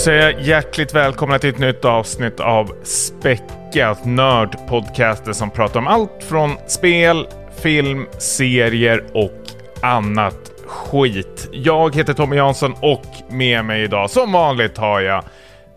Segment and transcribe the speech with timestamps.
[0.00, 6.24] säger jag hjärtligt välkomna till ett nytt avsnitt av Späckat Nördpodcaster som pratar om allt
[6.24, 7.26] från spel,
[7.62, 9.42] film, serier och
[9.82, 11.48] annat skit.
[11.52, 15.24] Jag heter Tommy Jansson och med mig idag som vanligt har jag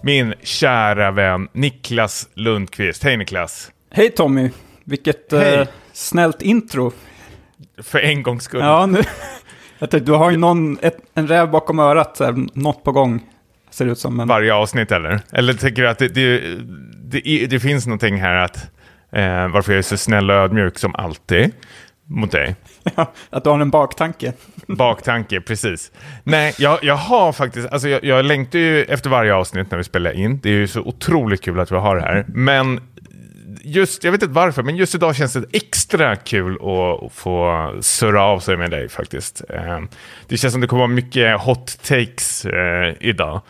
[0.01, 3.03] min kära vän Niklas Lundqvist.
[3.03, 3.71] Hej Niklas!
[3.91, 4.49] Hej Tommy!
[4.83, 5.55] Vilket Hej.
[5.55, 6.91] eh, snällt intro.
[7.81, 8.61] För en gångs skull.
[8.61, 9.01] Ja, nu,
[9.79, 12.91] jag tänkte, du har ju någon, ett, en räv bakom örat, så här, något på
[12.91, 13.21] gång.
[13.73, 14.17] Ser ut som.
[14.17, 15.21] Men, Varje avsnitt eller?
[15.31, 16.41] Eller tycker du att det, det,
[17.03, 18.57] det, det finns någonting här att
[19.11, 21.51] eh, varför jag är så snäll och ödmjuk som alltid
[22.07, 22.55] mot dig?
[23.29, 24.33] att du har en baktanke.
[24.67, 25.91] Baktanke, precis.
[26.23, 29.83] Nej, jag, jag har faktiskt, alltså jag, jag längtar ju efter varje avsnitt när vi
[29.83, 30.39] spelar in.
[30.43, 32.25] Det är ju så otroligt kul att vi har det här.
[32.27, 32.81] Men
[33.63, 37.69] just, jag vet inte varför, men just idag känns det extra kul att, att få
[37.81, 39.41] surra av sig med dig faktiskt.
[39.49, 39.79] Eh,
[40.27, 43.41] det känns som det kommer vara mycket hot takes eh, idag.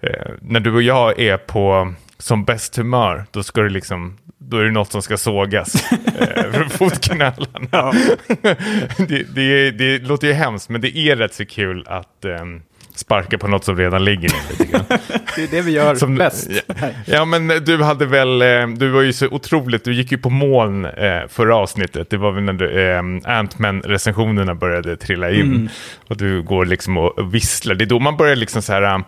[0.00, 4.56] Eh, när du och jag är på som bäst humör, då ska det liksom då
[4.56, 5.98] är det något som ska sågas eh,
[6.52, 7.68] för fotknölarna.
[7.70, 7.92] Ja.
[9.08, 12.62] det, det, det låter ju hemskt, men det är rätt så kul att ehm,
[12.94, 14.82] sparka på något som redan ligger ner.
[15.36, 16.50] Det är det vi gör Som- bäst.
[16.66, 20.18] Ja, ja, men du hade väl, eh, du var ju så otroligt, du gick ju
[20.18, 22.10] på moln eh, förra avsnittet.
[22.10, 23.02] Det var väl när du, eh,
[23.38, 25.70] Ant-Man-recensionerna började trilla in.
[26.08, 27.74] Och du går liksom och visslar.
[27.74, 29.02] Det är då man börjar liksom så här,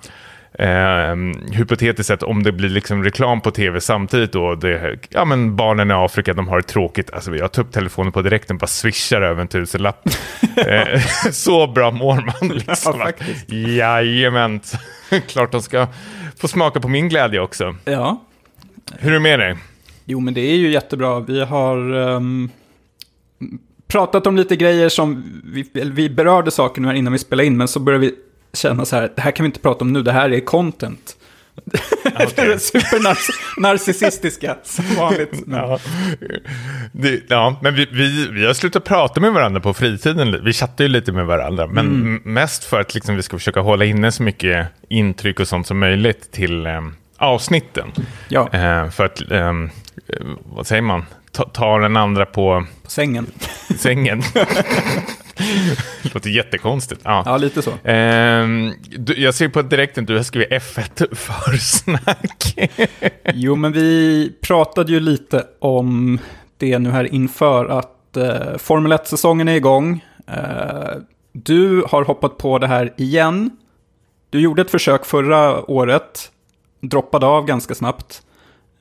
[0.52, 1.16] eh,
[1.52, 5.90] hypotetiskt sett, om det blir liksom reklam på tv samtidigt då, det, ja men barnen
[5.90, 7.10] i Afrika, de har det tråkigt.
[7.10, 10.08] Alltså jag tar upp telefonen på direkten, bara swishar över en tusenlapp.
[10.56, 11.00] eh,
[11.32, 13.12] så bra mår man liksom.
[13.48, 13.56] Ja.
[13.56, 14.60] Jajamän,
[15.28, 15.86] klart de ska
[16.40, 17.76] få smaka på min glädje också.
[17.84, 18.24] Ja.
[18.98, 19.56] Hur är det med dig?
[20.04, 21.20] Jo, men det är ju jättebra.
[21.20, 22.50] Vi har ehm,
[23.86, 27.56] pratat om lite grejer som vi, vi berörde saker nu här innan vi spelade in,
[27.56, 28.14] men så började vi
[28.52, 31.16] känna så här, det här kan vi inte prata om nu, det här är content.
[32.20, 32.58] Okej.
[32.60, 35.32] Supernarcissistiska, som vanligt.
[35.46, 35.78] Ja,
[36.92, 40.44] det, ja men vi, vi, vi har slutat prata med varandra på fritiden.
[40.44, 43.60] Vi chattar ju lite med varandra, men m- mest för att liksom vi ska försöka
[43.60, 46.80] hålla inne så mycket intryck och sånt som möjligt till eh,
[47.18, 47.92] avsnitten.
[48.28, 49.52] Ja, Eh, för att, eh,
[50.44, 53.26] vad säger man, ta, ta den andra på på sängen.
[53.78, 54.22] sängen.
[56.02, 57.00] det låter jättekonstigt.
[57.04, 57.22] Ja.
[57.26, 57.72] Ja, lite så.
[57.84, 62.70] Ehm, du, jag ser på direkten att du har skrivit F1 för snack.
[63.34, 66.18] Jo, men vi pratade ju lite om
[66.56, 70.04] det nu här inför att eh, Formel 1-säsongen är igång.
[70.26, 70.96] Eh,
[71.32, 73.50] du har hoppat på det här igen.
[74.30, 76.32] Du gjorde ett försök förra året,
[76.80, 78.22] droppade av ganska snabbt.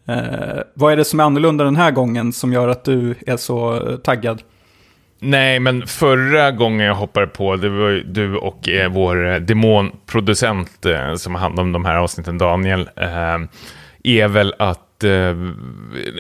[0.08, 3.38] Eh, vad är det som är annorlunda den här gången som gör att du är
[3.38, 4.42] så eh, taggad?
[5.22, 9.36] Nej, men förra gången jag hoppade på, det var ju du och eh, vår eh,
[9.36, 13.38] demonproducent eh, som har hand om de här avsnitten, Daniel, eh,
[14.04, 15.36] är väl att eh,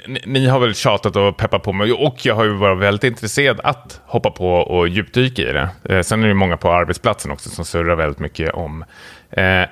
[0.07, 3.03] ni, ni har väl tjatat och peppat på mig och jag har ju varit väldigt
[3.03, 5.69] intresserad att hoppa på och djupdyka i det.
[5.83, 8.85] Eh, sen är det ju många på arbetsplatsen också som surrar väldigt mycket om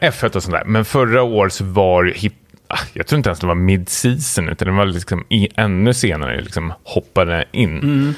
[0.02, 0.64] F1 och sånt där.
[0.66, 2.34] Men förra året så var det hip
[2.68, 6.36] ah, jag tror inte ens det var mid-season, utan det var liksom i, ännu senare
[6.36, 7.78] jag liksom hoppade in.
[7.78, 8.14] Mm.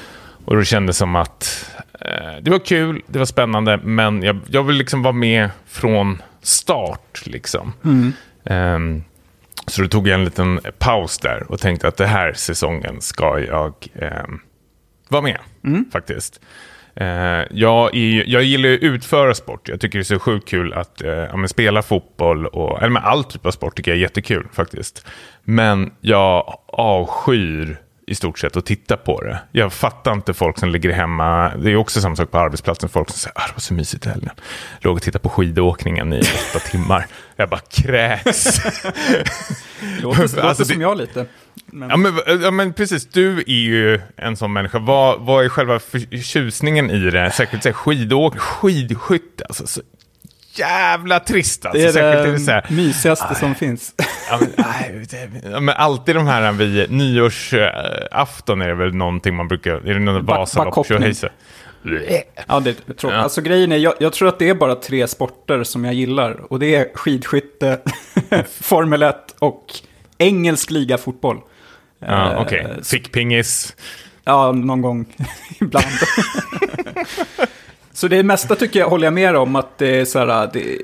[0.49, 1.71] Och då kändes det som att
[2.01, 6.21] eh, det var kul, det var spännande, men jag, jag vill liksom vara med från
[6.41, 7.21] start.
[7.25, 7.73] Liksom.
[8.45, 9.03] Ehm,
[9.67, 13.39] så då tog jag en liten paus där och tänkte att den här säsongen ska
[13.39, 14.39] jag ehm,
[15.09, 15.37] vara med,
[15.91, 16.41] faktiskt.
[16.95, 17.07] Eh,
[17.51, 19.69] jag, är, jag gillar ju att utföra sport.
[19.69, 22.89] Jag tycker det är så sjukt kul att eh, ja, men spela fotboll, och, eller
[22.89, 25.07] med all typ av sport tycker jag är jättekul faktiskt.
[25.43, 27.77] Men jag avskyr
[28.09, 29.39] i stort sett att titta på det.
[29.51, 31.55] Jag fattar inte folk som ligger hemma.
[31.55, 32.89] Det är också samma sak på arbetsplatsen.
[32.89, 34.31] Folk som säger att det var så mysigt i helgen.
[34.81, 37.07] Låg och tittade på skidåkningen i åtta timmar.
[37.35, 38.45] Jag bara kräks.
[40.01, 41.25] Låter, låter Alltså, som det- jag lite.
[41.65, 44.79] Men, Ja men, ja men precis, du är ju en sån människa.
[44.79, 47.31] Vad, vad är själva förtjusningen i det?
[47.31, 49.45] Särskilt så här, skidåk, skidskytte.
[49.49, 49.81] Alltså, så
[50.53, 51.81] jävla trist alltså.
[51.81, 53.93] det är Särskilt det är det här, mysigaste som finns.
[54.29, 59.35] ja, men, nej, det- ja, men alltid de här vid nyårsafton är det väl någonting
[59.35, 60.97] man brukar, är det någon Back- Vasalopp, backhoppning.
[60.99, 61.29] tjohejse?
[62.47, 63.17] Ja, det är tråkigt.
[63.17, 66.51] Alltså grejen är, jag, jag tror att det är bara tre sporter som jag gillar.
[66.53, 67.79] Och det är skidskytte,
[68.61, 69.65] Formel 1 och
[70.17, 71.37] engelsk ligafotboll.
[71.99, 72.67] Ja, Eh, okej.
[72.77, 73.75] så- Fickpingis.
[74.23, 75.05] Ja, någon gång
[75.61, 75.85] ibland.
[77.99, 80.77] så det mesta tycker jag håller jag med om att det är så här, det,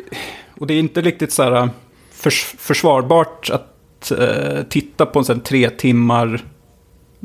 [0.59, 1.69] och det är inte riktigt så här
[2.11, 6.41] förs, försvarbart att eh, titta på en sån tre timmar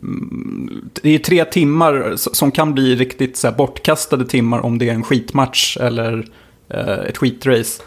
[0.02, 4.88] mm, det är tre timmar som kan bli riktigt så här bortkastade timmar om det
[4.88, 6.26] är en skitmatch eller
[6.68, 7.82] eh, ett skitrace.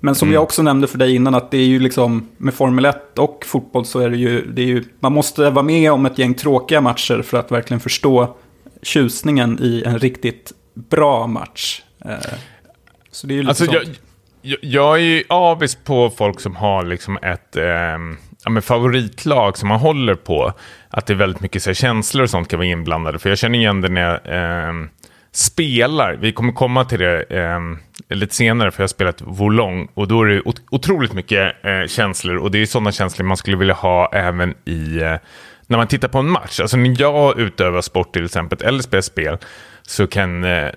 [0.00, 2.84] Men som jag också nämnde för dig innan, att det är ju liksom med Formel
[2.84, 6.06] 1 och fotboll så är det ju, det är ju, man måste vara med om
[6.06, 8.36] ett gäng tråkiga matcher för att verkligen förstå
[8.82, 11.82] tjusningen i en riktigt bra match.
[12.04, 12.16] Eh,
[13.10, 13.76] Så det är ju lite Alltså, sånt.
[13.76, 13.94] jag,
[14.42, 19.68] jag, jag är ju avis på folk som har liksom ett ehm, ja, favoritlag som
[19.68, 20.52] man håller på.
[20.90, 23.18] Att det är väldigt mycket så här, känslor och sånt kan vara inblandade.
[23.18, 24.88] För jag känner igen det när jag ehm,
[25.32, 26.12] spelar.
[26.20, 27.78] Vi kommer komma till det ehm,
[28.08, 29.88] lite senare, för jag har spelat Volong.
[29.94, 32.36] Och då är det ot- otroligt mycket eh, känslor.
[32.36, 34.98] Och det är sådana känslor man skulle vilja ha även i...
[35.00, 35.16] Eh,
[35.66, 36.60] när man tittar på en match.
[36.60, 39.38] Alltså när jag utövar sport till exempel, eller spelar spel,
[39.92, 40.70] så, kan, eh,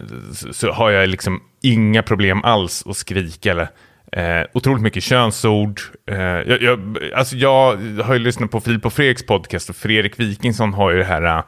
[0.51, 3.67] så, har jag liksom inga problem alls att skrika eller
[4.11, 5.81] eh, otroligt mycket könsord.
[6.11, 10.19] Eh, jag, jag, alltså jag har ju lyssnat på Filip och Fredriks podcast och Fredrik
[10.19, 11.43] Wikingsson har ju det här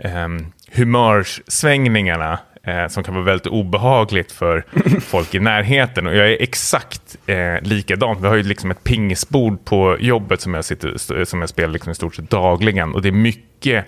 [0.00, 0.28] eh,
[0.72, 4.64] humörsvängningarna eh, som kan vara väldigt obehagligt för
[5.00, 6.06] folk i närheten.
[6.06, 8.20] Och jag är exakt eh, likadant.
[8.20, 11.92] Vi har ju liksom ett pingisbord på jobbet som jag, sitter, som jag spelar liksom
[11.92, 12.94] i stort sett dagligen.
[12.94, 13.86] Och det är mycket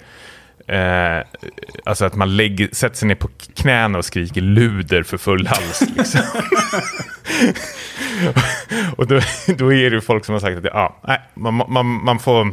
[0.67, 1.23] Eh,
[1.85, 5.83] alltså att man lägger, sätter sig ner på knäna och skriker luder för full hals.
[5.97, 6.21] Liksom.
[8.97, 11.87] och då, då är det ju folk som har sagt att ja, nej, man, man,
[11.87, 12.47] man får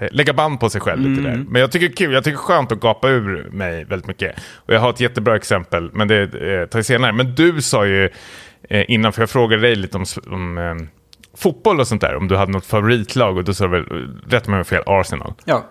[0.00, 1.44] eh, lägga band på sig själv lite där.
[1.48, 3.84] Men jag tycker det är kul, jag tycker det är skönt att gapa ur mig
[3.84, 4.36] väldigt mycket.
[4.54, 7.12] Och jag har ett jättebra exempel, men det eh, tar jag senare.
[7.12, 8.10] Men du sa ju
[8.68, 10.74] eh, innan, för jag frågade dig lite om, om eh,
[11.36, 14.46] fotboll och sånt där, om du hade något favoritlag och då sa du väl, rätt
[14.46, 15.34] mig om jag fel, Arsenal.
[15.44, 15.66] Ja,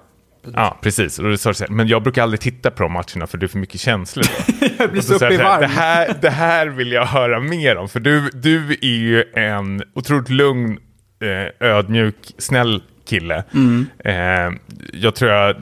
[0.53, 1.19] Ja, precis.
[1.19, 3.59] Och så här, men jag brukar aldrig titta på de matcherna för det är för
[3.59, 4.25] mycket känslor.
[4.79, 7.39] Jag blir så så i jag så här, det, här, det här vill jag höra
[7.39, 10.77] mer om, för du, du är ju en otroligt lugn,
[11.21, 13.43] eh, ödmjuk, snäll kille.
[13.53, 13.85] Mm.
[13.99, 14.57] Eh,
[14.93, 15.55] jag tror jag,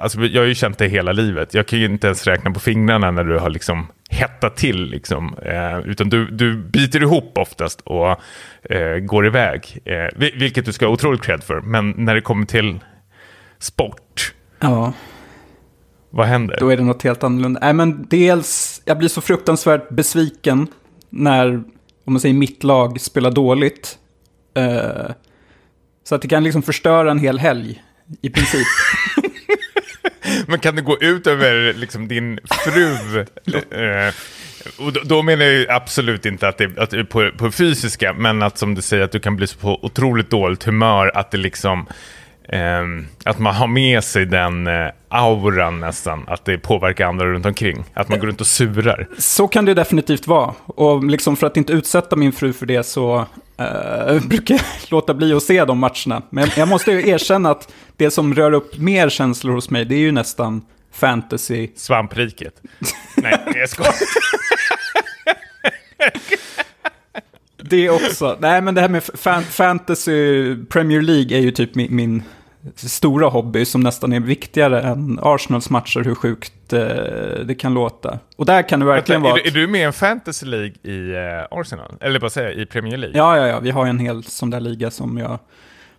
[0.00, 1.54] alltså jag har ju känt dig hela livet.
[1.54, 4.84] Jag kan ju inte ens räkna på fingrarna när du har liksom hettat till.
[4.90, 5.34] Liksom.
[5.44, 8.10] Eh, utan du, du biter ihop oftast och
[8.70, 9.78] eh, går iväg.
[9.84, 11.60] Eh, vil- vilket du ska ha otroligt cred för.
[11.60, 12.78] Men när det kommer till
[13.58, 14.92] sport, Ja,
[16.10, 16.56] vad händer?
[16.60, 17.60] då är det något helt annorlunda.
[17.60, 20.66] Nej, men dels, jag blir så fruktansvärt besviken
[21.10, 21.46] när,
[22.04, 23.98] om man säger mitt lag spelar dåligt.
[24.54, 25.10] Eh,
[26.04, 27.82] så att det kan liksom förstöra en hel helg,
[28.22, 28.66] i princip.
[30.46, 33.24] Men kan det gå ut över liksom, din fru?
[33.70, 34.14] Eh,
[34.78, 38.12] och då, då menar jag absolut inte att det, att det är på, på fysiska,
[38.12, 41.30] men att som du säger, att du kan bli så på otroligt dåligt humör, att
[41.30, 41.86] det liksom...
[42.48, 47.46] ehm, att man har med sig den eh, auran nästan, att det påverkar andra runt
[47.46, 47.84] omkring.
[47.94, 49.08] Att man går runt och surar.
[49.18, 50.54] Så kan det definitivt vara.
[50.66, 53.26] Och liksom för att inte utsätta min fru för det så
[53.58, 56.22] eh, brukar jag låta bli att se de matcherna.
[56.30, 59.94] Men jag måste ju erkänna att det som rör upp mer känslor hos mig, det
[59.94, 60.62] är ju nästan
[60.92, 61.68] fantasy.
[61.76, 62.54] Svampriket.
[63.16, 63.94] Nej, jag skojar.
[67.62, 68.36] Det också.
[68.40, 72.22] Nej, men det här med fan, fantasy Premier League är ju typ min, min
[72.76, 76.80] stora hobby som nästan är viktigare än Arsenals matcher, hur sjukt eh,
[77.44, 78.18] det kan låta.
[78.36, 79.32] Och där kan det verkligen vara...
[79.32, 81.94] är, du- är du med i en fantasy League i eh, Arsenal?
[82.00, 83.18] Eller vad säger jag, i Premier League?
[83.18, 83.60] Ja, ja, ja.
[83.60, 85.38] Vi har en hel sån där liga som jag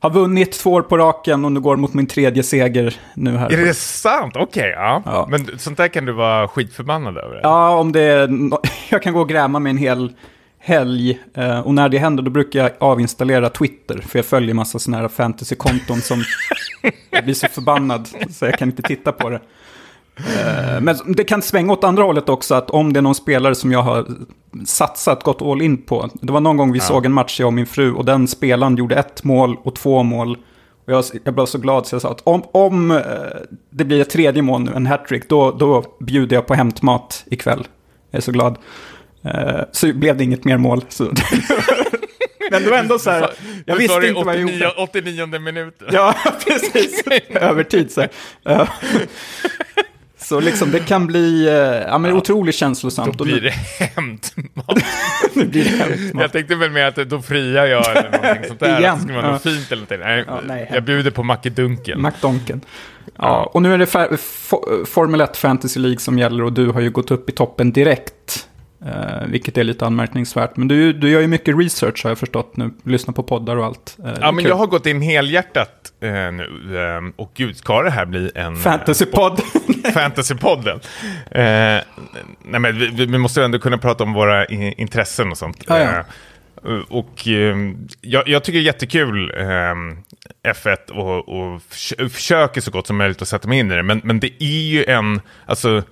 [0.01, 3.53] har vunnit två år på raken och nu går mot min tredje seger nu här.
[3.53, 4.35] Är det sant?
[4.37, 5.01] Okej, ja.
[5.05, 5.27] Ja.
[5.31, 7.39] Men sånt där kan du vara skitförbannad över?
[7.43, 8.29] Ja, om det är...
[8.89, 10.13] Jag kan gå och gräma med en hel
[10.59, 11.19] helg.
[11.33, 13.97] eh, Och när det händer då brukar jag avinstallera Twitter.
[14.07, 16.23] För jag följer massa sådana här fantasy-konton som...
[17.11, 19.39] Jag blir så förbannad så jag kan inte titta på det.
[20.17, 22.55] Eh, Men det kan svänga åt andra hållet också.
[22.55, 24.05] Att om det är någon spelare som jag har
[24.65, 26.09] satsat, gått all in på.
[26.21, 27.93] Det var någon gång vi såg en match, jag och min fru.
[27.93, 30.37] Och den spelaren gjorde ett mål och två mål.
[30.85, 32.97] Och jag, jag blev så glad så jag sa att om, om eh,
[33.69, 37.67] det blir ett tredje mål nu, en hattrick, då, då bjuder jag på hämtmat ikväll.
[38.11, 38.57] Jag är så glad.
[39.23, 40.85] Eh, så blev det inget mer mål.
[40.89, 41.03] Så.
[42.51, 43.29] Men det var ändå så här,
[43.65, 44.69] jag visste inte vad jag 89, gjorde.
[44.77, 45.87] 89 minuten.
[45.91, 46.15] Ja,
[46.47, 47.03] precis.
[47.29, 48.09] Övertid så här.
[48.43, 48.67] Ja.
[50.17, 51.53] Så liksom det kan bli eh,
[51.87, 53.17] ja, men otroligt känslosamt.
[53.17, 53.49] Då blir det
[53.85, 54.77] hämtmat.
[55.33, 56.19] blir.
[56.21, 58.79] Jag tänkte väl med att då friar jag eller någonting sånt där.
[58.79, 58.95] Igen.
[58.97, 59.31] Det ska vara Ja.
[59.31, 59.99] något fint eller någonting.
[59.99, 62.01] Nej, Ja, nej, jag bjuder på mackedunken.
[62.01, 62.61] McDonken.
[63.17, 63.85] Ja, och nu är det
[64.85, 68.47] Formel 1 Fantasy League som gäller och du har ju gått upp i toppen direkt.
[68.85, 70.57] Eh, vilket är lite anmärkningsvärt.
[70.57, 72.71] Men du, du gör ju mycket research har jag förstått nu.
[72.83, 73.97] Lyssnar på poddar och allt.
[74.05, 74.49] Eh, Ja, men kul.
[74.49, 76.77] jag har gått in helhjärtat eh, nu.
[76.77, 78.53] Eh, och gud, ska det här bli en...
[78.53, 79.41] eh, Fantasypodd.
[79.93, 80.79] Fantasypodden.
[81.31, 81.41] Eh,
[82.43, 85.63] nej, men vi, vi- måste ändå kunna prata om våra i, intressen och sånt.
[85.67, 86.03] Ja, ja.
[86.71, 87.55] Eh, och eh,
[88.01, 92.97] jag, jag tycker det är jättekul eh, F1 och, och förs- försöker så gott som
[92.97, 93.83] möjligt att sätta mig in i det.
[93.83, 95.83] Men, men det är ju en, alltså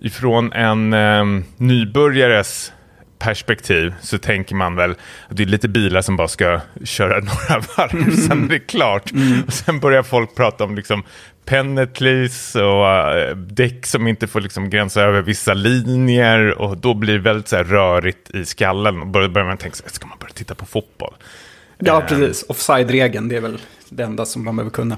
[0.00, 2.72] ifrån en eh, nybörjares
[3.18, 7.62] perspektiv så tänker man väl att det är lite bilar som bara ska köra några
[7.76, 9.10] varv, sen är det klart.
[9.46, 11.02] Och sen börjar folk prata om liksom
[11.44, 17.12] penalties och uh, däck som inte får liksom gränsa över vissa linjer och då blir
[17.12, 20.06] det väldigt så här rörigt i skallen och börjar börjar man tänka, så här, ska
[20.06, 21.14] man börja titta på fotboll?
[21.78, 22.44] Ja, Eh, precis.
[22.48, 24.96] Offside-regeln, det är väl det enda som man behöver kunna.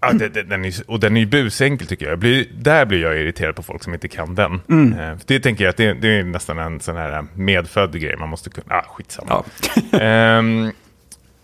[0.00, 2.12] Ja, det, det, den är, och den är ju busenkel tycker jag.
[2.12, 4.54] jag blir, där blir jag irriterad på folk som inte kan den.
[4.54, 8.16] Eh, för det tänker jag att det, det är nästan en sån här medfödd grej
[8.16, 8.74] man måste kunna.
[8.74, 9.44] Ah, skitsamma.
[9.92, 9.98] Ja.
[9.98, 10.64] Ehm,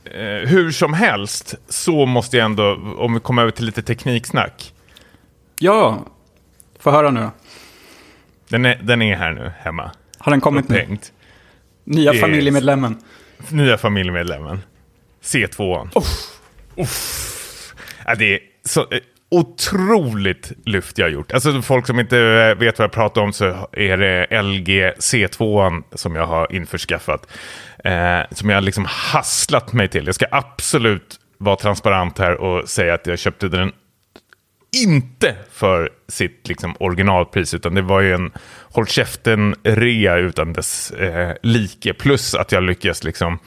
[0.05, 4.73] eh, hur som helst så måste jag ändå, om vi kommer över till lite tekniksnack.
[5.59, 6.07] ja,
[6.79, 7.29] få höra nu.
[8.49, 9.91] Den är, den är här nu hemma.
[10.19, 10.77] Har den kommit nu?
[10.83, 11.13] Upphängt.
[11.85, 12.21] Nya Yes.
[12.21, 12.97] familjemedlemmen.
[13.51, 14.61] Nya familjemedlemmen.
[15.23, 15.89] C2.
[18.07, 21.33] Ja, det är så eh, otroligt lyft jag har gjort.
[21.33, 25.83] Alltså folk som inte eh, vet vad jag pratar om så är det LG C2
[25.95, 27.27] som jag har införskaffat.
[27.85, 30.07] Eh, som jag har liksom hasslat mig till.
[30.07, 33.73] Jag ska absolut vara transparent här och säga att jag köpte den
[34.85, 38.33] inte för sitt liksom, originalpris, utan det var ju en
[38.63, 41.95] håll käften-rea utan dess eh, like.
[41.95, 43.39] Plus att jag lyckas liksom,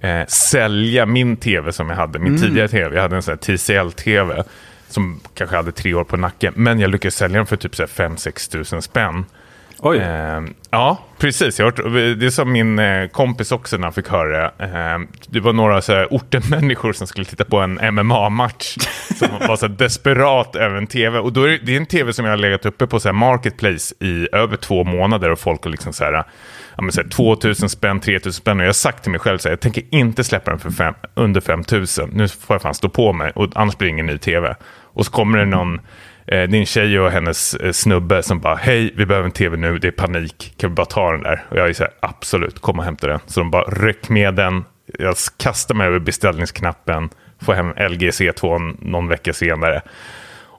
[0.00, 2.94] eh, sälja min tv som jag hade, min tidigare tv.
[2.94, 4.44] Jag hade en sån här TCL-tv
[4.88, 6.52] som kanske hade tre år på nacken.
[6.56, 9.24] Men jag lyckades sälja den för typ 5-6 tusen spänn.
[9.80, 9.98] Oj.
[9.98, 11.58] Eh, ja, precis.
[11.58, 11.80] Jag hört,
[12.20, 14.64] det sa min eh, kompis också när han fick höra det.
[14.64, 18.76] Eh, det var några så här, ortenmänniskor som skulle titta på en MMA-match.
[19.18, 21.18] som var så här, desperat över en tv.
[21.18, 23.08] Och då är det, det är en tv som jag har legat uppe på så
[23.08, 25.30] här, Marketplace i över två månader.
[25.30, 28.56] Och folk har liksom så här, ja, men så här, 2000 spänn, 3000 spänn.
[28.56, 30.70] Och jag har sagt till mig själv så här, jag tänker inte släppa den för
[30.70, 32.10] fem, under 5000.
[32.12, 33.32] Nu får jag fan stå på mig.
[33.34, 34.56] Och annars blir det ingen ny tv.
[34.92, 35.80] Och så kommer det någon
[36.32, 39.32] Eh, det är en tjej och hennes eh, snubbe som bara, hej, vi behöver en
[39.32, 41.44] tv nu, det är panik, kan vi bara ta den där?
[41.48, 43.20] Och jag är så här, absolut, kom och hämta den.
[43.26, 44.64] Så de bara ryck med den,
[44.98, 47.08] jag kastar mig över beställningsknappen,
[47.40, 49.82] får hem LG C2 någon vecka senare.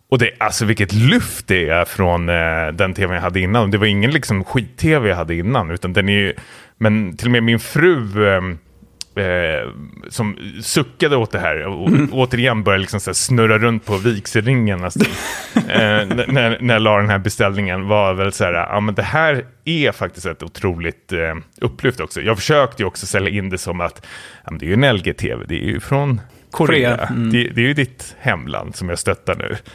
[0.10, 3.72] Och det, alltså vilket luft det är från eh, den tv jag hade innan.
[3.72, 6.34] Det var ingen liksom skit-tv jag hade innan, utan den är ju,
[6.78, 8.42] men till och med min fru, eh,
[9.20, 9.70] eh,
[10.10, 15.08] som suckade åt det här och återigen började liksom snurra runt på vigselringen nästan.
[15.56, 19.04] eh, när, när jag la den här beställningen var väl så här, ja men det
[19.04, 22.22] här är faktiskt ett otroligt eh, upplyft också.
[22.22, 24.06] Jag försökte ju också sälja in det som att
[24.46, 26.22] ja, det är ju en LG-TV, det är ju från
[26.52, 26.98] Korea.
[26.98, 27.32] Korea, mm.
[27.32, 29.58] Det, det är ju ditt hemland som jag stöttar nu.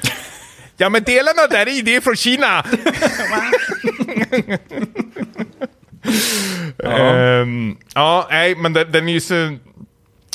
[0.77, 2.65] Ja men delarna där i, det är från Kina!
[6.77, 9.57] Ja, Um, ja nej, men den, den är ju så...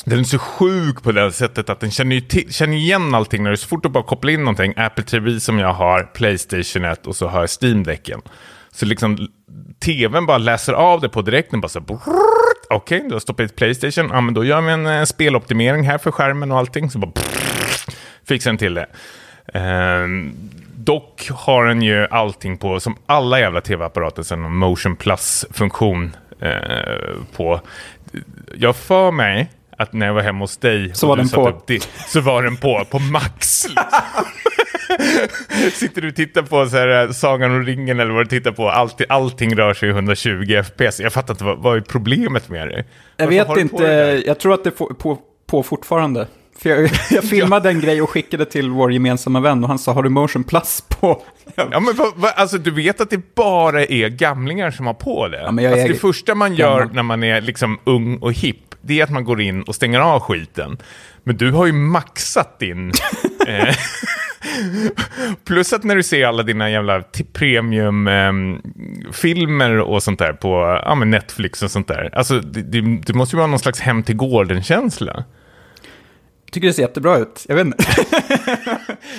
[0.06, 3.44] Den är så sjuk på det sättet att den känner, ju till, känner igen allting.
[3.44, 6.86] När du så fort du bara kopplar in någonting, Apple TV som jag har, Playstation
[6.86, 8.22] 1 och så har jag Steam-däcken.
[8.72, 9.28] Så liksom
[9.86, 11.62] tvn bara läser av det på direkten.
[11.62, 12.00] Bara så
[12.70, 14.10] Okej, du har stoppat i Playstation.
[14.14, 16.90] Ja, men då gör vi en eh, speloptimering här för skärmen och allting.
[16.90, 17.96] Så bara brrrt,
[18.28, 18.88] fixar den till det.
[19.54, 20.34] Um,
[20.89, 26.50] dock har den ju allting på, som alla jävla tv-apparater, sen en motion plus-funktion eh,
[27.36, 27.62] på.
[28.55, 31.62] Jag för mig att när jag var hemma hos dig Så var den på.
[31.65, 33.67] det, så var den på, på max.
[33.69, 33.75] liksom.
[35.74, 38.51] Sitter du och tittar på så här, eh, Sagan om ringen eller vad du tittar
[38.51, 41.00] på, allting, allting rör sig i 120 fps.
[41.00, 42.84] Jag fattar inte, vad, vad är problemet med det?
[43.17, 43.84] Jag Varför vet inte,
[44.25, 46.27] jag tror att det är på, på fortfarande.
[46.62, 49.94] För jag, jag filmade en grej och skickade till vår gemensamma vän och han sa,
[49.94, 51.22] har du motion plus på?
[51.56, 55.28] Ja, men vad, vad, alltså, du vet att det bara är gamlingar som har på
[55.28, 55.42] det.
[55.42, 56.96] Ja, men jag alltså, är det första man gör gammal.
[56.96, 60.00] när man är liksom ung och hipp, det är att man går in och stänger
[60.00, 60.78] av skiten.
[61.24, 62.92] Men du har ju maxat din...
[63.48, 63.75] eh,
[65.46, 71.63] Plus att när du ser alla dina jävla premiumfilmer och sånt där på ja, Netflix
[71.63, 72.10] och sånt där.
[72.13, 75.24] Alltså, det, det, det måste ju vara någon slags hem till gården-känsla.
[76.51, 77.84] Tycker det ser jättebra ut, jag vet inte.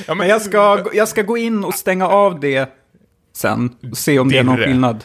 [0.06, 2.68] Ja, Men jag ska, jag ska gå in och stänga av det
[3.36, 4.66] sen och se om det är någon Dirre.
[4.66, 5.04] skillnad.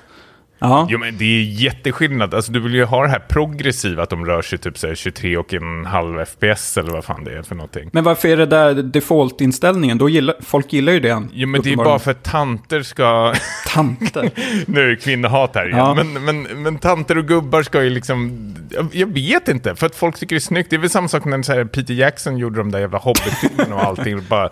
[0.70, 0.88] Ja.
[0.90, 2.34] Jo men det är jätteskillnad.
[2.34, 4.96] Alltså du vill ju ha det här progressiva, att de rör sig typ så här
[4.96, 7.90] 23 och en halv FPS eller vad fan det är för någonting.
[7.94, 9.98] Men varför är det där default-inställningen?
[9.98, 11.24] Då gillar, folk gillar ju det.
[11.34, 13.34] Jo men det är bara för att tanter ska...
[13.68, 14.30] Tanter.
[14.72, 15.78] nu är det kvinnohat här igen.
[15.78, 15.94] Ja.
[15.94, 18.52] Men, men, men tanter och gubbar ska ju liksom...
[18.70, 20.70] Jag, jag vet inte, för att folk tycker det är snyggt.
[20.70, 23.76] Det är väl samma sak när så här, Peter Jackson gjorde de där jävla Hobbit-filmerna
[23.76, 24.22] och allting.
[24.30, 24.50] bara,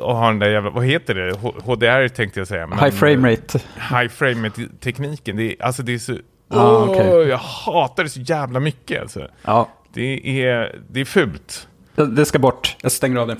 [0.00, 1.32] och har den där jävla, vad heter det?
[1.64, 2.66] HDR tänkte jag säga.
[2.66, 3.58] men- High frame rate.
[3.90, 5.36] high frame tekniken.
[5.36, 6.16] Det är, alltså det är så...
[6.48, 7.28] Ah, okej.
[7.28, 9.28] Jag hatar det så jävla mycket alltså.
[9.42, 11.68] Ja, Det är, det är fult.
[11.94, 12.76] det ska bort.
[12.82, 13.36] Jag stänger av det.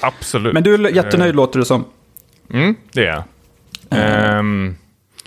[0.00, 0.54] Absolut.
[0.54, 1.84] Men du är jättenöjd låter det som.
[2.52, 3.24] Mm, det är jag.
[3.90, 4.76] Ehm,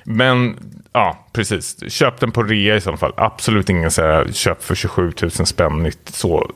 [0.03, 0.57] men,
[0.93, 1.91] ja, Ja, precis.
[1.91, 3.13] Köp den på rea i så fall.
[3.17, 6.09] Absolut ingen så här, köp för 27 000 spänn nytt.
[6.09, 6.51] Så,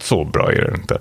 [0.00, 0.98] så bra är det inte.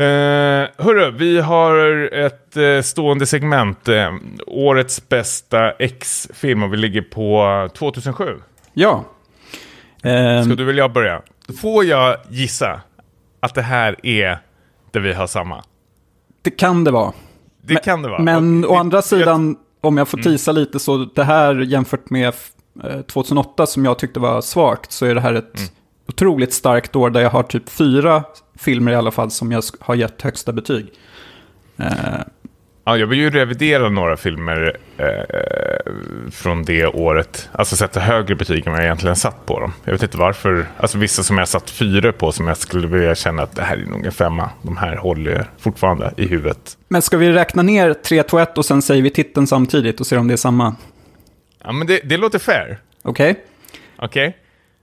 [0.00, 1.76] Eh, hörru, vi har
[2.14, 3.88] ett eh, stående segment.
[3.88, 4.12] Eh,
[4.46, 8.24] årets bästa X-film och vi ligger på 2007.
[8.72, 9.04] Ja.
[10.02, 11.22] Ehm, Ska du vilja börja?
[11.60, 12.80] Får jag gissa
[13.40, 14.38] att det här är
[14.90, 15.64] där vi har samma?
[16.42, 17.12] det kan det vara.
[17.62, 18.22] Det kan det vara.
[18.22, 22.10] Men Och- å andra jag- sidan, om jag får tisa lite, så det här jämfört
[22.10, 22.34] med
[22.84, 25.70] eh, 2008 som jag tyckte var svagt, så är det här ett Mm.
[26.08, 28.24] otroligt starkt år där jag har typ fyra
[28.60, 30.86] filmer i alla fall som jag har gett högsta betyg.
[31.76, 31.86] Eh,
[32.84, 35.92] Ja, jag vill ju revidera några filmer eh,
[36.30, 37.48] från det året.
[37.52, 39.72] Alltså sätta högre betyg än vad jag egentligen satt på dem.
[39.84, 40.66] Jag vet inte varför.
[40.76, 43.76] Alltså vissa som jag satt fyra på som jag skulle vilja känna att det här
[43.76, 44.50] är nog en femma.
[44.62, 46.78] De här håller fortfarande i huvudet.
[46.88, 50.06] men ska vi räkna ner 3, 2, 1 och sen säger vi titeln samtidigt och
[50.06, 50.76] ser om det är samma?
[51.64, 52.80] Ja, men det, det låter fair.
[53.02, 53.44] Okej?
[53.96, 54.36] Okej?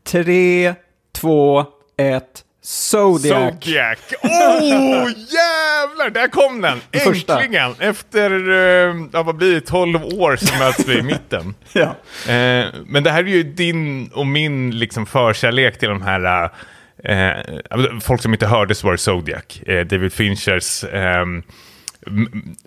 [0.08, 0.76] 3,
[1.16, 1.66] 2,
[1.98, 2.24] 1,
[2.68, 3.54] Zodiac.
[3.54, 3.98] Zodiac.
[4.24, 6.10] Oh, jävlar!
[6.10, 6.82] Där kom den!
[6.92, 7.76] Äntligen!
[7.80, 11.56] Efter, eh, ja, vad blir det, 12 år så möts vi i mitten.
[11.74, 11.96] Ja.
[12.34, 16.50] Eh, men det här är ju din och min liksom förkärlek till de här...
[17.04, 19.62] Eh, folk som inte hörde så var det Zodiac.
[19.66, 20.84] David Finchers...
[20.84, 21.44] ehm,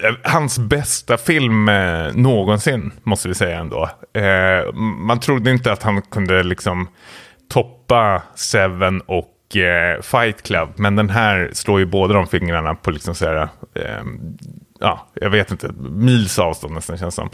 [0.03, 3.91] eh, hans bästa film eh, någonsin, måste vi säga ändå.
[4.99, 6.89] Man trodde inte att han kunde liksom
[7.49, 10.69] toppa Seven och Eh, Fight Club.
[10.77, 14.05] Men den här slår ju båda de fingrarna på liksom så här, eh,
[14.81, 17.31] ja, jag vet inte, mils avstånd nästan känns som.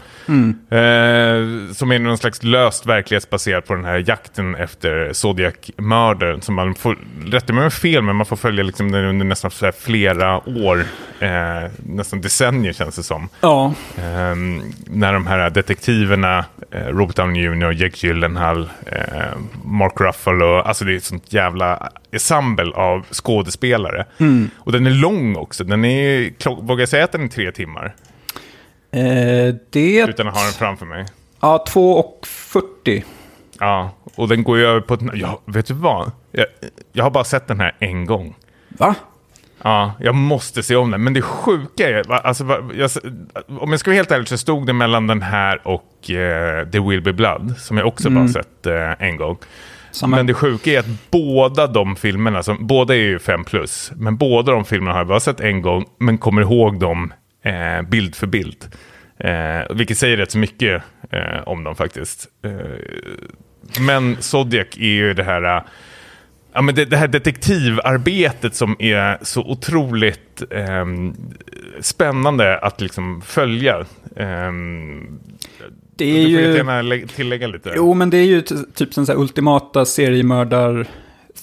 [0.77, 6.41] Eh, som är någon slags löst verklighetsbaserat på den här jakten efter Zodiac-mördaren.
[6.41, 9.25] Som man får, rätta mig om jag fel, men man får följa liksom den under
[9.25, 10.85] nästan flera år,
[11.19, 13.29] eh, nästan decennier känns det som.
[13.41, 20.61] Ja, Ehm, när de här detektiverna, eh, Robert Downey Jr, Jake Gyllenhaal, eh, Mark Ruffalo,
[20.61, 24.05] alltså det är ett sånt jävla ensemble av skådespelare.
[24.57, 26.31] Och den är lång också, den är,
[26.61, 27.95] vågar jag säga att den är tre timmar?
[28.91, 30.09] eh, det...
[30.09, 31.05] Utan att ha den framför mig.
[31.39, 33.03] Ja, 2 och 40.
[33.59, 35.01] Ja, och den går ju över på ett...
[35.13, 36.11] Ja, vet du vad?
[36.31, 36.45] Jag,
[36.93, 38.35] jag har bara sett den här en gång.
[38.67, 38.95] Va?
[39.63, 41.03] Ja, jag måste se om den.
[41.03, 42.91] Men det sjuka är, alltså, jag,
[43.59, 46.79] om jag ska vara helt ärlig så stod det mellan den här och eh, The
[46.79, 49.37] Will Be Blood, som jag också bara sett eh, en gång.
[49.91, 50.15] Samma.
[50.15, 54.17] Men det sjuka är att båda de filmerna, som, båda är ju 5 plus, men
[54.17, 57.13] båda de filmerna har jag bara sett en gång, men kommer ihåg dem
[57.49, 58.65] eh, bild för bild.
[59.19, 62.27] Eh, vilket säger rätt så mycket eh, om dem faktiskt.
[62.45, 62.51] Eh,
[63.81, 65.57] men Zodiac är ju det här...
[65.57, 65.61] eh,
[66.53, 71.15] Ja, men det, det här detektivarbetet som är så otroligt ehm,
[71.79, 73.85] spännande att liksom följa.
[74.15, 75.19] Ehm,
[75.95, 76.57] Det är du får ju...
[76.57, 77.73] gärna lä- tillägga lite.
[77.75, 79.19] Jo, men det är ju typ den så här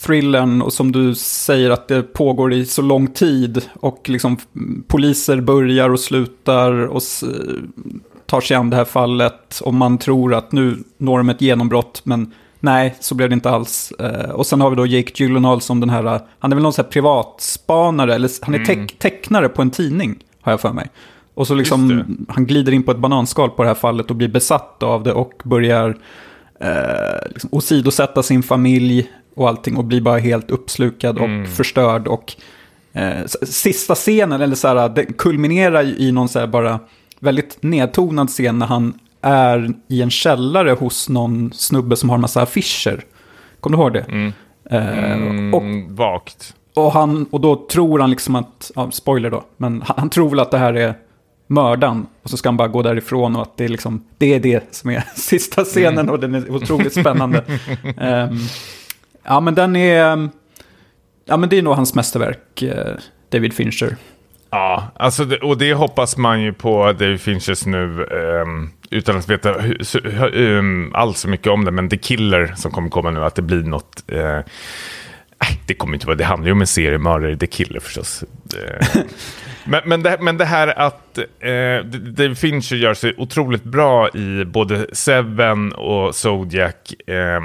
[0.05, 4.85] seriemördar-thrillern och som du säger att det pågår i så lång tid och liksom mm,
[4.89, 7.03] poliser börjar och slutar och
[8.27, 12.01] tar sig an det här fallet och man tror att nu når de ett genombrott
[12.05, 13.93] men nej, så blev det inte alls.
[13.99, 16.73] Eh, Och sen har vi då Jake Gyllenhaal som den här, han är väl någon
[16.73, 20.91] så här privatspanare eller han är teck- tecknare på en tidning har jag för mig.
[21.35, 24.29] Och så liksom, han glider in på ett bananskal på det här fallet och blir
[24.29, 25.97] besatt av det och börjar
[26.61, 32.07] eh, liksom åsidosätta sin familj och allting och blir bara helt uppslukad och förstörd.
[32.09, 32.33] Och
[32.93, 36.81] eh, sista scenen, eller så här, den kulminerar i någon så här bara
[37.21, 42.21] väldigt nedtonad scen när han är i en källare hos någon snubbe som har en
[42.21, 43.05] massa affischer.
[43.61, 44.33] Kommer du ihåg det?
[44.71, 46.55] Eh, och Mm, vagt.
[46.75, 50.31] och, han, och då tror han liksom att, ja, spoiler då, men han, han tror
[50.31, 50.95] väl att det här är
[51.47, 52.07] mördaren.
[52.23, 54.75] Och så ska han bara gå därifrån och att det är liksom, det är det
[54.75, 57.45] som är sista scenen och den är otroligt spännande.
[57.99, 58.39] Ehm,
[59.25, 60.31] ja men den är, mm,
[61.25, 62.95] ja men det är nog hans mästerverk, eh,
[63.31, 63.97] David Fincher.
[64.51, 69.29] Ja, alltså det, och det hoppas man ju på David Finchers nu, um, utan att
[69.29, 69.55] veta
[70.33, 73.43] um, alls så mycket om det, men The Killer som kommer komma nu, att det
[73.43, 74.05] blir något...
[74.09, 74.41] Eh,
[75.67, 78.25] det kommer inte vara, det handlar ju om en seriemördare, The Killer förstås.
[78.55, 78.87] Eh,
[79.65, 84.45] men, men, det, men det här att eh, David Fincher gör sig otroligt bra i
[84.45, 86.75] både Seven och Zodiac,
[87.07, 87.41] eh,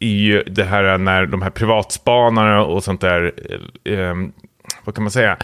[0.00, 3.32] är ju det här när de här privatspanarna och sånt där,
[3.84, 4.32] eh, ehm,
[4.84, 5.38] vad kan man säga?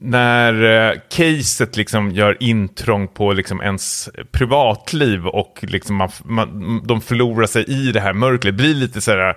[0.00, 7.00] när eh, caset liksom gör intrång på liksom ens privatliv och liksom man, man, de
[7.00, 8.42] förlorar sig i det här mörkret.
[8.42, 9.36] Det blir lite så här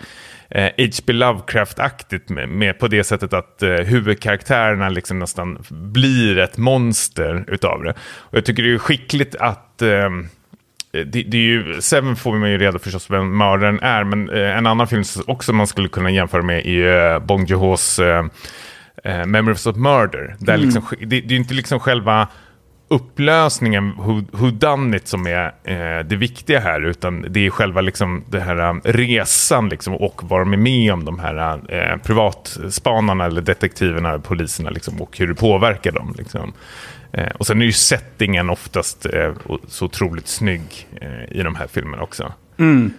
[0.49, 1.13] eh, H.P.
[1.13, 7.83] Lovecraft-aktigt med, med på det sättet att eh, huvudkaraktärerna liksom nästan blir ett monster utav
[7.83, 7.93] det.
[8.01, 10.09] Och jag tycker det är skickligt att eh,
[10.91, 14.57] det, det är ju, Seven får man ju reda förstås vem mördaren är, men eh,
[14.57, 18.05] en annan film som också man skulle kunna jämföra med är uh, Bong Joon-hos uh,
[19.05, 20.35] uh, Memories of Murder.
[20.39, 20.65] Där Mm.
[20.65, 22.27] liksom, det, det är ju inte liksom själva
[22.89, 27.81] upplösningen, who, who done it, som är eh, det viktiga här, utan det är själva
[27.81, 33.25] liksom, det här resan liksom, och vad de är med om, de här eh, privatspanarna
[33.25, 36.15] eller detektiverna, poliserna, liksom, och hur det påverkar dem.
[36.17, 36.53] Liksom.
[37.11, 39.33] Eh, och sen är ju settingen oftast eh,
[39.67, 42.33] så otroligt snygg eh, i de här filmerna också.
[42.57, 42.93] Mm.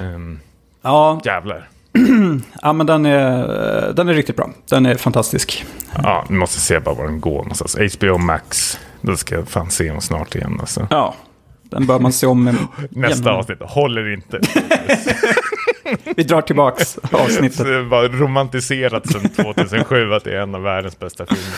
[0.00, 0.40] Ehm,
[0.82, 1.68] Ja, jävlar.
[2.62, 4.50] ja, men den är, den är riktigt bra.
[4.70, 5.64] Den är fantastisk.
[6.02, 7.76] Ja, nu måste se bara var den går någonstans.
[7.96, 10.56] HBO Max, då ska jag fan se den snart igen.
[10.60, 10.86] Alltså.
[10.90, 11.14] Ja,
[11.62, 12.58] den bör man se om.
[12.90, 14.40] Nästa avsnitt håller inte.
[16.16, 17.56] Vi drar tillbaks avsnittet.
[17.56, 21.54] Så det var romantiserat sedan 2007 att det är en av världens bästa filmer.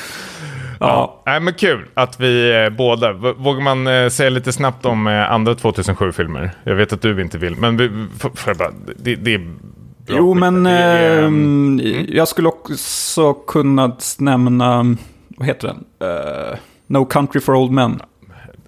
[0.80, 1.22] Ja.
[1.26, 5.06] Nej, men kul att vi eh, båda, v- vågar man eh, säga lite snabbt om
[5.06, 6.50] eh, andra 2007-filmer?
[6.64, 10.16] Jag vet att du inte vill, men vi, får jag bara, det, det är bra
[10.16, 12.06] Jo, men Det är, ehm, mm.
[12.08, 14.96] jag skulle också kunna nämna,
[15.28, 15.84] vad heter den?
[16.10, 18.00] Eh, no Country for Old Men.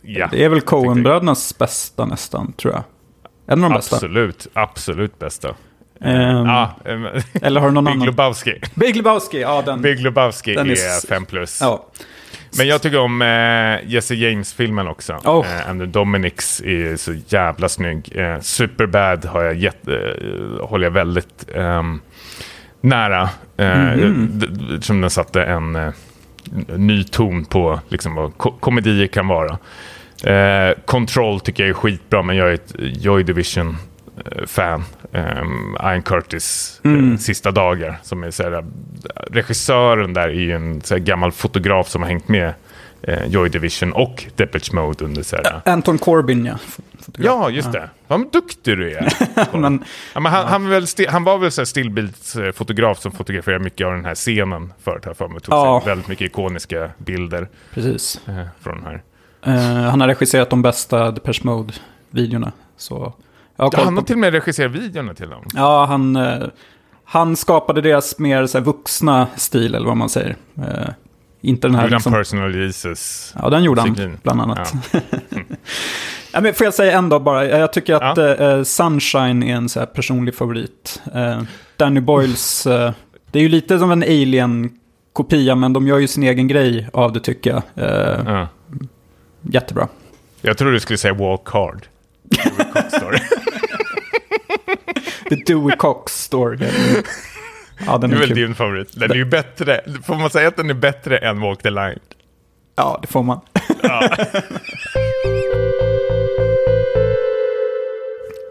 [0.03, 2.83] ja, Det är väl Coen-brödernas bästa nästan, tror jag.
[3.47, 3.97] En av de bästa.
[3.97, 5.55] Absolut, absolut bästa.
[6.05, 6.77] Ehm, Ja,
[7.43, 8.07] Eller har du någon Big annan?
[8.07, 8.55] Lebowski.
[8.75, 9.83] Big Lebowski, ja den.
[9.83, 11.59] Big Lebowski Den är är s- 5 plus.
[11.61, 11.87] Ja.
[12.59, 15.13] Men jag tycker om eh, Jesse James-filmen också.
[15.25, 15.47] Oh.
[15.47, 18.17] Eh, And the Dominics är så jävla snygg.
[18.17, 19.95] Eh, Superbad har jag gett, eh,
[20.67, 22.01] håller jag väldigt ehm,
[22.81, 23.29] nära.
[23.57, 24.47] D- d-
[24.83, 25.93] Som den satte en eh,
[26.77, 29.59] ny ton på liksom, vad ko- komedier kan vara.
[30.25, 33.23] Eh, Control tycker jag är skitbra, men jag är ett Joy
[34.24, 34.85] Division-fan.
[35.12, 37.12] Um, Ian Curtis Mm.
[37.12, 37.98] eh, sista dagar.
[38.02, 38.64] Som är så
[39.31, 42.54] regissören där är ju en så gammal fotograf som har hängt med
[43.02, 46.54] eh, Joy Division och Depeche Mode under så här, Anton Corbin, ja.
[47.00, 47.26] Fotograf.
[47.26, 47.90] Ja, just det.
[48.07, 49.12] Vad duktig du är.
[49.59, 53.64] Men, Ja, men han, han, var väl sti- han var väl så stillbildsfotograf som fotograferade
[53.64, 55.04] mycket av den här scenen förut.
[55.04, 55.40] Här för mig.
[55.40, 55.83] Tog Ja.
[55.87, 58.20] väldigt mycket ikoniska bilder precis.
[58.28, 59.02] eh, från här.
[59.42, 62.52] Eh, han har regisserat de bästa Depeche Mode-videorna.
[62.76, 63.14] Så
[63.59, 65.44] Ja, han har till och med regisserat videorna till dem.
[65.55, 66.42] Ja, han, eh,
[67.05, 70.37] han skapade deras mer så här, vuxna stil, eller vad man säger.
[70.57, 70.64] Eh,
[71.40, 71.83] inte den här...
[71.83, 72.12] Gjorde han Liksom...
[72.12, 73.35] Personal Jesus?
[73.42, 74.75] Ja, den gjorde han, bland annat.
[74.92, 75.01] Ja.
[76.33, 77.44] Ja, men får jag säga en dag bara?
[77.47, 78.35] Jag tycker att Ja.
[78.35, 81.03] eh, Sunshine är en så här personlig favorit.
[81.14, 81.40] Eh,
[81.77, 82.92] Danny Boyles, eh,
[83.31, 87.12] det är ju lite som en Alien-kopia, men de gör ju sin egen grej av
[87.12, 87.62] det tycker jag.
[87.90, 88.49] Eh, Ja.
[89.42, 89.88] jättebra.
[90.42, 91.87] Jag tror du skulle säga Walk Hard.
[92.97, 93.18] Story.
[95.29, 96.59] The Dewey Cox Story.
[97.87, 98.37] Ja, den Det är är väl kul.
[98.37, 99.01] din favorit.
[99.01, 99.81] Den är ju bättre.
[100.07, 101.99] Får man säga att den är bättre än Walk the Line?
[102.77, 103.41] Ja, det får man.
[103.83, 104.11] Ja.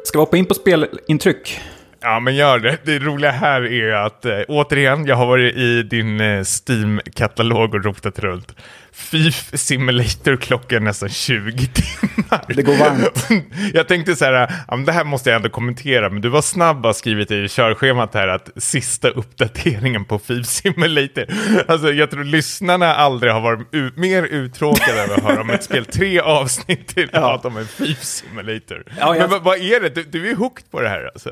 [0.04, 1.60] Ska vi hoppa in på spelintryck?
[2.02, 2.78] Ja, men gör det.
[2.86, 7.84] Det roliga här är att, äh, återigen, jag har varit i din äh, Steam-katalog och
[7.86, 8.56] rotat runt.
[8.94, 12.44] FIF Simulator klockan nästan 20 timmar.
[12.48, 13.28] Det går varmt.
[13.74, 14.34] jag tänkte så här,
[14.68, 17.48] ja, men det här måste jag ändå kommentera, men du var snabb och skrivit i
[17.50, 21.26] körschemat här att sista uppdateringen på FIF Simulator.
[21.68, 25.64] Alltså jag tror lyssnarna aldrig har varit u- mer uttråkade över att höra om ett
[25.64, 25.86] spel.
[25.86, 27.36] Tre avsnitt till Ja.
[27.36, 28.84] att om en FIF Simulator.
[29.00, 29.90] Ja, jag- Men vad, vad är det?
[29.90, 31.30] Du, du är hooked på det här alltså?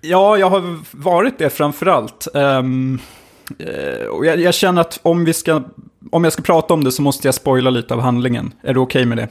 [0.00, 2.28] Ja, jag har varit det framförallt.
[2.34, 2.98] Um,
[4.10, 5.62] och jag, jag känner att om, vi ska,
[6.10, 8.52] om jag ska prata om det så måste jag spoila lite av handlingen.
[8.62, 9.28] Är du okej med det?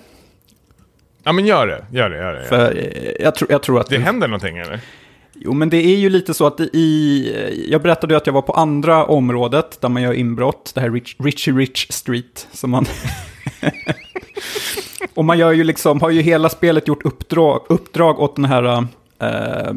[1.24, 2.44] Ja men gör det, gör det, gör det.
[2.44, 3.90] För eh, jag, tror- jag tror att...
[3.90, 4.80] Det händer någonting eller?
[5.34, 7.68] Jo, men det är ju lite så att i...
[7.70, 10.72] Jag berättade ju att jag var på andra området där man gör inbrott.
[10.76, 12.48] Det här Rich, Richie Rich Street.
[12.52, 12.86] Som man...
[15.14, 18.64] och man gör ju liksom, har ju hela spelet gjort uppdrag, uppdrag åt den här...
[19.20, 19.72] eh,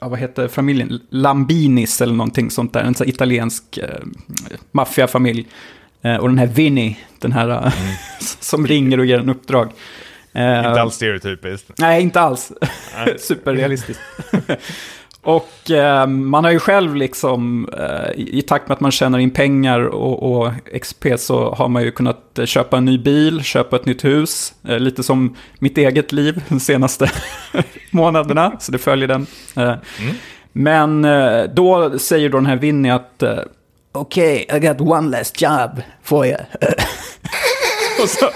[0.00, 1.00] ja, vad heter familjen?
[1.10, 2.80] Lambinis eller någonting sånt där.
[2.84, 4.06] En sån italiensk uh,
[4.72, 5.46] maffiafamilj.
[6.04, 7.72] Eh, och den här Vinny, den här eh,
[8.40, 9.72] som ringer och ger en uppdrag.
[10.32, 11.70] Eh, Inte alls stereotypiskt.
[11.78, 12.52] Nej, inte alls.
[13.18, 14.02] Superrealistiskt.
[15.24, 19.18] och eh, man har ju själv liksom, eh, i i takt med att man tjänar
[19.18, 23.42] in pengar och, och XP så har man ju kunnat eh, köpa en ny bil,
[23.42, 24.54] köpa ett nytt hus.
[24.68, 27.10] Eh, lite som mitt eget liv de senaste
[27.90, 29.26] månaderna, så det följer den.
[29.56, 29.74] Eh,
[30.52, 33.22] Men eh, då säger då den här Winnie att
[33.92, 36.36] Okej, I got one last job for you.
[38.02, 38.30] och så,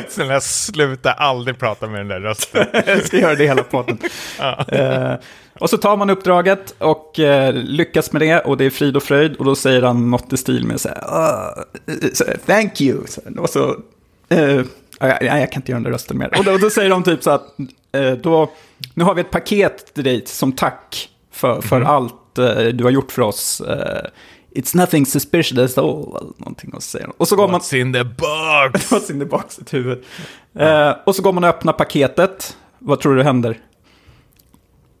[0.08, 2.66] Snälla sluta aldrig prata med den där rösten.
[2.86, 3.98] Jag ska göra det hela podden.
[4.68, 5.14] Eh,
[5.58, 9.02] och så tar man uppdraget och eh, lyckas med det och det är frid och
[9.02, 9.36] fröjd.
[9.36, 12.80] Och då säger han något i stil med så här, "Ah, eh, så här, thank
[12.80, 12.98] you.
[13.38, 13.76] Och så,
[14.28, 14.60] eh,
[15.00, 16.38] Ja, jag, jag kan inte göra den där rösten mer.
[16.38, 17.42] Och då, då säger de typ så att,
[17.92, 18.50] eh, då,
[18.94, 21.86] nu har vi ett paket till dig som tack för, för Mhm.
[21.88, 23.62] allt eh, du har gjort för oss.
[24.54, 26.16] It's nothing suspicious at all.
[26.20, 27.10] eller Någonting och säger.
[27.16, 27.60] Och så går man...
[27.60, 28.92] What's in the box?
[28.92, 30.04] What's in the box i huvudet.
[30.58, 32.56] Eh, och så går man och öppnar paketet.
[32.78, 33.50] Vad tror du händer?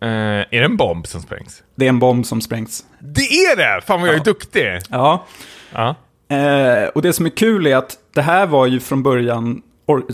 [0.02, 1.62] Eh, är det en bomb som sprängs?
[1.74, 2.84] Det är en bomb som sprängs.
[3.00, 3.80] Det är det!
[3.86, 4.78] Fan vad jag är duktig!
[4.90, 5.26] Ja.
[5.72, 5.94] Ja.
[6.36, 9.62] Eh, och det som är kul är att det här var ju från början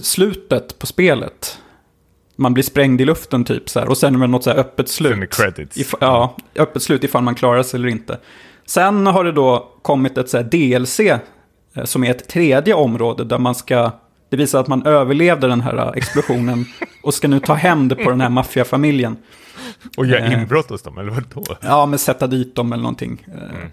[0.03, 1.59] slutet på spelet.
[2.37, 3.89] Man blir sprängd i luften typ så här.
[3.89, 5.31] Och sen är det något så här öppet slut.
[5.35, 5.77] Credits.
[5.77, 8.19] If- ja, öppet slut ifall man klarar sig eller inte.
[8.69, 11.19] Sen har det då kommit ett så DLC eh,
[11.85, 13.91] som är ett tredje område där man ska...
[14.31, 16.65] Det visar att man överlevde den här eh, explosionen
[17.03, 19.17] och ska nu ta hämnd på den här maffiafamiljen.
[19.97, 20.33] Och göra Eh.
[20.33, 21.45] inbrott hos dem, eller vadå?
[21.61, 23.27] Ja, men sätta dit dem eller någonting.
[23.27, 23.71] Mm.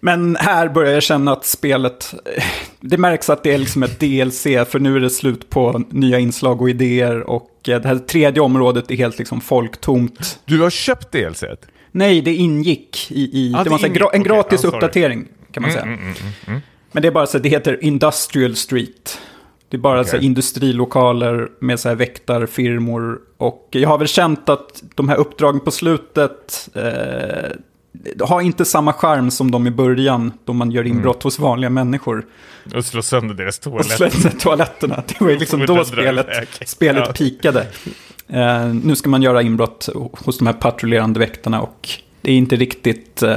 [0.00, 2.14] Men här börjar jag känna att spelet,
[2.80, 6.18] det märks att det är liksom ett DLC, för nu är det slut på nya
[6.18, 10.40] inslag och idéer och det här tredje området är helt liksom folktomt.
[10.44, 11.42] Du har köpt DLC?
[11.42, 11.58] -et?
[11.92, 14.76] Nej, det ingick i, i Ah, det var så ingick, en gratis Ja, sorry.
[14.76, 15.82] uppdatering kan man säga.
[15.82, 16.60] Mm, mm, mm, mm.
[16.92, 19.18] Men det är bara så att det heter Industrial Street.
[19.68, 20.26] Det är bara så här Okej.
[20.26, 23.18] industrilokaler med så här väktarfirmor.
[23.38, 27.50] Och jag har väl känt att de här uppdragen på slutet eh,
[28.26, 30.32] har inte samma charm som de i början.
[30.44, 32.26] Då man gör inbrott hos vanliga människor.
[32.74, 33.86] Och slå sönder deras Och toalett.
[34.12, 35.02] slänger toaletterna.
[35.06, 36.48] Det var ju liksom då spelet, iväg.
[36.68, 37.12] spelet Ja.
[37.12, 37.66] pikade.
[38.28, 41.60] Eh, nu ska man göra inbrott hos de här patrullerande väktarna.
[41.60, 41.88] Och
[42.20, 43.36] det är inte riktigt eh,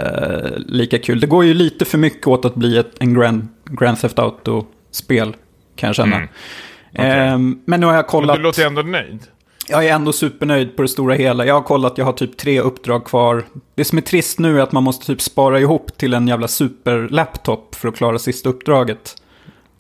[0.57, 1.19] lika kul.
[1.19, 5.35] Det går ju lite för mycket åt att bli ett, en Grand, Grand Theft Auto-spel,
[5.75, 6.15] kan jag känna.
[6.15, 6.29] Mm.
[6.93, 7.05] Okej.
[7.11, 8.35] Eh, men nu har jag Men kollat.
[8.35, 9.19] du låter ändå nöjd.
[9.69, 11.45] Jag är ändå supernöjd på det stora hela.
[11.45, 13.43] Jag har kollat, jag har typ tre uppdrag kvar.
[13.75, 16.47] Det som är trist nu är att man måste typ spara ihop till en jävla
[16.47, 19.20] superlaptop för att klara sista uppdraget.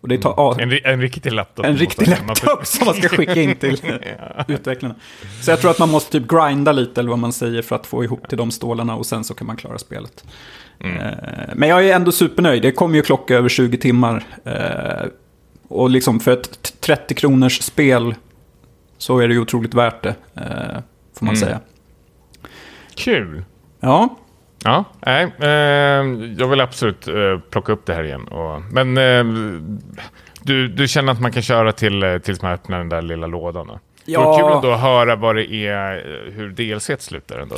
[0.01, 1.65] Och det tar ah, En, en riktig laptop.
[1.65, 3.77] en riktig laptop som man ska skicka in till
[4.47, 4.95] utvecklarna.
[5.41, 7.87] Så jag tror att man måste typ grinda lite, eller vad man säger, för att
[7.87, 10.23] få ihop till de stålarna och sen så kan man klara spelet.
[10.79, 10.97] Mm.
[10.97, 11.13] Eh,
[11.55, 12.61] Men jag är ändå supernöjd.
[12.61, 14.23] Det kommer ju klocka över 20 timmar.
[14.45, 15.07] Eh,
[15.67, 18.15] Och liksom för ett t- 30 kronors spel
[18.97, 20.81] så är det ju otroligt värt det, eh,
[21.19, 21.47] får man Mm.
[21.47, 21.59] säga.
[22.95, 23.43] Kul.
[23.79, 24.17] Ja,
[24.63, 25.23] Ja, nej.
[25.39, 25.49] Eh,
[26.39, 27.13] jag vill absolut eh,
[27.49, 28.23] plocka upp det här igen.
[28.27, 29.23] Och, men eh,
[30.41, 33.27] du, du känner att man kan köra till, eh, tills man öppnar den där lilla
[33.27, 33.67] lådan?
[33.67, 33.73] Då?
[34.05, 34.23] Det Ja.
[34.31, 37.55] vore kul ändå att höra vad det är, eh, hur DLC slutar ändå.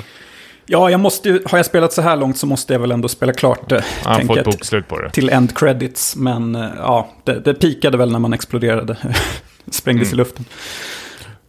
[0.66, 3.08] ja jag måste ju, har jag spelat så här långt så måste jag väl ändå
[3.08, 3.84] spela klart det.
[4.04, 5.10] Tänker får ett bokslut på det.
[5.10, 6.16] till end credits.
[6.16, 8.98] Men eh, ja, det, det pikade väl när man exploderade.
[9.72, 10.14] Sprängdes Mm.
[10.16, 10.46] i luften.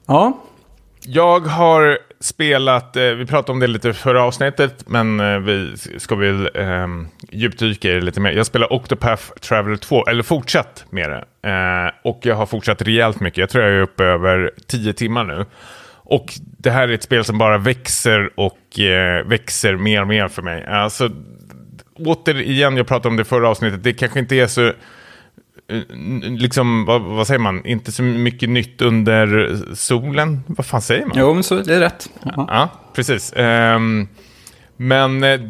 [0.06, 0.38] Ja,
[1.00, 6.14] Jag har spelat, eh, vi pratade om det lite förra avsnittet, men eh, vi ska
[6.14, 6.86] väl eh,
[7.30, 8.32] djupdyka i det lite mer.
[8.32, 11.50] Jag spelar Octopath Traveler 2, eller fortsatt med det.
[11.50, 15.24] Eh, och jag har fortsatt rejält mycket, jag tror jag är uppe över 10 timmar
[15.24, 15.46] nu.
[16.06, 16.26] Och
[16.58, 20.42] det här är ett spel som bara växer och eh, växer mer och mer för
[20.42, 20.64] mig.
[20.66, 21.10] Alltså,
[21.94, 24.72] återigen, jag pratade om det förra avsnittet, det kanske inte är så
[26.22, 30.42] liksom, vad, vad säger man, inte så mycket nytt under solen.
[30.46, 31.18] Vad fan säger man?
[31.18, 32.10] jo men så det är rätt.
[32.22, 32.32] Ja.
[32.36, 33.32] Ja, precis.
[33.36, 34.08] Ehm,
[34.76, 35.40] men eh,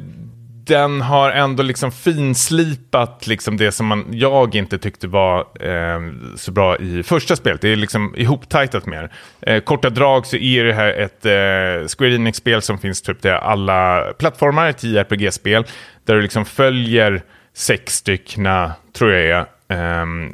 [0.66, 6.52] den har ändå liksom finslipat liksom det som man, jag inte tyckte var ehm, så
[6.52, 7.60] bra i första spelet.
[7.60, 9.12] Det är liksom ihoptajtat mer.
[9.40, 13.30] Eh, korta drag så är det här ett eh, Square Enix-spel som finns typ till
[13.30, 15.64] alla plattformar, ett JRPG-spel,
[16.04, 17.22] där du liksom följer
[17.54, 20.32] sex styckna, tror jag är, Ehm,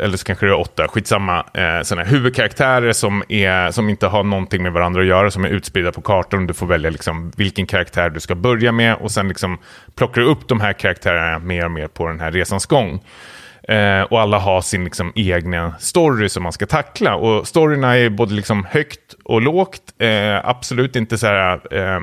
[0.00, 4.06] eller så kanske det är åtta, skitsamma, eh, uh, sådana huvudkaraktärer som, är, som inte
[4.06, 6.46] har någonting med varandra att göra, som är utspridda på kartan.
[6.46, 9.58] Du får välja liksom vilken karaktär du ska börja med och sen liksom
[9.94, 13.00] plockar du upp de här karaktärerna mer och mer på den här resans gång.
[13.68, 17.14] Eh, och alla har sin liksom, egna story som man ska tackla.
[17.14, 19.82] Och storyna är både liksom, högt och lågt.
[19.98, 22.00] Eh, absolut inte så här eh,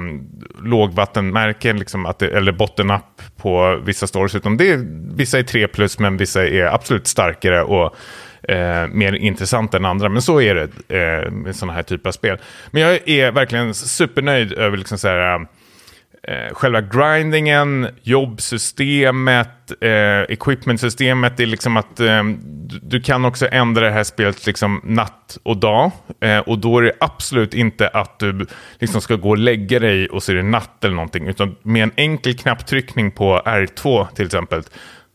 [0.64, 4.36] lågvattenmärken, liksom, att det, eller bottom-up på vissa stories.
[4.36, 7.96] Utan det är, vissa är 3 plus, men vissa är absolut starkare och
[8.44, 10.10] eh, mer intressanta än andra.
[10.10, 12.38] Men så är det eh, med sådana här typer av spel.
[12.72, 15.48] Men jag är verkligen supernöjd över liksom, så här, ehm,
[16.24, 21.38] eh, själva grindingen, jobbsystemet, eh, equipmentsystemet.
[21.38, 25.38] Det är liksom att eh, du, du kan också ändra det här spelet liksom natt
[25.44, 25.92] och dag.
[26.22, 28.46] Eh, och då är det absolut inte att du
[28.80, 31.28] liksom ska gå och lägga dig och så är det natt eller någonting.
[31.28, 34.64] Utan med en enkel knapptryckning på R2 till exempel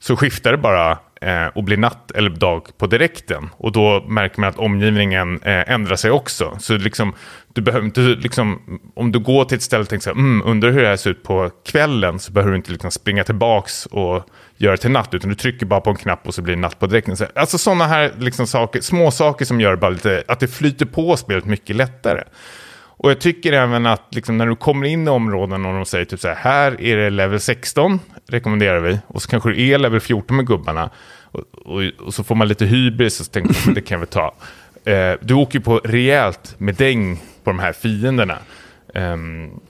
[0.00, 3.50] så skiftar det bara eh, och blir natt eller dag på direkten.
[3.56, 6.56] Och då märker man att omgivningen eh, ändrar sig också.
[6.60, 7.12] Så liksom,
[7.54, 10.42] du behöver inte, liksom, om du går till ett ställe och tänker så här, mm,
[10.46, 13.86] undrar hur det här ser ut på kvällen, så behöver du inte liksom springa tillbaks
[13.86, 16.54] och göra det till natt, utan du trycker bara på en knapp och så blir
[16.54, 17.16] det natt på direkten.
[17.16, 20.86] Så, alltså sådana här liksom saker, små saker som gör bara lite, att det flyter
[20.86, 22.22] på spelet mycket lättare.
[22.96, 26.04] Och jag tycker även att liksom, när du kommer in i områden och de säger
[26.04, 29.78] typ så här, här är det level 16, rekommenderar vi, och så kanske det är
[29.78, 30.90] level 14 med gubbarna,
[31.22, 34.06] och, och, och så får man lite hybris och så tänker man, det kan vi
[34.06, 34.34] ta.
[34.84, 38.38] Eh, du åker på rejält med däng på de här fienderna.
[38.94, 39.60] Um,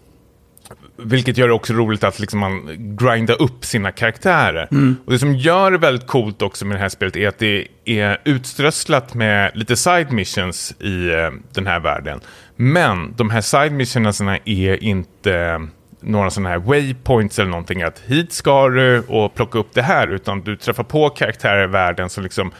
[0.96, 4.68] vilket gör det också roligt att liksom man grindar upp sina karaktärer.
[4.70, 4.96] Mm.
[5.04, 7.68] Och det som gör det väldigt coolt också med det här spelet är att det
[7.84, 12.20] är utströsslat med lite side missions i uh, den här världen.
[12.56, 15.66] Men de här side missionerna är inte
[16.00, 20.08] några sådana här waypoints eller någonting att hit ska du och plocka upp det här,
[20.08, 22.52] utan du träffar på karaktärer i världen som liksom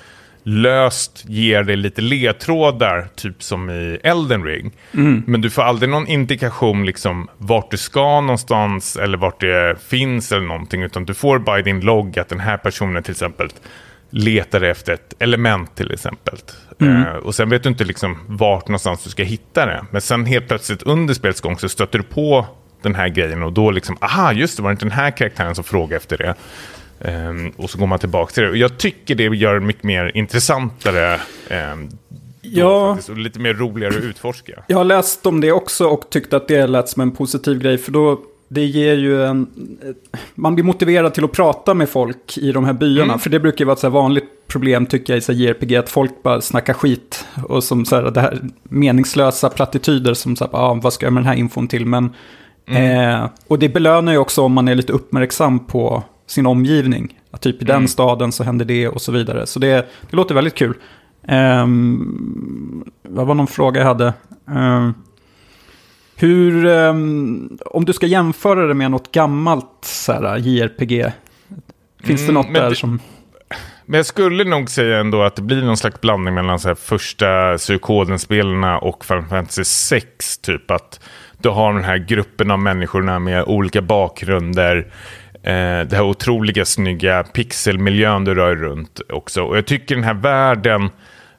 [0.43, 4.73] löst ger dig lite ledtrådar, typ som i Elden Ring.
[4.95, 5.23] Mm.
[5.27, 10.33] Men du får aldrig någon indikation liksom vart du ska någonstans eller vart det finns
[10.33, 13.49] eller någonting, utan du får bara i din logg att den här personen till exempel
[14.11, 16.39] letar efter ett element till exempel.
[16.81, 16.97] Mm.
[16.97, 19.85] Uh, och sen vet du inte liksom vart någonstans du ska hitta det.
[19.91, 22.47] Men sen helt plötsligt under spelets gång så stöter du på
[22.83, 25.55] den här grejen och då liksom, aha, just det, var det inte den här karaktären
[25.55, 26.35] som frågade efter det?
[26.99, 28.49] Um, och så går man tillbaka till det.
[28.49, 31.21] Och jag tycker det gör det mycket mer intressantare.
[31.73, 31.91] Um,
[32.43, 32.95] ja.
[32.95, 34.65] Faktiskt, och lite mer roligare att utforska.
[34.67, 37.79] Jag har läst om det också och tyckte att det lät som en positiv grej.
[37.79, 38.21] För då,
[38.55, 39.47] det ger ju en...
[40.35, 43.05] Man blir motiverad till att prata med folk i de här byarna.
[43.13, 43.19] Mm.
[43.19, 45.77] För det brukar ju vara ett så vanligt problem tycker jag i så JRPG.
[45.77, 47.27] Att folk bara snackar skit.
[47.49, 51.13] Och som så här, det här meningslösa plattityder som så här, ah, vad ska jag
[51.13, 51.87] med den här infon till?
[51.87, 52.11] Men,
[52.67, 53.23] mm.
[53.23, 57.19] eh, och det belönar ju också om man är lite uppmärksam på sin omgivning.
[57.31, 57.89] Att typ i den mm.
[57.89, 59.47] staden så händer det och så vidare.
[59.47, 60.75] Så det, det låter väldigt kul.
[61.29, 64.13] Um, vad var någon fråga jag hade?
[64.47, 64.95] Um,
[66.17, 71.13] hur, um, om du ska jämföra det med något gammalt så här, JRPG,
[72.05, 73.01] finns mm, det något där det, som...
[73.87, 76.75] Men jag skulle nog säga ändå att det blir någon slags blandning mellan så här,
[76.75, 80.39] första Suikoden-spelarna och Final Fantasy 6.
[80.39, 81.01] Typ att
[81.39, 84.77] du har den här gruppen av människorna med olika bakgrunder
[85.43, 89.43] eh, det här otroliga snygga pixelmiljön du rör runt också.
[89.43, 90.91] Och jag tycker den här världen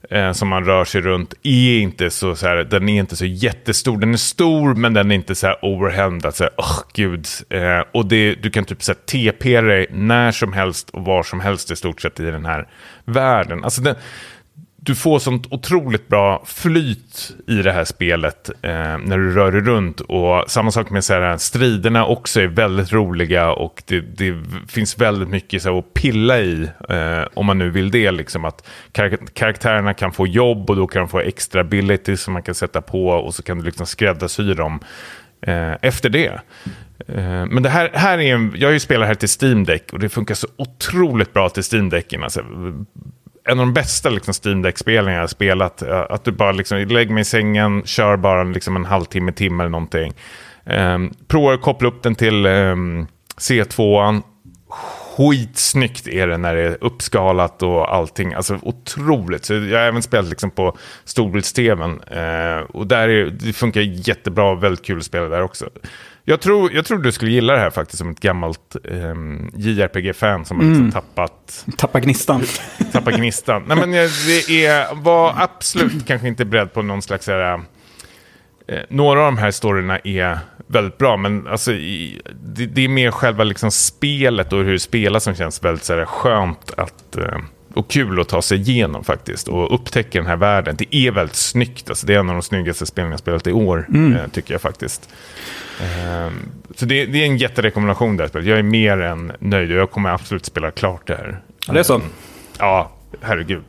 [0.10, 3.26] eh, som man rör sig runt är inte så, så här, den är inte så
[3.26, 3.98] jättestor.
[3.98, 6.26] Den är stor men den är inte så här overwhelmed.
[6.26, 7.28] Att oh, gud.
[7.50, 11.24] Eh, och det, du kan typ så här, TP dig när som helst och var
[11.24, 12.68] som helst i stort sett i den här
[13.06, 13.64] världen.
[13.64, 13.96] Alltså den,
[14.86, 19.62] du får sånt otroligt bra flyt i det här spelet eh, när du rör dig
[19.62, 20.02] runt.
[20.02, 24.36] Och samma sak med så här, striderna också är väldigt roliga och det, det
[24.68, 28.12] finns väldigt mycket så här, att pilla i eh, om man nu vill det.
[28.12, 32.34] Liksom, att kar karaktärerna kan få jobb och då kan de få extra abilities som
[32.34, 34.80] man kan sätta på och så kan du liksom skräddarsy dem
[35.42, 36.42] eh, efter det.
[37.08, 39.94] Eh, men det här, här är en, jag har ju spelat här till Steam Deck
[39.94, 42.24] och det funkar så otroligt bra till Steam Decken.
[42.24, 42.44] Alltså,
[43.46, 45.82] en av de bästa liksom, Steam Deck-spelen jag har spelat.
[45.82, 49.64] Eh, att du bara liksom, lägger mig i sängen, kör bara liksom, en halvtimme, timme
[49.64, 50.14] eller någonting.
[50.66, 54.22] Um, provar att koppla upp den till ehm, um, C2.
[55.18, 58.34] Skitsnyggt är det när det är uppskalat och allting.
[58.34, 59.46] Alltså otroligt.
[59.46, 61.92] Så jag har även spelat liksom på storbilds-tvn.
[61.92, 65.70] Uh, och där är, det funkar jättebra, väldigt kul att spela där också.
[66.28, 70.46] Jag tror, jag tror du skulle gilla det här faktiskt som ett gammalt um, JRPG-fan
[70.46, 70.92] som har liksom mm.
[70.92, 71.66] tappat...
[71.78, 72.44] Tappat gnistan.
[72.92, 73.64] tappat gnistan.
[73.68, 77.28] Nej men det är, var absolut kanske inte beredd på någon slags...
[77.28, 77.54] Här,
[78.68, 82.88] eh, några av de här storyna är väldigt bra, men alltså, i, det, det, är
[82.90, 87.16] mer själva liksom spelet och hur det spelas som känns väldigt så här, skönt att...
[87.16, 87.38] Eh,
[87.76, 90.76] och kul att ta sig igenom faktiskt och upptäcka den här världen.
[90.78, 93.52] Det är väldigt snyggt, alltså, det är en av de snyggaste spelen jag spelat i
[93.52, 94.14] år, mm.
[94.14, 95.10] eh, tycker jag faktiskt.
[95.82, 96.32] Eh,
[96.76, 98.30] så det, det, är en jätterekommendation där.
[98.34, 101.40] Jag är mer än nöjd och jag kommer absolut spela klart det här.
[101.68, 102.02] Det är så?
[102.60, 103.64] ja, herregud.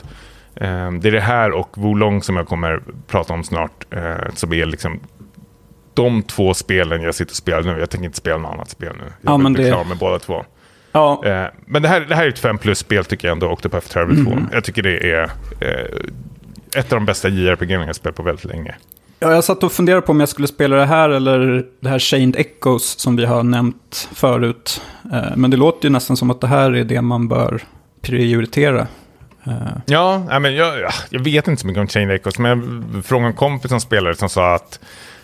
[0.55, 4.53] Eh, det är det här och Wolong som jag kommer prata om snart, eh, som
[4.53, 5.01] är liksom
[5.95, 7.81] de två spelen jag sitter och spelar nu.
[7.81, 9.13] Jag tänker inte spela något annat spel nu.
[9.21, 9.71] Jag ja, blir det...
[9.71, 10.45] klar med båda två.
[10.97, 11.23] Ja.
[11.25, 14.25] Eh, men det här, det här är ett 5 plus-spel tycker jag ändå, Octopath Traveler
[14.25, 14.31] 2.
[14.31, 14.49] Mm.
[14.53, 15.23] Jag tycker det är
[15.61, 18.75] eh, ett av de bästa JRPG jag spelat på väldigt länge.
[19.19, 21.99] Ja, jag satt och funderade på om jag skulle spela det här eller det här
[21.99, 24.83] Chained Echoes som vi har nämnt förut.
[25.13, 27.63] Eh, men det låter ju nästan som att det här är det man bör
[28.01, 28.87] prioritera.
[29.45, 29.53] Eh.
[29.87, 33.37] Ja, men jag, jag vet inte så mycket om Chained Echoes, men jag frågade en
[33.37, 34.81] kompis som spelare som sa att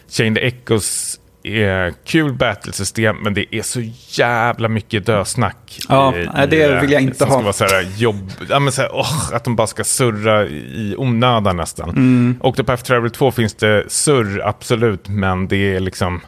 [0.08, 5.78] Chained Echoes är kul battlesystem, men det är så jävla mycket dösnack.
[5.88, 7.32] Ja, i, det vill jag inte ha.
[7.32, 10.44] Ska vara så här jobb, ja, men så här, åh, att de bara ska surra
[10.46, 11.88] i onödan nästan.
[11.90, 12.36] Mm.
[12.40, 16.20] Octopath Traveler 2 finns det surr, absolut, men det är liksom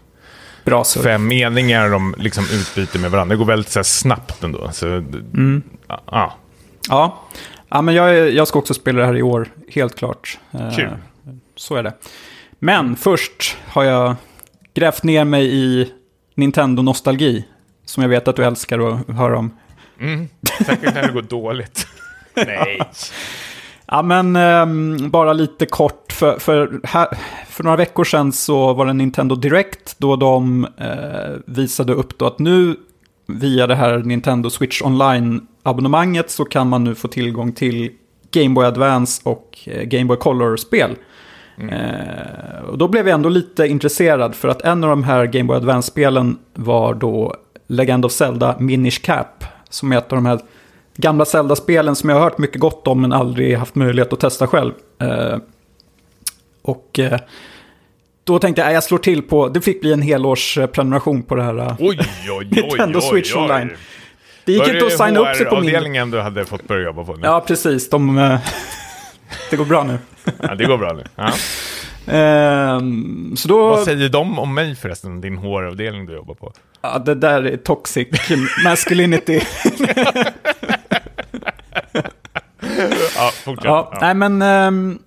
[1.02, 3.34] fem meningar de liksom utbyter med varandra.
[3.34, 4.70] Det går väldigt så här, snabbt ändå.
[4.72, 5.62] Så, Mm.
[5.88, 6.02] ja,
[6.88, 7.20] ja.
[7.68, 10.38] Ja, men jag, jag ska också spela det här i år, helt klart.
[10.52, 10.90] Eh, Kul.
[11.56, 11.92] Så är det.
[12.58, 14.16] Men först har jag
[14.74, 15.90] grävt ner mig i
[16.34, 17.44] Nintendo-nostalgi.
[17.84, 19.50] Som jag vet att du älskar att höra om.
[20.00, 20.28] Mm.
[20.66, 21.86] Säkert när det går dåligt.
[22.34, 22.80] Nej.
[23.86, 26.12] Ja, men ehm, bara lite kort.
[26.12, 27.08] För, för, här,
[27.48, 32.26] för några veckor sedan så var det Nintendo Direct då de eh, visade upp då
[32.26, 32.76] att nu
[33.26, 37.90] via det här Nintendo Switch Online-abonnemanget så kan man nu få tillgång till
[38.30, 40.96] Game Boy Advance och eh, Game Boy Color-spel.
[41.58, 45.44] Eh, och då blev jag ändå lite intresserad för att en av de här Game
[45.44, 47.34] Boy Advance-spelen var då
[47.66, 49.44] Legend of Zelda Minish Cap.
[49.68, 50.40] Som är ett av de här
[50.96, 54.46] gamla Zelda-spelen som jag har hört mycket gott om men aldrig haft möjlighet att testa
[54.46, 54.72] själv.
[55.00, 55.38] Eh,
[56.62, 57.20] och eh,
[58.24, 61.58] då tänkte jag, jag slår till på, det fick bli en helårsprenumeration på det här.
[61.58, 61.76] eh.
[61.78, 63.36] Oj, oj, oj, Nintendo oj, Switch.
[63.36, 63.70] Online.
[64.44, 65.64] Det gick inte att signa upp sig på min...
[65.64, 67.20] avdelningen du hade fått börja jobba på nu?
[67.22, 67.90] Ja, precis.
[67.90, 68.40] De, eh,
[69.50, 69.98] det går bra nu.
[70.42, 71.04] Ja, det går bra nu.
[71.16, 71.32] Ja.
[72.06, 73.68] Ehm, så då...
[73.68, 76.52] Vad säger de om mig förresten, din HR-avdelning du jobbar på?
[76.82, 78.08] Ja, det där är toxic
[78.64, 79.40] masculinity.
[83.16, 83.64] Ja, fortsätt.
[83.64, 83.98] ja, Ja.
[84.00, 84.98] Nej, men ehm,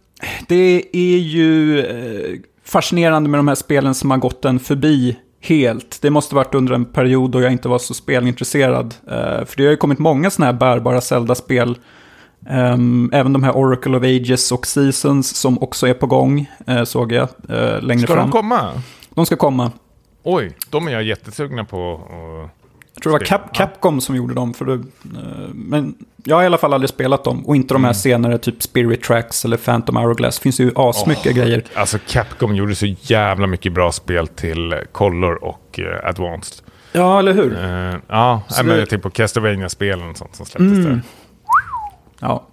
[0.47, 6.01] det är ju eh, fascinerande med de här spelen som har gått en förbi helt.
[6.01, 8.95] Det måste varit under en period då jag inte var så spelintresserad.
[9.07, 11.77] Eh, för det har ju kommit många sådana här bärbara Zelda-spel.
[12.49, 16.83] Ehm, även de här Oracle of Ages och Seasons som också är på gång, eh,
[16.83, 18.25] såg jag eh, längre Ska fram.
[18.29, 18.81] de komma?
[19.09, 19.71] de ska komma.
[20.23, 21.93] Oj, de är jag jättesugna på.
[21.93, 22.51] att-
[22.93, 24.53] Jag tror det var Cap Capcom som gjorde dem.
[24.53, 24.79] För det, eh,
[25.53, 27.45] men jag har i alla fall aldrig spelat dem.
[27.47, 27.85] Och inte de Mm.
[27.85, 30.37] här senare, typ Spirit Tracks eller Phantom Hourglass.
[30.39, 31.63] Det finns ju asmycket grejer.
[31.75, 36.65] Alltså Capcom gjorde så jävla mycket bra spel till Color och eh, Advanced.
[36.91, 37.53] Ja, eller hur?
[37.63, 40.83] Eh, ja, Så jag det- typ på Castlevania-spelen och sånt som släpptes Mm.
[40.83, 41.01] där.
[42.19, 42.47] Ja.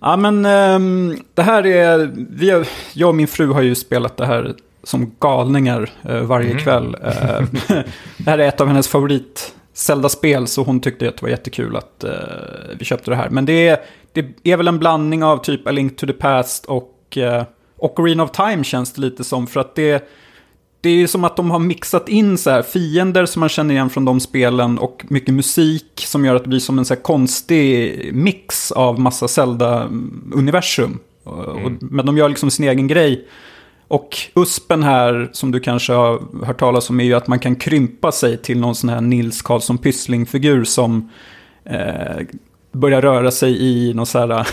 [0.00, 2.10] Ja, men ehm, det här är...
[2.30, 6.50] Vi har, jag och min fru har ju spelat det här som galningar eh, varje
[6.50, 6.62] Mm.
[6.62, 6.96] kväll.
[7.04, 7.40] Eh,
[8.18, 11.76] det här är ett av hennes favorit Zelda-spel, så hon tyckte att det var jättekul
[11.76, 12.10] att eh,
[12.78, 13.28] vi köpte det här.
[13.30, 13.78] Men det är,
[14.12, 17.42] det är väl en blandning av typ A Link to the Past och uh,
[17.76, 19.46] Ocarina of Time känns det lite som.
[19.46, 20.08] För att det,
[20.80, 23.74] det är ju som att de har mixat in så här fiender som man känner
[23.74, 26.96] igen från de spelen och mycket musik som gör att det blir som en så
[26.96, 30.98] konstig mix av massa Zelda-universum.
[31.24, 33.28] Och- Men de gör liksom sin egen grej.
[33.88, 37.56] Och USPen här, som du kanske har hört talas om, är ju att man kan
[37.56, 41.10] krympa sig till någon sån här Nils Karlsson Pyssling-figur som
[41.64, 42.16] eh,
[42.72, 44.48] börjar röra sig i någon så här,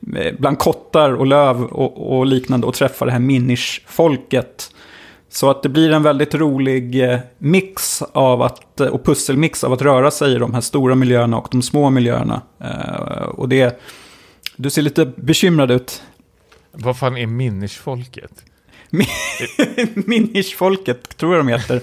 [0.38, 4.72] bland kottar och löv och, och liknande och träffa det här Minish-folket.
[5.28, 9.82] Så att det blir en väldigt rolig eh, mix av att, och pusselmix av att
[9.82, 12.42] röra sig i de här stora miljöerna och de små miljöerna.
[12.60, 13.80] Eh, och det,
[14.56, 16.02] du ser lite bekymrad ut.
[16.72, 18.44] Vad fan är Minish-folket?
[19.94, 21.80] Minish-folket, tror jag de heter.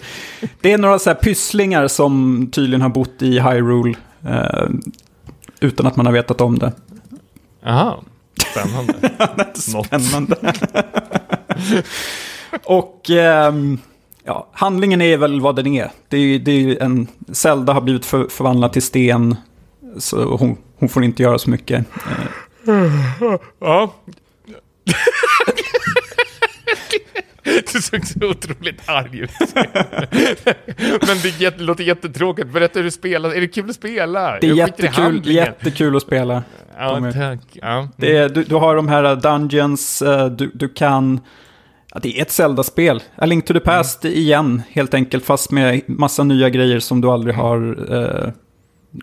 [0.61, 3.95] Det är några så här pysslingar som tydligen har bott i Hyrule
[4.27, 4.69] eh,
[5.59, 6.71] utan att man har vetat om det.
[7.63, 7.95] Jaha,
[8.51, 8.93] spännande.
[9.53, 10.53] Spännande.
[12.63, 13.79] och ehm,
[14.23, 15.91] ja, handlingen är väl vad den är.
[16.09, 19.35] Det är, det är en, Zelda har blivit för, förvandlad till sten.
[19.97, 21.85] Så hon, hon får inte göra så mycket.
[23.59, 23.93] Ja.
[27.73, 29.31] Du såg så otroligt arg ut.
[31.07, 32.47] Men det jätte, låter jättetråkigt.
[32.47, 33.29] Berätta hur du spelar.
[33.35, 34.37] Är det kul att spela?
[34.41, 35.45] det är Jag skiter i jättekul, handlingen.
[35.45, 36.43] jättekul att spela.
[36.77, 37.39] Ja, De är- tack.
[37.53, 37.87] Ja.
[37.97, 41.19] Det är, du, du har de här dungeons, eh, du, du kan...
[41.93, 43.03] Ja, det är ett Zelda-spel.
[43.15, 45.25] A Link to the Past igen, helt enkelt.
[45.25, 48.27] Fast med massa nya grejer som du aldrig har eh,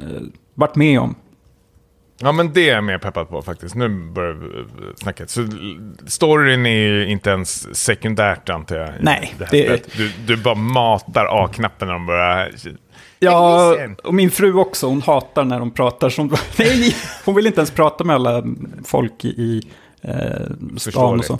[0.06, 0.22] eh,
[0.54, 1.14] varit med om.
[2.22, 3.74] Ja, men det är jag mer peppad på faktiskt.
[3.74, 4.64] Nu börjar vi
[4.96, 5.26] snacka.
[5.26, 5.46] Så
[6.06, 8.90] storyn är ju inte ens sekundärt antar jag.
[9.00, 9.88] Nej, det det- spelet.
[9.96, 12.50] Du, du bara matar A-knappen när de börjar...
[13.18, 13.74] Ja,
[14.04, 14.86] och min fru också.
[14.86, 16.28] Hon hatar när de pratar som...
[16.58, 18.44] Nej, hon vill inte ens prata med alla
[18.84, 19.64] folk i, eh,
[20.76, 21.38] stan och så.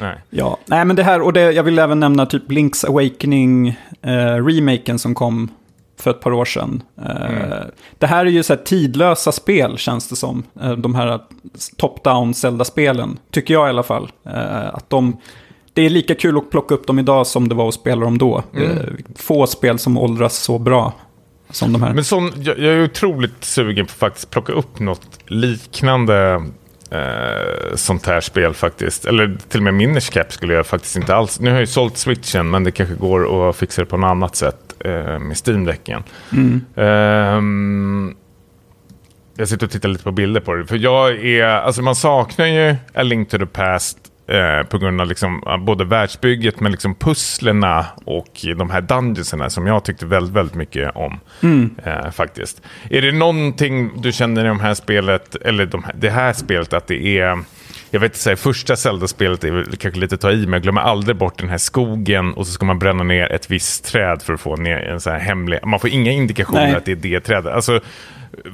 [0.00, 0.18] Nej.
[0.30, 3.68] Ja, nej men det här, och det, jag vill även nämna typ Link's Awakening,
[4.02, 5.50] eh, som kom
[6.00, 6.82] för ett par år sedan.
[7.04, 7.58] Eh,
[7.98, 10.42] Det här är ju så här tidlösa spel känns det som.
[10.62, 11.20] Eh, de här
[11.76, 14.10] top-down Zelda-spelen, tycker jag i alla fall.
[14.26, 15.16] Eh, att de,
[15.72, 18.18] det är lika kul att plocka upp dem idag som det var att spela dem
[18.18, 18.42] då.
[18.54, 18.70] Mm.
[18.70, 18.84] Eh,
[19.16, 20.92] Få spel som åldras så bra
[21.50, 21.94] som de här.
[21.94, 26.44] Men sån, jag, jag är otroligt sugen på att faktiskt plocka upp något liknande
[26.92, 29.04] eh, sånt här spel faktiskt.
[29.04, 31.40] Eller till och med Minish Cap skulle jag faktiskt inte alls.
[31.40, 34.08] Nu har jag ju sålt switchen men det kanske går att fixa det på något
[34.08, 36.02] annat sätt eh, med Steam-däcken.
[36.32, 36.64] Mm.
[36.76, 38.14] Ehm,
[39.36, 40.66] jag sitter och tittar lite på bilder på det.
[40.66, 45.00] För jag är, alltså man saknar ju A Link to the Past eh, på grund
[45.00, 50.34] av liksom, både världsbygget men liksom pusslerna och de här dungeonserna som jag tyckte väldigt,
[50.34, 51.20] väldigt mycket om.
[51.84, 52.62] Eh, faktiskt.
[52.90, 56.72] Är det någonting du känner i de här spelet, eller de här, det här spelet
[56.72, 57.38] att det är
[57.94, 61.16] jag vet inte, första Zelda-spelet är kanske lite att ta i, men jag glömmer aldrig
[61.16, 64.40] bort den här skogen och så ska man bränna ner ett visst träd för att
[64.40, 65.58] få ner en sån här hemlig...
[65.64, 66.74] Man får inga indikationer Nej.
[66.74, 67.52] att det är det trädet.
[67.52, 67.80] Alltså,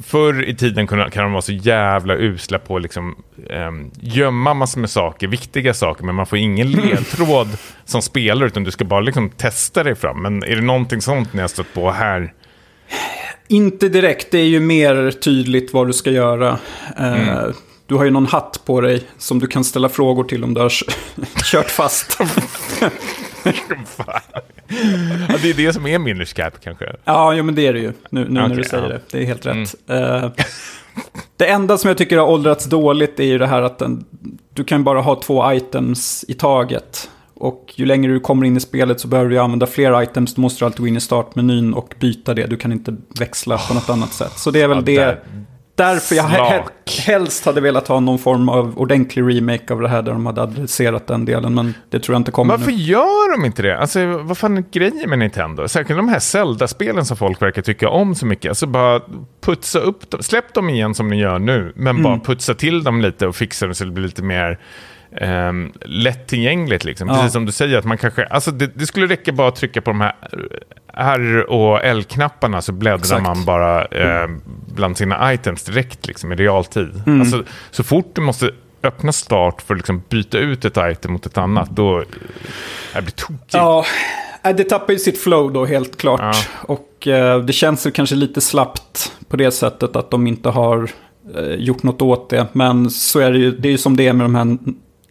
[0.07, 3.17] förr i tiden kunde, kan de vara så jävla usla på att liksom,
[3.51, 7.49] um, gömma massor med saker, viktiga saker, men man får ingen ledtråd
[7.85, 10.23] som spelare, utan du ska bara liksom testa dig fram.
[10.23, 12.33] Men är det någonting sånt ni har stött på här?
[13.49, 16.59] Inte direkt, det är ju mer tydligt vad du ska göra.
[16.99, 17.53] Eh, Mm.
[17.87, 20.61] Du har ju någon hatt på dig som du kan ställa frågor till om du
[20.61, 20.73] har
[21.45, 22.19] kört fast.
[25.29, 26.93] ja, det är det som är Cap kanske.
[27.05, 27.93] Ja, jo, men det är det ju.
[28.11, 28.89] Nu, nu när Okej, du säger ja.
[28.91, 29.01] Mm.
[29.11, 29.19] det.
[29.19, 29.75] Det är helt rätt.
[29.89, 30.31] Eh,
[31.37, 34.05] det enda som jag tycker har åldrats dåligt är ju det här att den,
[34.55, 37.11] du kan bara ha två items i taget.
[37.35, 40.35] Och ju längre du kommer in i spelet så behöver du använda fler items.
[40.35, 42.47] Du måste alltid gå in i startmenyn och byta det.
[42.47, 44.33] Du kan inte växla på något annat sätt.
[44.39, 44.97] Så det är väl Ja, det.
[44.99, 45.21] där-
[45.79, 46.71] Därför jag Slak.
[47.07, 50.43] helst hade velat ha någon form av ordentlig remake av det här där de hade
[50.43, 51.55] adresserat den delen.
[51.55, 52.77] Men det tror jag inte kommer Varför nu.
[52.77, 53.79] gör de inte det?
[53.79, 55.69] Alltså, vad fan är grejen med Nintendo?
[55.69, 58.49] Särskilt de här Zelda-spelen som folk verkar tycka om så mycket.
[58.49, 59.01] Alltså bara
[59.41, 60.23] putsa upp dem.
[60.23, 62.03] Släpp dem igen som ni gör nu, men Mm.
[62.03, 64.59] bara putsa till dem lite och fixa dem så det blir lite mer
[65.21, 66.85] um, lättillgängligt.
[66.85, 67.09] Liksom.
[67.09, 67.15] Ja.
[67.15, 68.25] Precis som du säger, att man kanske...
[68.25, 70.15] Alltså det, det skulle räcka bara att trycka på de här
[70.95, 73.23] R och L-knapparna så bläddrar Exakt.
[73.23, 74.29] man bara eh,
[74.67, 77.03] bland sina items direkt liksom, i realtid.
[77.07, 77.21] Mm.
[77.21, 78.51] Alltså, så fort du måste
[78.83, 82.05] öppna start för att liksom byta ut ett item mot ett annat, då...
[82.95, 83.39] Jag blir tokig.
[83.51, 83.85] Ja,
[84.45, 86.21] äh, det tappar ju sitt flow då helt klart.
[86.21, 86.33] Ja.
[86.63, 90.91] Och eh, det känns väl kanske lite slappt på det sättet att de inte har
[91.37, 92.47] eh, gjort något åt det.
[92.53, 94.59] Men så är det ju, det är ju som det är med de här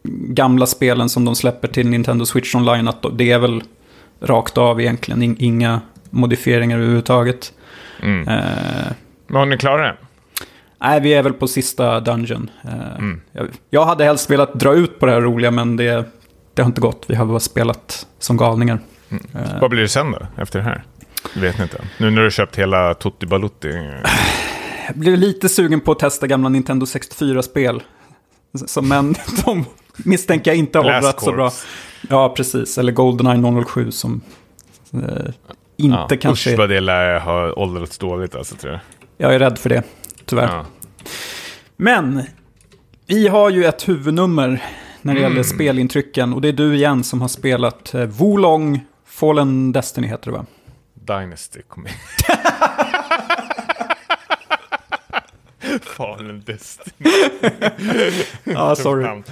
[0.10, 2.88] gamla spelen som de släpper till Nintendo Switch Online.
[2.88, 3.64] Att det är väl
[4.22, 7.54] rakt av egentligen, in, inga modifieringar överhuvudtaget.
[8.04, 8.28] Mm.
[8.28, 8.44] Eh,
[9.28, 10.06] Men har ni klarat det?
[10.80, 12.50] nej, vi är väl på sista dungeon.
[12.64, 13.22] Eh, Mm.
[13.70, 16.06] jag, hade helst velat dra ut på det här roliga, men det,
[16.54, 17.06] det har inte gått.
[17.08, 18.80] Vi har bara spelat som galningar.
[19.10, 20.84] Eh, Vad blir det sen då, efter det här?
[21.34, 21.82] Det vet ni inte.
[21.98, 23.68] Nu när du har köpt hela Tutti Balutti.
[24.88, 27.84] Jag blev lite sugen på att testa gamla Nintendo 64-spel.
[28.68, 29.66] Så, men de
[29.98, 31.52] misstänker jag inte har åldrats så bra.
[32.10, 32.78] Ja, precis.
[32.78, 34.22] Eller Goldeneye 007 som
[34.94, 35.00] eh,
[35.78, 36.52] inte ja, kanske...
[36.54, 38.82] Usch vad det lär ha åldrats dåligt alltså, tror jag.
[39.18, 39.84] Jag är rädd för det,
[40.26, 40.48] tyvärr.
[40.48, 40.66] Ja.
[41.78, 42.22] Men
[43.08, 44.64] vi har ju ett huvudnummer
[45.02, 45.32] när det Mm.
[45.32, 46.34] gäller spelintrycken.
[46.34, 50.46] Och det är du igen som har spelat eh, Wolong Fallen Destiny heter det va?
[50.94, 51.94] Dynasty kom in.
[55.82, 57.10] Fallen Destiny.
[58.54, 59.24] Ja, sorry.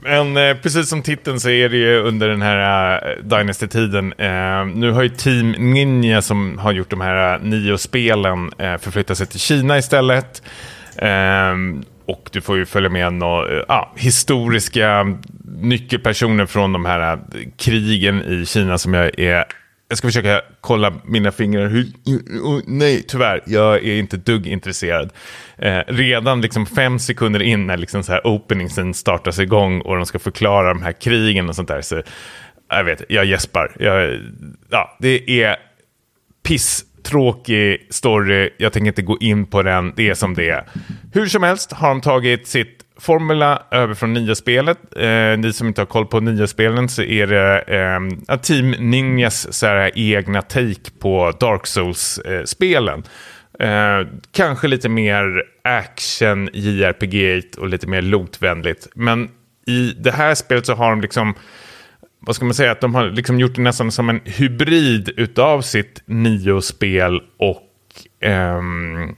[0.00, 4.12] Men eh, precis som titeln så är det ju under den här eh, Dynasty-tiden.
[4.18, 8.76] Eh, nu har ju Team Ninja som har gjort de här eh, nio spelen eh,
[8.76, 10.42] förflyttat sig till Kina istället.
[10.98, 15.06] Ehm, och du får ju följa med några eh, historiska
[15.60, 17.18] nyckelpersoner från de här eh,
[17.58, 19.44] krigen i Kina som jag är
[19.88, 21.68] jag ska försöka kolla mina fingrar.
[21.68, 21.86] Hur,
[22.42, 23.42] oh, nej, tyvärr.
[23.46, 25.12] Jag är inte dugg intresserad.
[25.58, 30.06] Eh, redan liksom fem sekunder in när liksom så här openingsen startas igång och de
[30.06, 31.80] ska förklara de här krigen och sånt där.
[31.80, 32.02] Så,
[32.68, 33.76] jag vet, jag gäspar.
[33.78, 34.20] Jag,
[34.70, 35.56] ja, det är
[36.42, 38.50] pisstråkig story.
[38.58, 39.92] Jag tänker inte gå in på den.
[39.96, 40.64] Det är som det är.
[41.12, 44.78] Hur som helst har de tagit sitt formula över från nya spelet.
[44.96, 47.60] Eh, ni som inte har koll på nya spelen så är det
[48.28, 53.02] eh, Team Ninjas så här, egna take på Dark Souls-spelen.
[53.60, 58.88] Eh, kanske lite mer action, JRPG och lite mer loot-vänligt.
[58.94, 59.28] Men
[59.66, 61.34] i det här spelet så har de liksom
[62.20, 65.60] vad ska man säga, att de har liksom gjort det nästan som en hybrid utav
[65.62, 67.64] sitt Nio-spel och
[68.20, 69.14] ehm,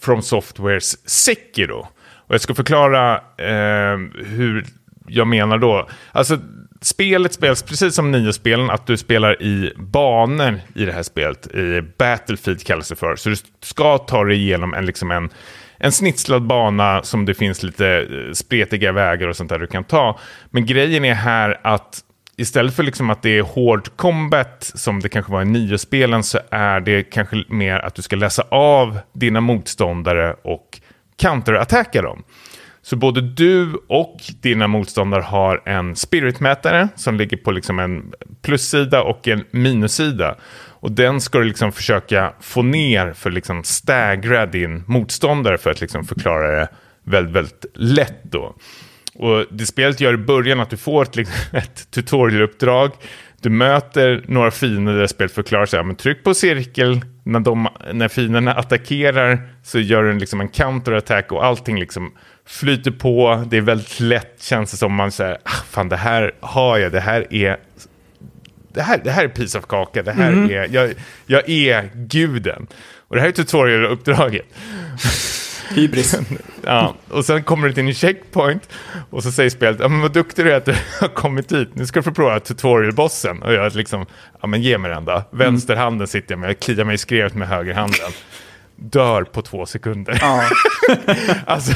[0.00, 1.88] From Softwares Sekiro.
[2.32, 4.66] Och jag ska förklara eh, hur
[5.06, 5.88] jag menar då.
[6.12, 6.38] Alltså,
[6.80, 11.46] spelet spelas precis som Nio-spelen, att du spelar i banor i det här spelet.
[11.54, 13.16] I Battlefield kallas det för.
[13.16, 15.30] Så du ska ta dig igenom en, liksom en,
[15.78, 19.84] en snitslad bana som det finns lite eh, spretiga vägar och sånt där du kan
[19.84, 20.18] ta.
[20.50, 22.00] Men grejen är här att
[22.36, 26.38] istället för liksom att det är hård combat som det kanske var i nio-spelen så
[26.50, 30.80] är det kanske mer att du ska läsa av dina motståndare och
[31.22, 32.22] counterattacka dem.
[32.82, 38.12] Så både du och dina motståndare har en spiritmätare som ligger på liksom en
[38.42, 40.36] plussida och en minussida.
[40.80, 45.70] Och den ska du liksom försöka få ner för att liksom stagra din motståndare för
[45.70, 46.68] att liksom förklara det
[47.04, 48.54] väldigt, väldigt lätt då.
[49.14, 51.18] Och det spelet gör i början att du får ett,
[51.52, 52.90] ett tutorialuppdrag.
[53.42, 55.84] Du möter några fiender där spelet förklarar sig.
[55.84, 61.32] Men tryck på cirkel när, de, när fienderna attackerar så gör den liksom en counterattack
[61.32, 62.12] och allting liksom
[62.46, 63.44] flyter på.
[63.50, 66.92] Det är väldigt lätt känns det som man säger, ah, fan det här har jag,
[66.92, 67.56] det här är
[68.74, 70.50] det här, det här är piece of kaka, det här mm.
[70.50, 70.94] är, jag,
[71.26, 72.66] jag är guden.
[73.08, 74.46] Och det här är tutorialuppdraget.
[75.74, 76.16] Hybris.
[76.64, 78.68] ja, och sen kommer du till en checkpoint
[79.10, 81.68] och så säger spelet, ja men vad duktig du är att du har kommit hit,
[81.74, 83.42] nu ska du få prova tutorialbossen.
[83.42, 84.06] Och jag liksom,
[84.40, 85.22] ja men ge mig den då.
[85.30, 88.12] Vänsterhanden sitter jag med, jag kliar mig i skrevet med högerhanden.
[88.76, 90.18] Dör på två sekunder.
[90.20, 90.42] Ja.
[91.46, 91.72] alltså,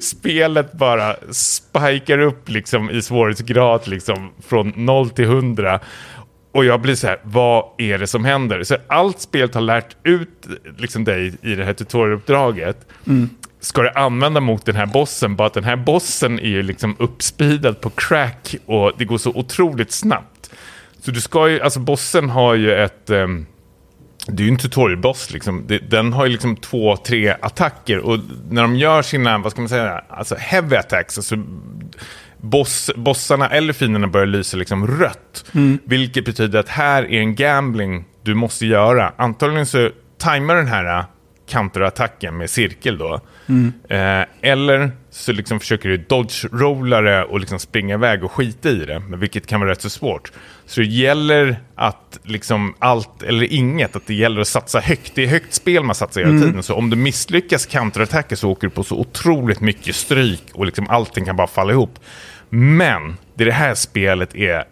[0.00, 5.80] spelet bara spikar upp liksom i svårighetsgrad liksom från 0 till 100.
[6.52, 8.62] Och jag blir så här, vad är det som händer?
[8.62, 10.46] Så allt spelet har lärt ut
[10.78, 13.30] liksom dig i det här tutorialuppdraget mm.
[13.60, 15.36] ska du använda mot den här bossen.
[15.36, 19.30] Bara att den här bossen är ju liksom uppspeedad på crack och det går så
[19.30, 20.50] otroligt snabbt.
[21.00, 23.10] Så du ska ju, alltså bossen har ju ett...
[23.10, 23.46] Um,
[24.26, 25.68] det är ju en tutorialboss liksom.
[25.88, 28.18] Den har ju liksom två, tre attacker och
[28.50, 31.36] när de gör sina, vad ska man säga, alltså heavy attacks, alltså
[32.40, 35.44] boss, bossarna eller fienderna börjar lysa liksom rött.
[35.54, 35.78] Mm.
[35.84, 39.12] Vilket betyder att här är en gambling du måste göra.
[39.16, 41.04] Antagligen så tajmar den här
[41.48, 43.20] counterattacken med cirkel då.
[43.46, 43.72] Mm.
[43.88, 48.84] Eh, eller så liksom försöker du dodge-rolla det och liksom springa iväg och skita i
[48.84, 50.32] det, vilket kan vara rätt så svårt.
[50.68, 55.12] Så det gäller att liksom allt eller inget, att det gäller att satsa högt.
[55.14, 56.42] Det är högt spel man satsar hela mm.
[56.42, 60.66] tiden, så om du misslyckas counterattacka så åker du på så otroligt mycket stryk och
[60.66, 61.98] liksom allting kan bara falla ihop.
[62.48, 64.64] Men det, det här spelet är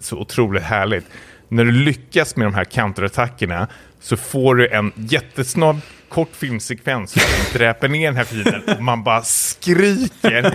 [0.00, 1.04] så otroligt härligt.
[1.48, 3.68] När du lyckas med de här counterattackerna
[4.00, 5.80] så får du en jättesnabb
[6.10, 7.22] kort filmsekvens som
[7.58, 10.54] dräper ner den här fienden och man bara skriker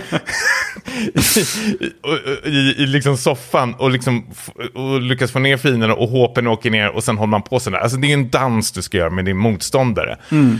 [2.44, 4.26] i, i, i, liksom soffan och, liksom,
[4.74, 7.78] och lyckas få ner fienden och håpen åker ner och sen håller man på sådär.
[7.78, 10.18] Alltså det är en dans du ska göra med din motståndare.
[10.30, 10.58] Mm.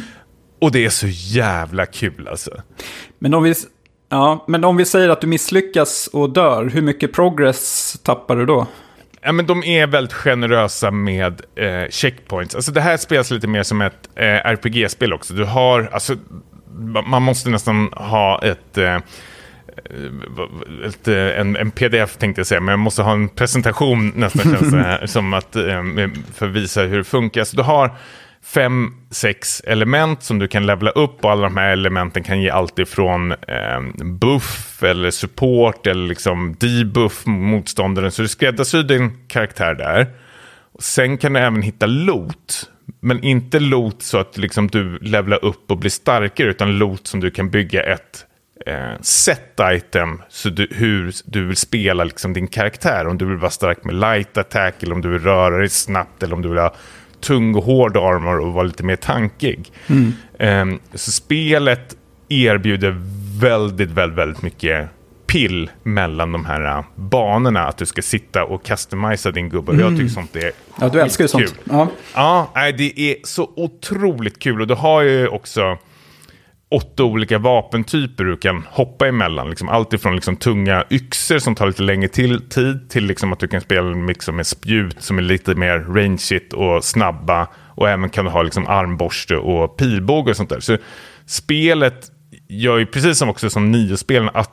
[0.61, 2.51] Och det är så jävla kul alltså.
[3.19, 3.55] Men om vi,
[4.09, 8.47] ja, men om vi säger att du misslyckas och dör, hur mycket progress tappar du
[8.47, 8.67] då?
[9.27, 12.55] Ja, men de är väldigt generösa med eh, checkpoints.
[12.55, 15.35] Alltså det här spelas lite mer som ett eh, RPG-spel också.
[15.35, 16.17] Du har, alltså,
[17.07, 18.79] man måste nästan ha ett...
[18.79, 18.99] Eh,
[20.85, 24.43] ett, eh, en, en, pdf tänkte jag säga, men jag måste ha en presentation nästan
[24.43, 25.83] känns det här, som att, eh,
[26.35, 27.45] för att visa hur det funkar.
[27.45, 27.91] Så du har
[28.47, 32.51] fem, sex element som du kan levla upp och alla de här elementen kan ge
[32.51, 38.11] allt ifrån eh, buff eller support eller liksom debuff motståndaren.
[38.11, 40.07] Så du skräddarsyr din karaktär där.
[40.79, 42.71] Sen kan du även hitta loot.
[43.01, 47.21] Men inte loot så att liksom du levlar upp och blir starkare utan loot som
[47.21, 48.27] du kan bygga ett
[48.67, 50.23] eh, set item.
[50.29, 53.07] Så du, hur du vill spela liksom din karaktär.
[53.07, 56.23] Om du vill vara stark med light attack eller om du vill röra dig snabbt
[56.23, 56.75] eller om du vill ha
[57.27, 59.73] tung och hård armor och vara lite mer tankig.
[59.87, 60.13] Mm.
[60.39, 61.97] Um, så spelet
[62.29, 62.97] erbjuder
[63.41, 64.89] väldigt, väldigt, väldigt mycket
[65.27, 67.67] pill mellan de här uh, banorna.
[67.67, 69.73] Att du ska sitta och customisa din gubbe.
[69.73, 69.85] Mm.
[69.85, 71.55] Jag tycker sånt är Ja, du älskar ju sånt.
[71.65, 74.61] Ja, ja det är så otroligt kul.
[74.61, 75.79] Och du har ju också
[76.71, 79.51] åtta olika vapentyper du kan hoppa emellan.
[79.51, 83.39] Liksom allt ifrån liksom tunga yxor som tar lite längre till, tid till liksom att
[83.39, 87.49] du kan spela liksom med spjut som är lite mer rangeigt och snabba.
[87.75, 90.61] Och även kan du ha liksom armborste och pilbåge och sånt där.
[90.61, 90.77] Så
[91.27, 92.11] spelet
[92.49, 94.51] gör ju precis som också som nio-spelen att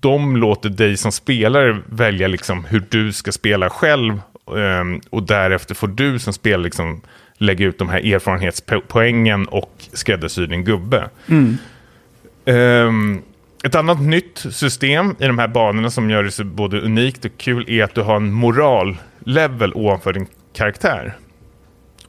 [0.00, 4.20] de låter dig som spelare välja liksom hur du ska spela själv.
[4.56, 7.02] Ehm, och därefter får du som spelare liksom
[7.40, 11.08] lägga ut de här erfarenhetspoängen och skräddarsy din gubbe.
[11.28, 11.58] Mm.
[12.44, 13.22] Um,
[13.64, 17.30] ett annat nytt system i de här banorna som gör det så både unikt och
[17.36, 21.16] kul är att du har en moral-level ovanför din karaktär.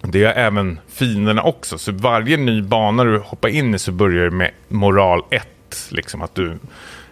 [0.02, 4.26] Det är även fienderna också, så varje ny bana du hoppar in i så börjar
[4.26, 5.48] du med moral 1.
[5.90, 6.58] Liksom att du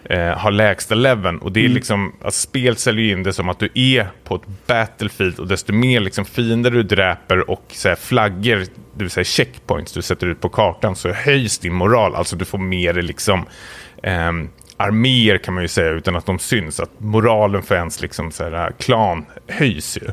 [0.04, 1.38] eh, har lägsta leveln.
[1.38, 1.74] Och det är mm.
[1.74, 5.72] liksom, alltså, spel säljer in det som att du är på ett battlefield och desto
[5.72, 8.56] mer liksom, fiender du dräper och så här, flaggor,
[8.94, 12.14] det vill säga checkpoints du sätter ut på kartan så höjs din moral.
[12.14, 13.46] Alltså du får mer liksom,
[14.02, 14.32] eh,
[14.76, 16.80] arméer kan man ju säga utan att de syns.
[16.80, 20.12] Att moralen för ens liksom, så här, klan höjs ju.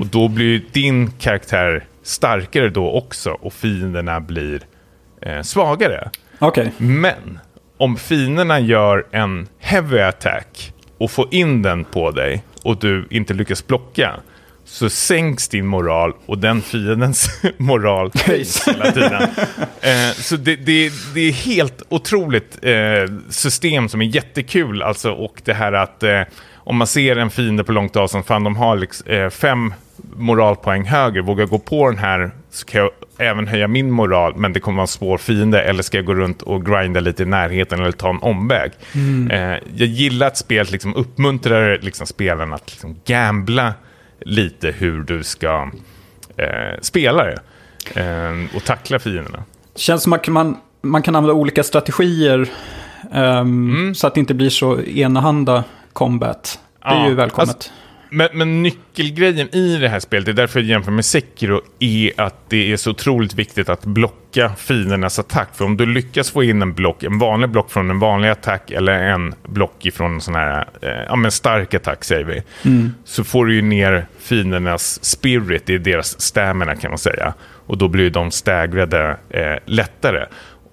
[0.00, 4.60] Och då blir din karaktär starkare då också och fienderna blir
[5.20, 6.10] eh, svagare.
[6.38, 6.72] Okej.
[6.76, 7.38] Men
[7.78, 13.34] om fienderna gör en heavy attack och får in den på dig och du inte
[13.34, 14.20] lyckas blocka
[14.64, 19.22] så sänks din moral och den fiendens moral höjs hela tiden.
[19.80, 22.72] Eh, så det, det, det är helt otroligt eh,
[23.30, 24.82] system som är jättekul.
[24.82, 26.20] Alltså, och det här att eh,
[26.66, 29.74] om man ser en fiende på långt avstånd, fan de har liksom, eh, fem
[30.16, 34.36] moralpoäng högre, vågar jag gå på den här så kan jag även höja min moral,
[34.36, 37.22] men det kommer vara en svår fiende, eller ska jag gå runt och grinda lite
[37.22, 38.72] i närheten eller ta en omväg.
[39.30, 39.40] Eh,
[39.74, 43.74] jag gillar att spelet liksom uppmuntrar liksom spelaren att liksom gambla
[44.20, 45.70] lite hur du ska
[46.36, 47.38] eh, spela det
[48.00, 49.44] eh, och tackla fienderna.
[49.74, 52.48] Känns som att man, man kan använda olika strategier
[53.12, 55.64] ehm, så att det inte blir så enahanda
[55.96, 56.58] combat.
[56.82, 57.48] Det är Ja, ju välkommet.
[57.48, 57.70] alltså-
[58.10, 62.20] Men, men nyckelgrejen i det här spelet, det är därför jag jämför med Sekiro, är
[62.20, 65.48] att det är så otroligt viktigt att blocka fiendernas attack.
[65.54, 68.70] För om du lyckas få in en block, en vanlig block från en vanlig attack
[68.70, 72.42] eller en block ifrån en sån här, eh, ja men stark attack säger vi,
[73.04, 77.34] så får du ju ner fiendernas spirit, det är deras stamina kan man säga.
[77.66, 80.26] Och då blir de staggrade eh, lättare.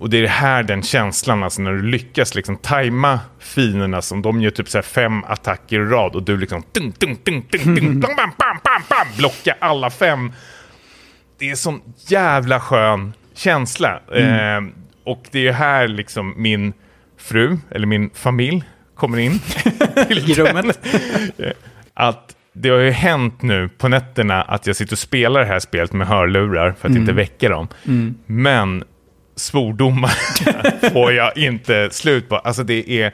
[0.03, 4.41] Och det är här den känslan, alltså när du lyckas liksom tajma fienderna som de
[4.41, 9.07] gör typ så fem attacker i rad och du liksom bam, bam, bam, bam, bam,
[9.17, 10.31] blocka alla fem.
[11.39, 13.99] Det är sån jävla skön känsla.
[14.15, 14.61] Eh,
[15.03, 16.73] och det är här liksom min
[17.17, 18.63] fru, eller min familj,
[18.95, 19.31] kommer in.
[20.09, 20.79] I rummet.
[21.93, 25.59] att det har ju hänt nu på nätterna att jag sitter och spelar det här
[25.59, 27.67] spelet med hörlurar för att inte väcka dem.
[28.25, 28.83] Men
[29.35, 32.35] svordomar får jag inte slut på.
[32.35, 33.11] Alltså det är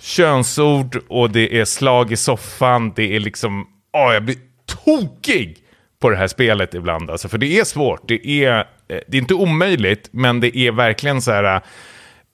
[0.00, 2.92] könsord och det är slag i soffan.
[2.96, 4.36] Det är liksom, åh jag blir
[4.84, 5.58] tokig
[6.00, 7.10] på det här spelet ibland.
[7.10, 8.08] Alltså, för det är svårt.
[8.08, 8.64] Det är, eh,
[9.08, 11.60] det är inte omöjligt, men det är verkligen så här...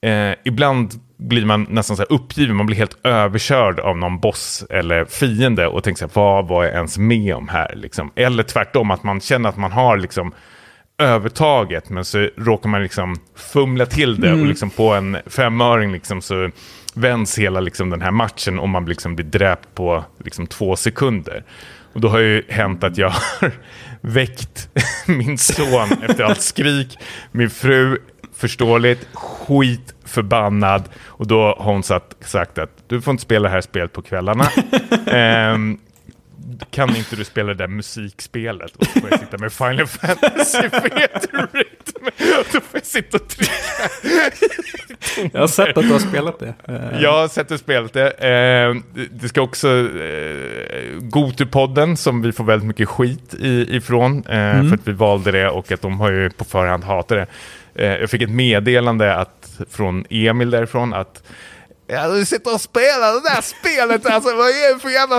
[0.02, 4.64] Eh, ibland blir man nästan så här uppgiven, man blir helt överkörd av någon boss
[4.70, 7.74] eller fiende och tänker så här, vad var jag ens med om här?
[7.76, 8.12] Liksom.
[8.16, 10.32] Eller tvärtom, att man känner att man har liksom
[11.01, 16.20] övertaget, men så råkar man liksom fumla till det och liksom på en femöring liksom
[16.20, 16.51] så
[16.94, 21.44] vänds hela liksom den här matchen och man liksom blir dräpt på liksom två sekunder.
[21.92, 23.53] Och då har ju hänt att jag har
[24.01, 24.68] väckt
[25.07, 26.98] min son efter allt skrik,
[27.32, 27.98] min fru
[28.40, 30.82] förståeligt, skitförbannad.
[31.05, 31.82] Och då har hon
[32.20, 34.44] sagt att du får inte spela det här spelet på kvällarna.
[35.07, 35.78] Ehm,
[36.70, 38.76] kan inte du spela det där musikspelet?
[38.76, 41.92] Och så får jag sitta med Final Fantasy Featurit.
[42.52, 43.52] Då får jag sitta och trycka.
[45.32, 46.54] Jag har sett att du har spelat det.
[46.68, 48.11] Eh, Jag har sett och spelat det.
[48.11, 48.74] Eh,
[49.11, 53.34] det ska också eh, Gotupodden som vi får väldigt mycket skit
[53.68, 54.18] ifrån.
[54.18, 57.26] Eh, För att vi valde det och att de har ju på förhand hatat det.
[58.00, 61.22] Jag fick ett meddelande att, från Emil därifrån att
[61.93, 65.16] Ja, du sitter och spelar det där spelet alltså, vad är det för jävla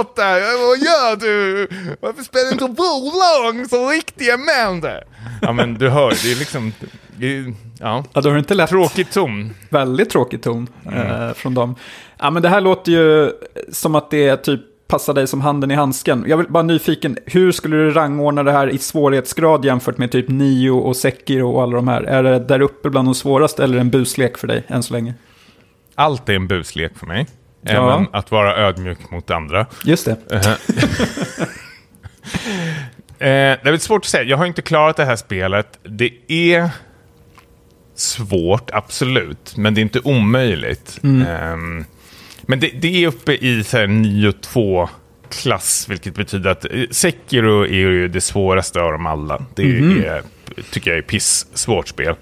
[0.00, 0.22] 08?
[0.58, 1.68] Vad gör du?
[2.00, 4.80] Varför spelar inte Wolong som riktiga män?
[4.80, 5.04] där?"
[5.42, 6.72] Ja men du hör, det är liksom,
[7.20, 8.70] är, ja, Ja, då har inte lätt.
[8.70, 9.54] tråkig ton.
[9.68, 10.98] Väldigt tråkig ton Mm.
[11.28, 11.74] eh, från dem.
[12.18, 13.32] Ja, men det här låter ju
[13.72, 16.24] som att det typ passar dig som handen i handsken.
[16.28, 20.28] Jag vill bara nyfiken, hur skulle du rangordna det här i svårighetsgrad jämfört med typ
[20.28, 22.02] Nio och Sekiro och alla de här?
[22.02, 25.14] Är det där uppe bland de svåraste eller en buslek för dig än så länge?
[25.96, 27.26] Allt är en buslek för mig.
[27.62, 27.94] Ja.
[27.94, 29.66] Även att vara ödmjuk mot andra.
[29.84, 30.16] Just det.
[30.30, 30.48] Eh,
[33.18, 34.22] det är svårt att säga.
[34.22, 35.78] Jag har inte klarat det här spelet.
[35.82, 36.70] Det är
[37.94, 39.56] svårt, absolut.
[39.56, 41.00] Men det är inte omöjligt.
[41.02, 41.84] Ehm,
[42.42, 44.88] men det, det är uppe i så här 9-2
[45.28, 49.44] klass, vilket betyder att eh, Sekiro är ju det svåraste av dem alla.
[49.54, 50.22] Det är,
[50.70, 52.14] tycker jag är piss svårt spel.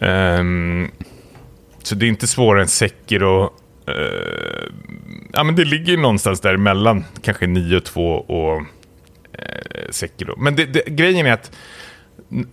[0.00, 0.90] Ehm,
[1.86, 3.52] så det är inte svårare än Sekiro.
[3.88, 4.72] Uh,
[5.32, 8.66] ja, men det ligger någonstans där mellan kanske 9-2 och uh,
[9.90, 10.34] Sekiro.
[10.38, 11.50] Men det, det, grejen är att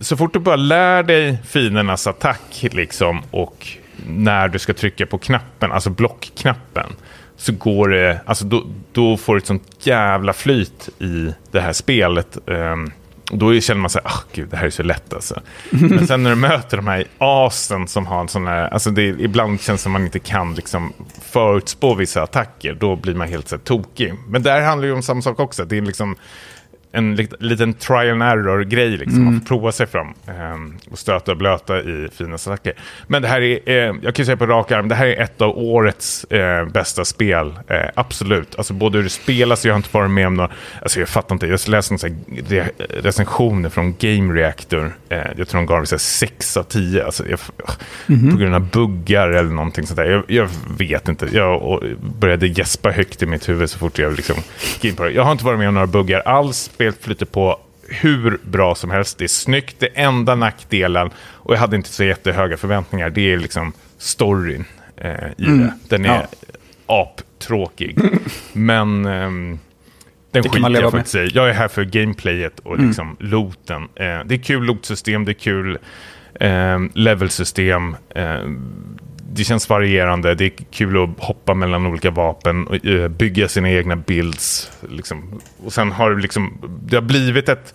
[0.00, 3.66] så fort du bara lär dig finernas attack liksom, och
[4.06, 6.92] när du ska trycka på knappen, alltså blockknappen,
[7.36, 11.72] så går det, alltså då, då får du ett sånt jävla flyt i det här
[11.72, 12.38] spelet.
[12.46, 12.92] Um,
[13.30, 15.40] då känner man så här, ah, gud, det här är så lätt alltså.
[15.70, 19.02] Men sen när du möter de här asen som har en sån här, alltså det,
[19.02, 23.48] ibland känns det som man inte kan liksom förutspå vissa attacker, då blir man helt
[23.48, 24.14] så här tokig.
[24.28, 26.16] Men där handlar det ju om samma sak också, det är liksom
[26.92, 28.90] en liten trial and error-grej.
[28.90, 29.14] Liksom.
[29.14, 29.24] Mm.
[29.24, 30.14] Man får prova sig fram
[30.54, 32.72] um, och stöta och blöta i fina saker.
[33.06, 35.40] Men det här är, eh, jag kan säga på rak arm, det här är ett
[35.40, 37.58] av årets eh, bästa spel.
[37.68, 38.54] Eh, absolut.
[38.56, 40.50] Alltså både hur det spelas, jag har inte varit med om några,
[40.82, 44.92] alltså jag fattar inte, jag läste några recensioner från Game Reactor.
[45.08, 47.04] Jag tror de gav det 6 av 10.
[47.04, 47.38] Alltså, jag,
[48.08, 48.30] mm.
[48.30, 50.04] På grund av buggar eller någonting sånt där.
[50.04, 51.28] Jag, jag vet inte.
[51.32, 51.82] Jag
[52.18, 54.36] började gäspa högt i mitt huvud så fort jag liksom
[54.72, 55.10] gick in på det.
[55.10, 58.90] Jag har inte varit med om några buggar alls spelet flyter på hur bra som
[58.90, 59.18] helst.
[59.18, 59.76] Det är snyggt.
[59.78, 64.64] Det enda nackdelen, och jag hade inte så jättehöga förväntningar, det är liksom storyn
[64.96, 65.58] eh, i mm.
[65.58, 65.72] det.
[65.88, 66.26] Den är
[66.86, 67.02] ja.
[67.02, 67.98] aptråkig.
[68.52, 69.58] Men eh,
[70.30, 71.30] den skiter jag faktiskt i.
[71.34, 72.86] Jag är här för gameplayet och mm.
[72.86, 73.82] liksom looten.
[73.82, 75.78] Eh, det är kul lootsystem, det är kul
[76.40, 77.96] eh, levelsystem.
[78.14, 78.40] Eh,
[79.32, 83.70] det känns varierande, det är kul att hoppa mellan olika vapen och uh, bygga sina
[83.70, 84.70] egna builds.
[84.88, 85.40] Liksom.
[85.64, 87.74] Och sen har det, liksom, det har blivit ett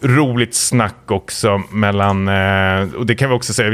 [0.00, 3.70] roligt snack också mellan, uh, och det kan vi också säga,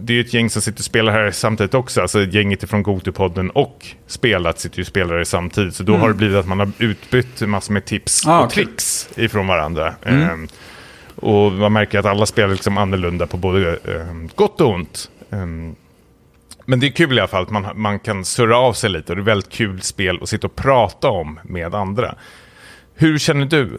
[0.00, 3.50] det är ett gäng som sitter och spelar här samtidigt också, alltså gänget från Gotupodden
[3.50, 6.00] och spelat sitter ju och spelar här samtidigt, så då mm.
[6.02, 8.64] har det blivit att man har utbytt massor med tips ah, och okay.
[8.64, 9.94] tricks ifrån varandra.
[10.02, 10.30] Mm.
[10.30, 10.48] Um,
[11.16, 15.10] och man märker att alla spelar liksom annorlunda på både um, gott och ont.
[16.70, 19.12] Men det är kul i alla fall att man, man kan surra av sig lite
[19.12, 22.14] och det är väldigt kul spel att sitta och prata om med andra.
[22.94, 23.78] Hur känner du?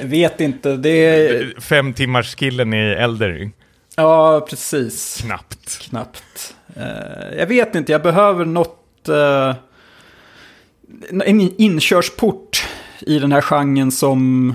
[0.00, 1.60] Jag vet inte, det är...
[1.60, 3.52] Fem timmars killen i Eldering.
[3.96, 5.22] Ja, precis.
[5.24, 5.78] Knappt.
[5.78, 6.54] Knappt.
[6.76, 9.08] Uh, jag vet inte, jag behöver något...
[9.08, 9.54] Uh,
[11.24, 12.68] en inkörsport
[13.00, 14.54] i den här genren som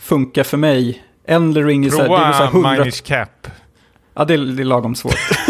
[0.00, 1.02] funkar för mig.
[1.26, 2.06] Eldering är så här...
[2.06, 2.70] Prova 100...
[2.70, 3.48] Minish Cap.
[4.14, 5.14] Ja, det är, det är lagom svårt.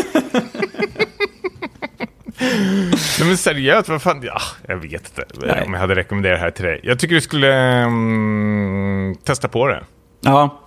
[3.19, 4.23] Nej, men seriöst, vad fan?
[4.23, 5.62] Ja, jag vet inte Nej.
[5.67, 6.81] om jag hade rekommenderat det här till dig.
[6.83, 9.85] Jag tycker du skulle um, testa på det.
[10.21, 10.61] Ja.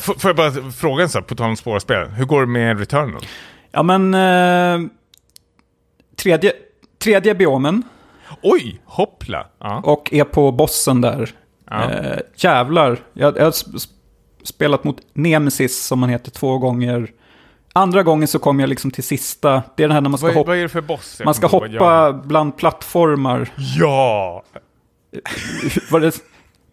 [0.00, 2.08] får jag bara fråga en sak, på tal om svåra spel.
[2.08, 3.26] Hur går det med Returnal?
[3.72, 4.14] Ja, men...
[4.14, 4.90] Eh,
[6.16, 6.52] tredje,
[6.98, 7.82] tredje biomen.
[8.42, 9.46] Oj, hoppla.
[9.58, 9.80] Ja.
[9.84, 11.30] Och är på bossen där.
[11.70, 11.90] Ja.
[11.90, 12.98] Eh, jävlar.
[13.12, 13.54] Jag, jag
[14.46, 17.10] spelat mot Nemesis som man heter två gånger.
[17.72, 19.62] Andra gången så kom jag liksom till sista.
[19.76, 20.68] Det är den här när man ska vad, hoppa.
[20.74, 21.20] Vad boss?
[21.24, 23.52] man ska hoppa bland plattformar.
[23.78, 24.42] Ja!
[26.00, 26.20] det,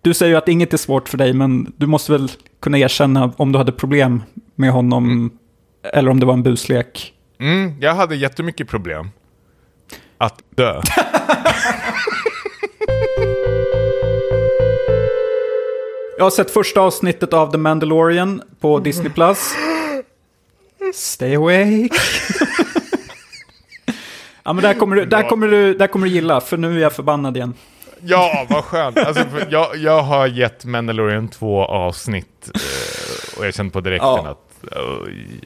[0.02, 3.34] du säger ju att inget är svårt för dig, men du måste väl kunna erkänna
[3.38, 4.24] om du hade problem
[4.56, 5.06] med honom.
[5.06, 5.32] Mm.
[5.94, 7.14] Eller om det var en buslek.
[7.40, 9.10] Mm, jag hade jättemycket problem.
[10.18, 10.82] Att dö.
[16.18, 19.10] Jag har sett första avsnittet av The Mandalorian på Disney+.
[19.10, 19.54] Plus.
[20.94, 21.90] Stay awake.
[24.44, 26.82] ja, men där kommer, du, där, kommer du, där kommer du gilla, för nu är
[26.82, 27.54] jag förbannad igen.
[28.02, 28.98] Ja, vad skönt.
[28.98, 34.28] Alltså, jag, jag har gett Mandalorian två avsnitt eh, och jag kände på direkten ja.
[34.28, 34.53] att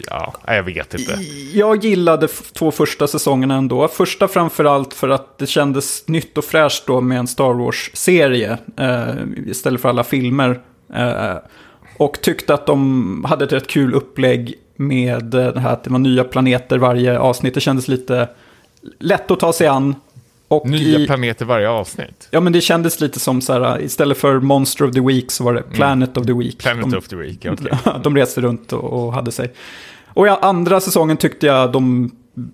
[0.06, 1.20] ja, jag vet inte.
[1.54, 3.88] Jag gillade två första säsongerna ändå.
[3.88, 9.16] Första framförallt för att det kändes nytt och fräscht då med en Star Wars-serie eh,
[9.46, 10.62] istället för alla filmer.
[10.94, 11.36] Eh,
[11.98, 15.90] och tyckte att de hade ett rätt kul upplägg med eh, det här att det
[15.90, 17.54] var nya planeter varje avsnitt.
[17.54, 18.30] Det kändes lite
[19.00, 19.96] lätt att ta sig an.
[20.48, 22.28] Och Nya i, planeter varje avsnitt?
[22.32, 25.44] Ja, men det kändes lite som så här, istället för Monster of the Week så
[25.44, 25.74] var det mm.
[25.74, 26.22] Planet mm.
[26.22, 26.58] of the Week.
[26.58, 27.46] Planet de, of the Week.
[27.46, 27.72] Okay.
[28.04, 29.54] de reste runt och, och, hade sig.
[30.08, 32.12] Och ja, andra säsongen tyckte jag de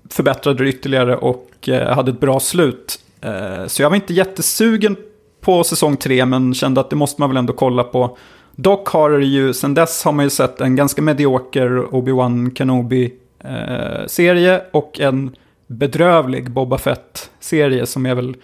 [0.09, 2.99] förbättrade det ytterligare och eh, hade ett bra slut.
[3.21, 4.95] Eh, så jag var inte jättesugen
[5.41, 8.17] på säsong tre, men kände att det måste man väl ändå kolla på.
[8.55, 14.55] Dock har det ju, sen dess har man ju sett en ganska medioker Obi-Wan Kenobi-serie
[14.55, 15.35] eh, och en
[15.77, 18.35] bedrövlig Boba Fett-serie som är väl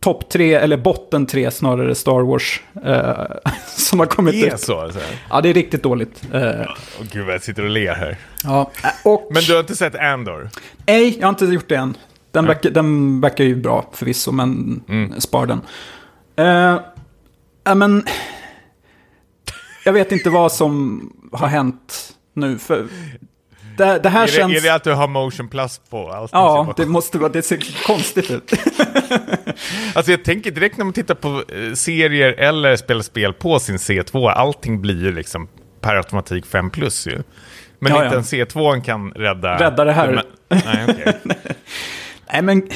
[0.00, 2.62] topp tre, eller botten tre snarare, Star Wars.
[2.84, 4.40] Eh, som har kommit ut.
[4.40, 4.80] Det är så?
[4.80, 5.00] Alltså.
[5.30, 6.22] Ja, det är riktigt dåligt.
[6.32, 6.66] Eh, oh,
[7.12, 8.16] gud vad jag sitter och ler här.
[8.44, 8.70] Ja,
[9.04, 10.50] och, men du har inte sett Andor?
[10.86, 11.96] Nej, jag har inte gjort det än.
[12.30, 12.54] Den, mm.
[12.54, 15.20] verkar, den verkar ju bra förvisso, men mm.
[15.20, 15.60] spar den.
[16.36, 18.04] Eh, men...
[19.84, 22.58] Jag vet inte vad som har hänt nu.
[22.58, 22.86] För
[23.78, 24.52] det, det här är, känns...
[24.52, 26.10] det, är det att du har motion plus på?
[26.10, 28.52] Allt ja, det måste vara, det ser konstigt ut.
[29.94, 33.76] alltså jag tänker direkt när man tittar på eh, serier eller spelar spel på sin
[33.76, 35.48] C2, allting blir ju liksom
[35.80, 37.22] per automatik 5 plus ju.
[37.78, 38.40] Men ja, inte ja.
[38.40, 39.58] en C2 kan rädda...
[39.58, 40.22] Rädda det här.
[40.48, 41.12] Nej, okay.
[42.32, 42.68] Nej, men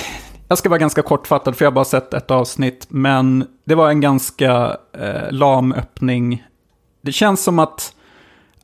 [0.48, 2.86] jag ska vara ganska kortfattad för jag har bara sett ett avsnitt.
[2.88, 6.44] Men det var en ganska eh, lam öppning.
[7.03, 7.92] Det känns som att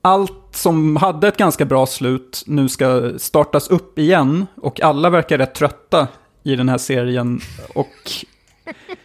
[0.08, 4.46] allt som hade ett ganska bra slut nu ska startas upp igen.
[4.56, 6.08] Och alla verkar rätt trötta
[6.42, 7.40] i den här serien.
[7.74, 8.10] Och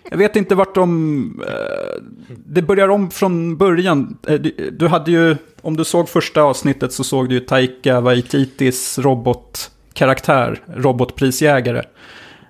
[0.10, 1.44] jag vet inte vart de...
[1.48, 2.04] eh,
[2.46, 4.18] det börjar om från början.
[4.28, 4.40] Eh,
[4.72, 10.62] du, hade ju, om du såg första avsnittet så såg du ju Taika Waititis robotkaraktär,
[10.76, 11.84] robotprisjägare.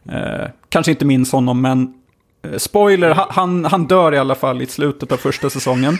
[0.09, 1.93] Eh, kanske inte minns honom, men
[2.43, 5.97] eh, spoiler, han, han dör i alla fall i slutet av första säsongen.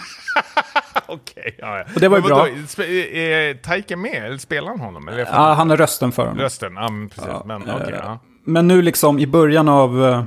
[1.08, 1.84] Okej, ja, ja.
[1.96, 2.48] Och det var ju bra.
[2.48, 4.26] Är Taika med?
[4.26, 5.08] Eller spelar han honom?
[5.08, 6.38] Eller Ja, han är rösten för honom.
[6.40, 6.74] Rösten?
[6.76, 7.32] Ja, precis.
[7.46, 8.20] men okej, ja.
[8.46, 10.24] Men nu liksom i början av eh,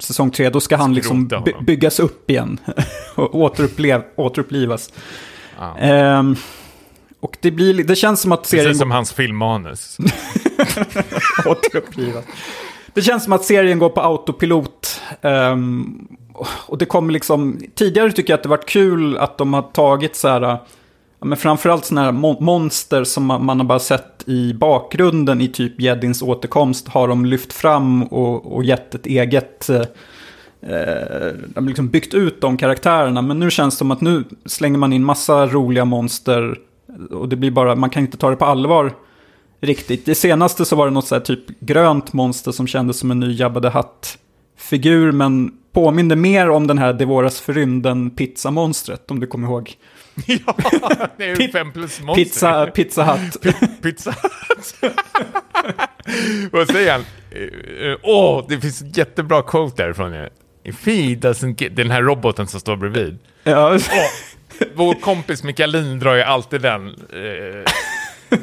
[0.00, 2.58] säsong tre, då ska han liksom by- byggas upp igen.
[3.14, 4.92] och återupplev, återupplivas.
[5.58, 5.78] Ja.
[5.78, 6.36] Ehm,
[7.20, 9.98] och det, blir, li- det känns som att serien Precis som hans filmmanus.
[11.46, 12.24] återupplivas.
[12.94, 15.00] Det känns som att serien går på autopilot.
[15.22, 16.06] ehm,
[16.66, 17.60] och det kommer liksom...
[17.74, 20.40] Tidigare tycker jag att det varit kul att de har tagit så här...
[21.20, 25.40] Ja, men framförallt sådana här mon- monster som man, man har bara sett i bakgrunden
[25.40, 29.68] i typ Jedins återkomst har de lyft fram och, och gett ett eget...
[29.68, 29.76] Eh,
[30.62, 33.22] eh, de har liksom byggt ut de karaktärerna.
[33.22, 36.58] Men nu känns det som att nu slänger man in massa roliga monster.
[37.10, 38.92] Och det blir bara, man kan inte ta det på allvar
[39.60, 40.06] riktigt.
[40.06, 43.20] Det senaste så var det något så här typ grönt monster som kändes som en
[43.20, 45.12] ny Jabba the Hutt-figur.
[45.12, 49.74] Men påminde mer om den här Devoras för rymden pizzamonstret, om du kommer ihåg.
[50.26, 50.54] ja,
[51.16, 52.24] det är ju fem plus monster.
[52.24, 53.36] Pizza, pizza Hut.
[53.82, 54.74] Pizza Hut.
[56.52, 57.04] Vad säger han?
[57.30, 60.28] Eh, eh, Åh, det finns ett jättebra quote därifrån.
[60.64, 61.76] If he doesn't get...
[61.76, 63.18] Den här roboten som står bredvid.
[63.44, 63.80] ja, Åh,
[64.74, 66.88] vår kompis Mikaelin drar ju alltid den.
[66.88, 67.72] eh.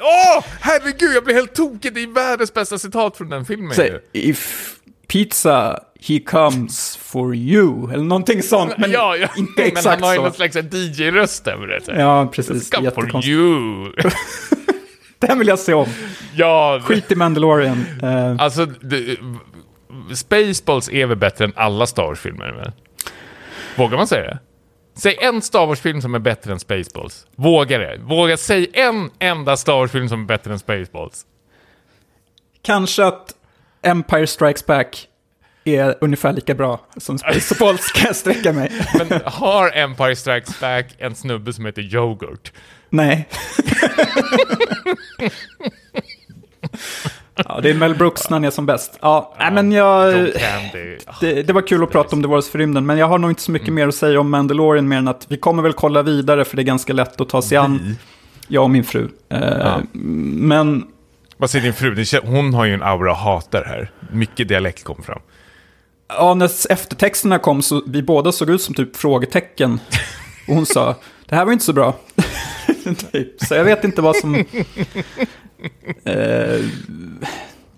[0.00, 1.94] Åh, herregud, jag blir helt tokig.
[1.94, 4.74] Det är världens bästa citat från den filmen så, if
[5.08, 8.78] pizza he comes for you, eller någonting sånt.
[8.78, 9.28] Men ja, ja.
[9.36, 11.92] inte men exakt han har ju någon slags DJ-röst över det.
[11.92, 12.00] här.
[12.00, 12.70] Ja, precis.
[12.70, 13.92] Scum for you.
[15.18, 15.86] Den vill jag se om.
[16.34, 17.86] ja, Skit i Mandalorian.
[18.02, 18.66] Eh, alltså...
[18.66, 19.16] Det,
[20.14, 22.72] Spaceballs är väl bättre än alla Star Wars-filmer?
[23.76, 24.38] Vågar man säga det?
[24.96, 27.26] Säg en Star Wars-film som är bättre än Spaceballs.
[27.36, 27.98] Våga det.
[28.02, 31.26] Våga säg en enda Star Wars-film som är bättre än Spaceballs.
[32.62, 33.34] Kanske att
[33.82, 35.08] Empire Strikes Back
[35.64, 38.72] är ungefär lika bra som Spaceballs, kan jag sträcka mig.
[38.98, 42.52] Men har Empire Strikes Back en snubbe som heter Yoghurt?
[42.90, 43.28] Nej.
[47.34, 48.98] ja, det är Mel Brooks när han är som bäst.
[49.02, 50.14] Ja, nej, men jag...
[51.06, 53.18] Ah, Det, det var kul att prata om The Wars för rymden, men jag har
[53.18, 55.72] nog inte så mycket mer att säga om Mandalorian mer än att vi kommer väl
[55.72, 57.96] kolla vidare för det är ganska lätt att ta sig an.
[58.48, 59.08] Jag och min fru.
[59.30, 60.86] Eh, Men
[61.36, 62.20] Vad säger din fru?
[62.24, 63.90] Hon har ju en aura hatar här.
[64.12, 65.20] Mycket dialekt kom fram.
[66.18, 69.80] Ja, när eftertexterna kom så vi båda såg ut som typ frågetecken.
[70.48, 70.94] Och hon sa,
[71.26, 71.94] det här var inte så bra.
[73.12, 73.40] typ.
[73.40, 74.44] Så jag vet inte vad som...
[76.04, 76.60] Eh,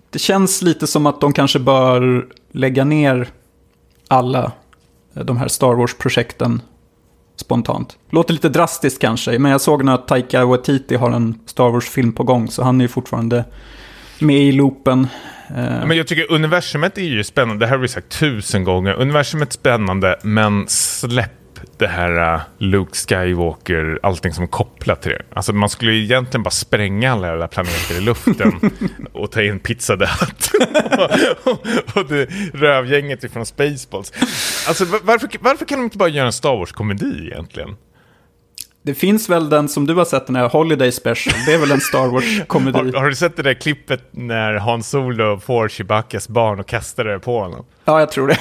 [0.09, 3.29] det känns lite som att de kanske bör lägga ner
[4.07, 4.51] alla
[5.15, 6.61] eh, de här Star Wars-projekten
[7.35, 7.97] spontant.
[8.09, 12.13] Låter lite drastiskt kanske, men jag såg nu att Taika Waititi har en Star Wars-film
[12.13, 13.45] på gång, så han är ju fortfarande
[14.19, 15.07] med i loopen.
[15.49, 17.65] Eh, Men jag tycker universumet är ju spännande.
[17.65, 18.93] Det här har vi sagt tusen gånger.
[18.93, 21.31] Universumet är spännande, men släpp
[21.77, 25.21] det här uh, Luke Skywalker, allting som är kopplat till det.
[25.33, 28.59] Alltså man skulle ju egentligen bara spränga alla jävla planeter i luften
[29.13, 30.51] och ta in Pizza Hut
[31.45, 34.13] och, och, och det rövgänget ifrån Spaceballs.
[34.67, 37.69] Alltså var- varför, varför kan de inte bara göra en Star Wars-komedi egentligen?
[38.87, 41.71] Det finns väl den som du har sett, den här Holiday Special, det är väl
[41.71, 42.77] en Star Wars-komedi.
[42.93, 47.03] Har, har du sett det där klippet när Han Solo får Chewbaccas barn och kastar
[47.05, 47.65] det på honom?
[47.85, 48.39] Ja, jag tror det.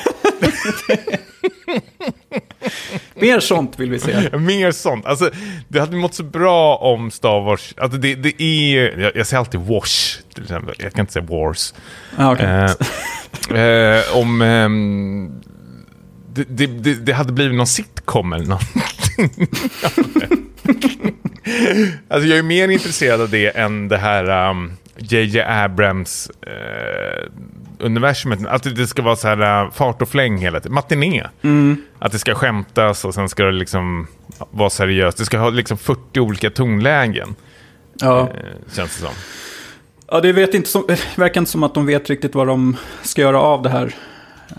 [3.20, 4.38] Mer sånt vill vi se.
[4.38, 5.06] Mer sånt.
[5.06, 5.30] Alltså,
[5.68, 7.74] det hade mått så bra om Star Wars...
[7.76, 10.74] Alltså det, det är jag, jag säger alltid Wash, till exempel.
[10.78, 11.74] Jag kan inte säga Wars.
[12.18, 12.46] Ja, okej.
[13.50, 14.42] Eh, eh, om...
[14.42, 15.32] ehm,
[16.34, 18.82] det, det, det, hade blivit någon sitcom eller någonting.
[22.08, 25.42] alltså jag är mer intresserad av det än det här um, J.J.
[25.42, 27.30] Abrams eh,
[27.78, 28.46] universumet.
[28.46, 30.74] Att det ska vara så här uh, fart och fläng hela tiden.
[30.74, 31.26] Matiné.
[31.98, 34.06] Att det ska skämtas och sen ska det liksom
[34.50, 35.18] vara seriöst.
[35.18, 37.34] Det ska ha liksom 40 olika tonlägen,
[37.94, 38.20] ja.
[38.20, 38.26] eh,
[38.72, 39.14] känns det som.
[40.10, 40.86] ja, det vet inte som,
[41.16, 43.94] verkar inte som att de vet riktigt vad de ska göra av det här.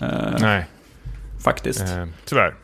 [0.02, 0.66] Eh, Nej,
[1.44, 2.54] faktiskt, eh, tyvärr.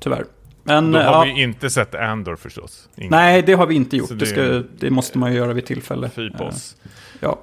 [0.00, 0.24] tyvärr.
[0.64, 2.88] Men, Då har ja, vi inte sett Andor förstås.
[2.96, 3.10] Ingen.
[3.10, 4.08] nej, det har vi inte gjort.
[4.08, 6.10] Det, det- ska, det måste man ju göra vid tillfälle.
[6.14, 6.76] På Eh, oss.
[7.20, 7.40] ja.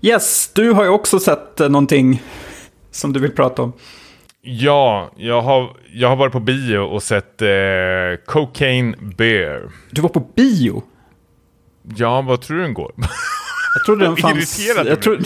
[0.00, 2.22] Yes, du har ju också sett eh, någonting
[2.90, 3.72] som du vill prata om.
[4.44, 7.48] Ja, jag har, jag har varit på bio och sett eh,
[8.26, 9.70] Cocaine Bear.
[9.90, 10.82] Du var på bio.
[11.96, 12.92] Ja, vad tror du den går?
[13.74, 14.58] Jag trodde den fanns...
[14.60, 15.24] Irriterade Jag, trodde,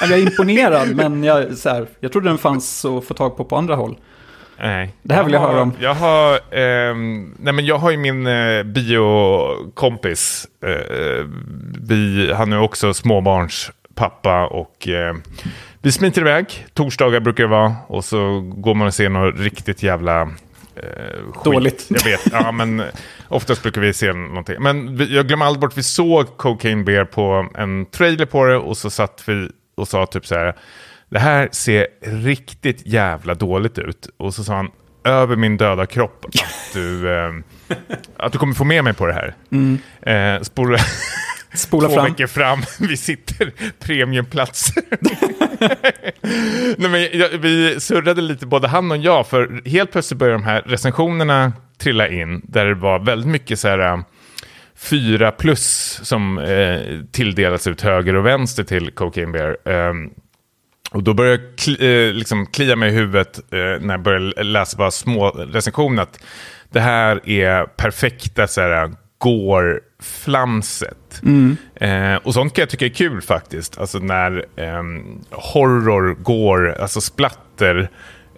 [0.00, 3.44] jag är imponerad, men jag, så här, jag trodde den fanns att få tag på
[3.44, 3.98] på andra håll.
[4.60, 4.94] Nej.
[5.02, 5.72] Det här vill jag har, höra om.
[5.80, 10.46] Jag har, ehm, nej men jag har ju min eh, biokompis.
[10.66, 11.26] Eh,
[11.88, 15.14] vi, han är också småbarnspappa och eh,
[15.82, 16.66] vi smiter iväg.
[16.74, 20.28] Torsdagar brukar det vara och så går man och ser något riktigt jävla eh,
[21.32, 21.44] skit.
[21.44, 21.86] Dåligt.
[21.88, 22.82] Jag vet, ja men
[23.28, 24.56] oftast brukar vi se någonting.
[24.58, 28.56] Men vi, jag glömmer aldrig bort, vi såg Cocaine Bear på en trailer på det
[28.56, 30.54] och så satt vi och sa typ så här.
[31.08, 31.86] Det här ser
[32.24, 34.08] riktigt jävla dåligt ut.
[34.16, 34.70] Och så sa han,
[35.04, 37.30] över min döda kropp, att du, eh,
[38.16, 39.34] att du kommer få med mig på det här.
[40.36, 40.78] Eh, spola,
[41.54, 42.04] Spola två fram.
[42.04, 44.82] veckor fram, vi sitter premiumplatser.
[46.78, 50.44] Nej, men jag, vi surrade lite, både han och jag, för helt plötsligt började de
[50.44, 53.98] här recensionerna trilla in, där det var väldigt mycket så här äh,
[54.76, 56.80] fyra plus som eh,
[57.12, 59.56] tilldelas ut höger och vänster till Cocaine Bear.
[59.68, 60.10] Ehm,
[60.90, 64.42] och då började jag kli, eh, liksom klia mig i huvudet eh, när jag började
[64.42, 66.02] läsa bara små recensioner.
[66.02, 66.20] Att
[66.70, 71.22] det här är perfekta så här, går-flamset.
[71.74, 73.78] Eh, och sånt kan jag tycka är kul faktiskt.
[73.78, 77.90] Alltså när ehm, horror går, alltså splatter,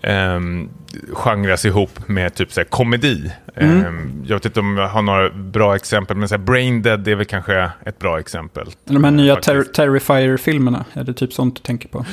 [0.02, 0.70] um,
[1.12, 3.32] genras ihop med typ så här, komedi.
[3.56, 7.08] Ehm, jag vet inte om jag har några bra exempel, men så här, Brain Dead
[7.08, 8.66] är väl kanske ett bra exempel.
[8.84, 9.74] De här nya ter faktiskt.
[9.74, 12.06] Terrifier-filmerna, är det typ sånt du tänker på?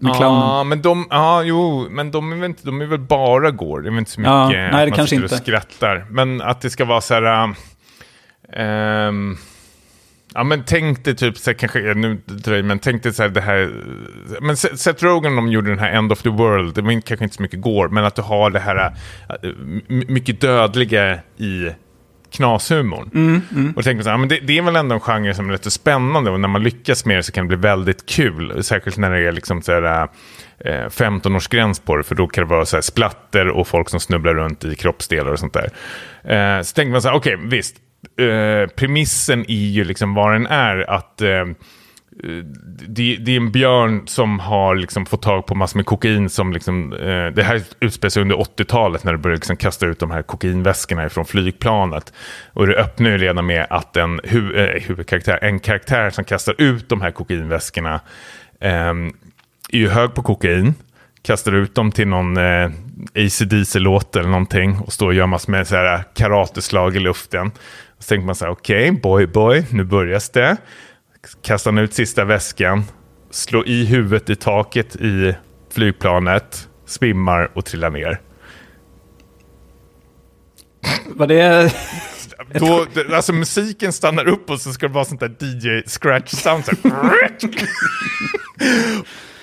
[0.00, 0.40] Med clownen.
[0.40, 3.80] Ja, men de, ja, jo, men de är väl, inte, de är väl bara går.
[3.80, 5.36] Det är väl inte så mycket Ja, nej, det man kanske sitter och inte.
[5.44, 6.06] skrattar.
[6.10, 7.22] Men att det ska vara så här...
[7.22, 7.48] äh,
[8.62, 9.36] ehm,
[10.34, 13.30] ja, men tänk dig typ, så här, kanske, nu jag, men tänk dig så här
[13.30, 13.70] det här...
[14.40, 17.24] Men Se- Seth Rogen, de gjorde den här End of the World, det var kanske
[17.24, 18.76] inte så mycket går, men att du har det här
[19.28, 19.50] äh,
[19.88, 21.70] mycket dödliga i
[22.32, 23.10] knashumorn.
[23.14, 25.48] Mm, Och då tänker så här, men det, det är väl ändå en genre som
[25.48, 28.64] är lite spännande och när man lyckas med det så kan det bli väldigt kul.
[28.64, 30.08] Särskilt när det är liksom så här,
[30.64, 34.00] eh, 15-årsgräns på det, för då kan det vara så här splatter och folk som
[34.00, 35.70] snubblar runt i kroppsdelar och sånt där.
[36.58, 37.76] Eh, så tänker man så här, okej, visst.
[38.20, 41.22] Eh, premissen är ju liksom vad den är, att
[42.24, 42.44] Eh,
[42.88, 46.52] det, det är en björn som har liksom fått tag på massor med kokain som
[46.52, 50.10] liksom, eh, det här utspelar sig under 80-talet när det börjar liksom kasta ut de
[50.10, 52.12] här kokainväskorna från flygplanet.
[52.52, 56.54] Och det öppnar ju redan med att en hu eh, huvudkaraktär, en karaktär som kastar
[56.58, 58.00] ut de här kokainväskorna
[58.60, 58.92] eh,
[59.72, 60.74] är ju hög på kokain,
[61.22, 62.70] kastar ut dem till någon eh,
[63.14, 67.46] AC/DC-låt eller någonting och står och gör massor med så här eh, karateslag i luften.
[67.96, 70.56] Och så tänker man så här, okej, boy, boy, nu börjas det
[71.42, 72.84] kastar han ut sista väskan,
[73.30, 75.34] slår i huvudet i taket i
[75.72, 78.20] flygplanet, svimmar och trillar ner.
[81.06, 81.74] Var det...
[82.54, 86.64] Då, alltså musiken stannar upp och så ska det vara sånt där DJ scratch sound.
[86.64, 87.30] Så här.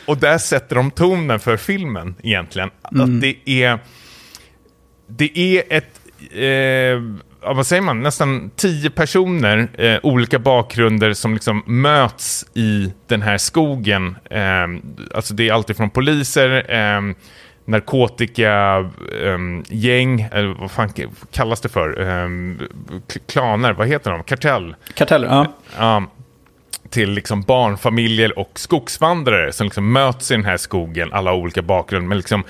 [0.05, 2.69] och där sätter de tonen för filmen egentligen.
[2.81, 3.79] Att det är,
[5.07, 5.99] det är ett,
[6.31, 12.93] eh, ja, vad säger man, nästan tio personer, eh, olika bakgrunder som liksom möts i
[13.07, 14.15] den här skogen.
[14.29, 14.39] Eh,
[15.15, 17.01] alltså det är alltid från poliser, eh,
[17.65, 18.53] narkotika,
[19.25, 20.89] ehm, gäng, eller vad fan
[21.31, 21.93] kallas det för?
[23.13, 24.23] K- klaner, vad heter de?
[24.23, 24.75] Kartell.
[24.93, 25.45] Karteller, ja.
[25.77, 26.03] Ja,
[26.89, 32.07] till liksom barnfamiljer och skogsvandrare som liksom möts i den här skogen, alla olika bakgrund,
[32.07, 32.43] men liksom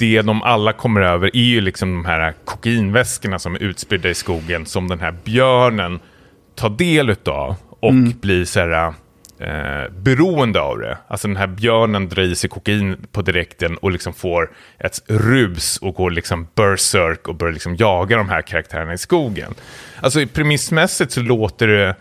[0.00, 4.14] det de alla kommer över är ju liksom de här kokainväskorna som är utspridda i
[4.14, 6.00] skogen som den här björnen
[6.54, 8.94] tar del utav och blir så här
[9.38, 10.98] eh, beroende av det.
[11.08, 15.76] Alltså den här björnen drar i sig kokain på direkten och liksom får ett rus
[15.76, 19.54] och går liksom berserk och börjar liksom jaga de här karaktärerna i skogen.
[20.00, 21.94] Alltså premissmässigt så låter det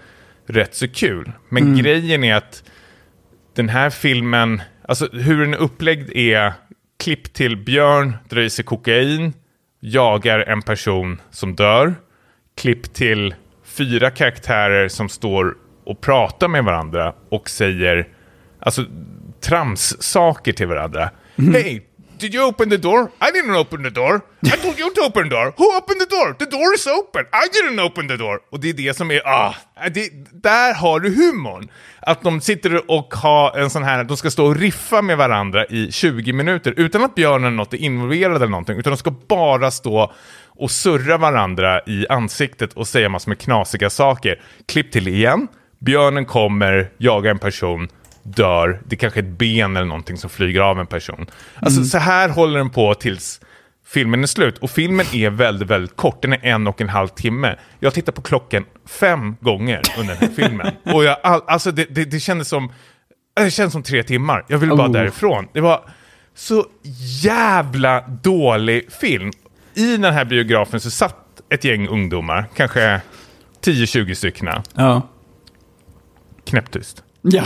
[0.47, 1.31] rätt så kul.
[1.49, 2.63] Men grejen är att
[3.55, 6.53] den här filmen, alltså hur den är upplagd är
[6.99, 9.33] klipp till Björn drar i sig kokain,
[9.79, 11.95] jagar en person som dör.
[12.55, 18.07] Klipp till fyra karaktärer som står och pratar med varandra och säger
[18.59, 18.85] alltså
[19.41, 21.09] trams-saker till varandra.
[21.35, 21.81] Hey,
[22.19, 23.11] did you open the door?
[23.19, 24.21] I didn't open the door.
[24.43, 25.53] I told you to open the door.
[25.57, 26.33] Who opened the door?
[26.33, 27.25] The door is open.
[27.33, 28.39] I didn't open the door.
[28.51, 31.69] Och det är det som är, ah, äh, det, där har du humorn.
[32.01, 35.65] Att de sitter och har en sån här, de ska stå och riffa med varandra
[35.65, 39.11] i 20 minuter utan att björnen eller något är involverad eller någonting, utan de ska
[39.11, 40.13] bara stå
[40.45, 44.41] och surra varandra i ansiktet och säga massor med knasiga saker.
[44.65, 45.47] Klipp till igen,
[45.79, 47.87] björnen kommer, jagar en person,
[48.23, 51.25] dör, det är kanske är ett ben eller någonting som flyger av en person.
[51.55, 53.41] Alltså så här håller den på tills
[53.87, 54.57] filmen är slut.
[54.57, 57.55] Och filmen är väldigt, väldigt kort, den är en och en halv timme.
[57.79, 60.71] Jag tittar på klockan fem gånger under den här filmen.
[60.95, 62.71] Och jag, all, alltså det, det, det kändes som,
[63.35, 64.45] det känns som tre timmar.
[64.47, 64.91] Jag ville bara Oh.
[64.93, 65.47] därifrån.
[65.53, 65.89] Det var
[66.35, 66.65] så
[67.23, 69.31] jävla dålig film.
[69.73, 71.15] I den här biografen så satt
[71.49, 73.01] ett gäng ungdomar, kanske
[73.61, 75.01] 10-20 stycken, Ja.
[76.45, 77.03] knäpptyst.
[77.21, 77.43] Ja.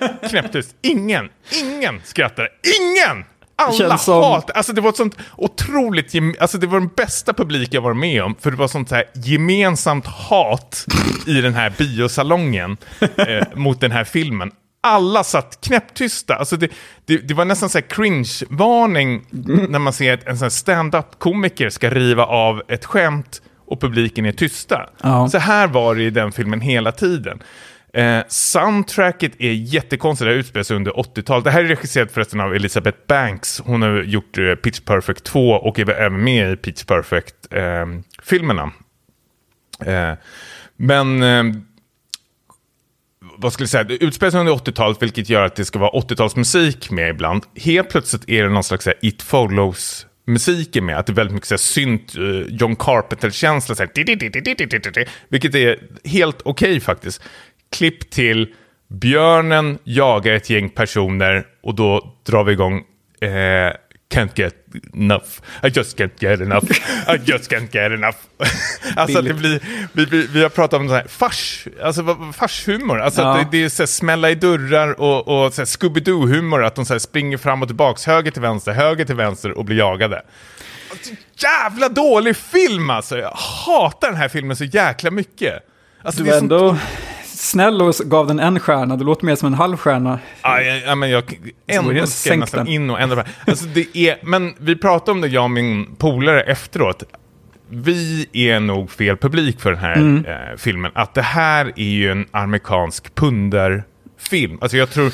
[0.30, 0.74] Knäpptyst.
[0.82, 1.28] Ingen,
[1.62, 2.48] ingen skrattade.
[2.80, 3.24] Ingen!
[3.56, 4.50] Alla som- hat.
[4.50, 8.22] Alltså det var ett sånt otroligt, alltså det var den bästa publik jag varit med
[8.22, 8.34] om.
[8.40, 10.86] För det var sånt här gemensamt hat
[11.26, 12.76] i den här biosalongen
[13.16, 14.50] eh, mot den här filmen.
[14.82, 16.34] Alla satt knäpptysta.
[16.34, 16.70] Alltså det,
[17.06, 19.26] det, det var nästan så här cringe-varning
[19.68, 24.32] när man ser att en sån stand-up-komiker ska riva av ett skämt och publiken är
[24.32, 24.90] tysta.
[25.02, 25.28] Ja.
[25.28, 27.42] Så här var det i den filmen hela tiden.
[27.92, 31.44] Eh, soundtracket är jättekonstigt, det här utspelar sig under 80-talet.
[31.44, 33.60] Det här är regisserat förresten av Elizabeth Banks.
[33.64, 38.72] Hon har gjort eh, Pitch Perfect 2 och är även med i Pitch Perfect-filmerna.
[39.86, 40.12] Eh,
[40.76, 41.44] men eh,
[43.36, 46.00] vad skulle jag säga, det utspelar sig under 80-talet vilket gör att det ska vara
[46.00, 47.42] 80-talsmusik med ibland.
[47.56, 51.34] Helt plötsligt är det någon slags här, It Follows musiken med, att det är väldigt
[51.34, 52.14] mycket så här, synt,
[52.48, 57.22] John Carpenter-känsla, så här, vilket är helt okej faktiskt.
[57.76, 58.54] Klipp till
[58.88, 62.84] björnen jagar ett gäng personer och då drar vi igång
[63.20, 63.72] eh,
[64.14, 64.54] Can't get
[64.94, 65.24] enough.
[65.62, 66.64] I just can't get enough.
[67.08, 68.16] I just can't get enough.
[68.96, 69.60] alltså det blir,
[69.92, 73.00] vi, vi, vi har pratat om sån här fars, alltså farshumor.
[73.00, 73.34] Alltså Ja.
[73.34, 76.64] det, det är så här, smälla i dörrar och, och Scooby-Doo-humor.
[76.64, 79.64] Att de så här, springer fram och tillbaks, höger till vänster, höger till vänster och
[79.64, 80.22] blir jagade.
[81.38, 83.18] Jävla dålig film alltså.
[83.18, 83.30] Jag
[83.66, 85.54] hatar den här filmen så jäkla mycket.
[86.02, 86.76] Alltså, Du det är var sånt- ändå
[87.40, 88.96] snäll och gav den en stjärna.
[88.96, 90.18] Det låter mer som en halv stjärna.
[90.42, 92.74] Ja, men jag ändå jag ska jag sänkt nästan den.
[92.74, 95.96] in och ändra på alltså, det är, Men vi pratade om det, jag och min
[95.96, 97.02] polare efteråt.
[97.68, 100.24] Vi är nog fel publik för den här Mm.
[100.24, 100.90] eh, filmen.
[100.94, 104.58] Att det här är ju en amerikansk pundarfilm.
[104.60, 105.12] Alltså jag tror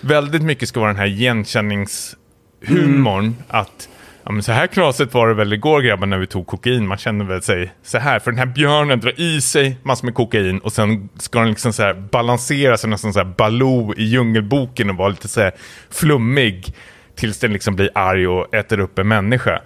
[0.00, 3.36] väldigt mycket ska vara den här igenkänningshumorn.
[3.48, 3.88] Att
[4.28, 6.86] ja, men så här knasigt var det väl igår grabbar när vi tog kokain.
[6.86, 8.18] Man känner väl sig så här.
[8.18, 11.72] För den här björnen drar i sig massor med kokain och sen ska den liksom
[11.72, 15.52] så här balansera sig nästan så här Baloo i Djungelboken och vara lite så här
[15.90, 16.74] flummig.
[17.14, 19.62] Tills den liksom blir arg och äter upp en människa.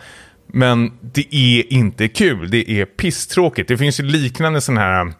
[0.46, 2.50] Men det är inte kul.
[2.50, 3.68] Det är pisstråkigt.
[3.68, 5.12] Det finns ju liknande sådana här eh,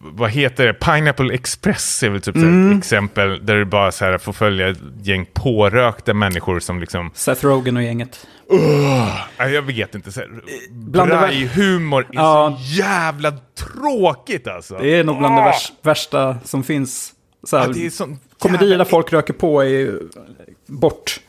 [0.00, 0.72] vad heter det?
[0.74, 4.68] Pineapple Express är väl typ här ett exempel där du bara så här får följa
[4.68, 8.26] ett gäng pårökta människor som liksom Seth Rogen och gänget.
[9.38, 10.12] Nej, jag vet inte.
[10.12, 10.28] Så här,
[10.70, 12.58] bland det vär- Braj-humor är Ja.
[12.58, 14.78] så jävla tråkigt alltså.
[14.78, 15.44] Det är nog bland det Ah!
[15.44, 17.12] värst, värsta som finns.
[17.44, 18.00] Så här, Ja, det
[18.38, 19.98] komedier där folk röker på är
[20.66, 21.20] bort.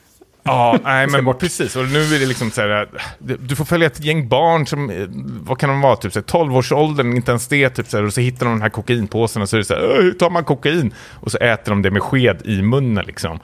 [0.43, 1.39] Ja, nej men bort.
[1.39, 1.76] precis.
[1.76, 2.89] Och nu är det liksom så här,
[3.19, 5.05] du får följa ett gäng barn som, eh,
[5.41, 8.13] vad kan de vara, typ så här, 12-årsåldern, inte ens det, typ så här, och
[8.13, 10.30] så hittar de den här kokainpåsen och så är det så här, "Åh, hur tar
[10.30, 10.93] man kokain?
[11.09, 13.39] Och så äter de det med sked i munnen liksom.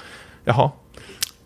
[0.45, 0.71] Jaha.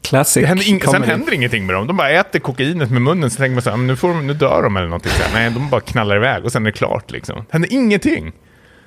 [0.03, 1.87] Classic Det händer ing- sen händer ingenting med dem.
[1.87, 4.27] De bara äter kokainet med munnen, så tänker man så här, "Men nu, får de,
[4.27, 5.11] nu dör de eller någonting.
[5.11, 5.33] Så här.
[5.33, 7.35] Nej, de bara knallar iväg och sen är det klart liksom.
[7.35, 8.31] Det händer ingenting.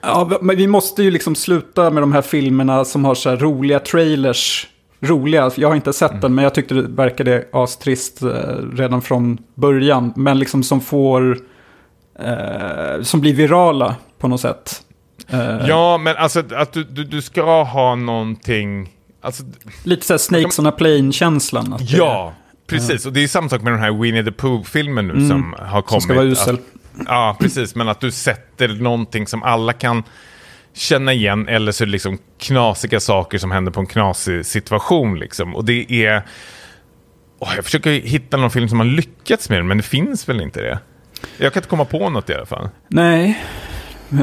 [0.03, 3.37] Ja, men vi måste ju liksom sluta med de här filmerna som har så här
[3.37, 4.67] roliga trailers.
[5.05, 6.21] Roliga, jag har inte sett Mm.
[6.21, 8.29] den men jag tyckte det verkade astrist eh,
[8.73, 10.13] redan från början.
[10.17, 11.39] Men liksom som får,
[12.19, 14.81] eh, som blir virala på något sätt.
[15.29, 18.89] Eh, Ja, men alltså att du, du, du ska ha någonting...
[19.21, 19.43] Alltså,
[19.85, 21.73] Lite så här Snakes on a Plane-känslan.
[21.73, 22.33] att det- ja,
[22.67, 23.07] precis.
[23.07, 25.91] Och det är samma sak med den här Winnie the Pooh-filmen nu som har kommit.
[25.91, 26.01] Mm.
[26.01, 26.55] Som ska vara usel.
[26.55, 26.61] Att,
[27.07, 27.75] ja, precis.
[27.75, 30.03] Men att du sätter någonting som alla kan
[30.75, 31.49] känna igen.
[31.49, 35.19] Eller så är det liksom knasiga saker som händer på en knasig situation.
[35.19, 35.57] Liksom.
[35.57, 36.23] Och det är...
[37.39, 40.41] Åh, jag försöker hitta någon film som har lyckats med det, men det finns väl
[40.41, 40.79] inte det.
[41.39, 42.69] Jag kan inte komma på något i alla fall.
[42.89, 43.45] Nej,
[44.13, 44.19] eh,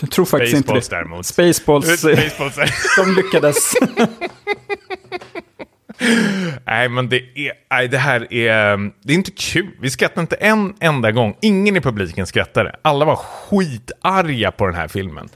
[0.00, 0.96] jag tror faktiskt inte Baseballs det.
[0.96, 1.26] däremot.
[1.26, 3.04] Spaceballs, Baseballs är...
[3.04, 3.74] de lyckades.
[6.66, 7.52] Nej, men det är...
[7.70, 8.76] Nej, det här är...
[9.02, 9.70] Det är inte kul.
[9.80, 11.36] Vi skrattade inte en enda gång.
[11.42, 12.74] Ingen i publiken skrattade.
[12.82, 15.28] Alla var skitarga på den här filmen.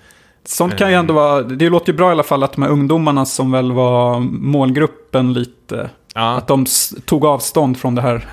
[0.44, 2.70] Sånt kan ju ändå vara, det låter ju bra i alla fall att de här
[2.70, 6.36] ungdomarna som väl var målgruppen lite, Ja.
[6.36, 6.66] att de
[7.04, 8.26] tog avstånd från det här.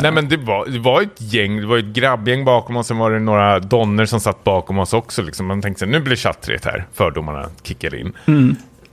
[0.00, 1.56] Nej, men det var, det var ett gäng.
[1.60, 2.86] Det var ett grabbgäng bakom oss.
[2.86, 5.22] Sen var det några donner som satt bakom oss också.
[5.22, 5.46] Liksom.
[5.46, 6.86] Man tänkte sig, nu blir chattrigt här.
[6.92, 8.12] Fördomarna kickar in.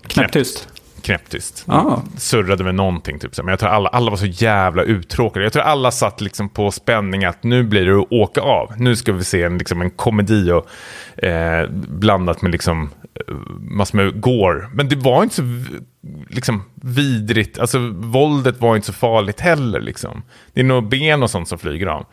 [0.07, 0.67] Knäpptyst.
[1.09, 1.63] Knäpptyst.
[1.67, 2.03] Ja.
[2.17, 3.19] surrade med någonting.
[3.19, 3.37] Typ.
[3.37, 5.45] Men jag tror alla, alla var så jävla uttråkade.
[5.45, 8.73] Jag tror alla satt liksom på spänning att nu blir det att åka av.
[8.77, 10.69] Nu ska vi se en, liksom en komedi och,
[11.23, 12.89] eh, blandat med liksom,
[13.27, 14.69] eh, massor med gore.
[14.73, 15.43] Men det var inte så
[16.29, 17.59] liksom, vidrigt.
[17.59, 19.79] Alltså våldet var inte så farligt heller.
[19.79, 20.23] Liksom.
[20.53, 22.05] Det är nog ben och sånt som flyger av.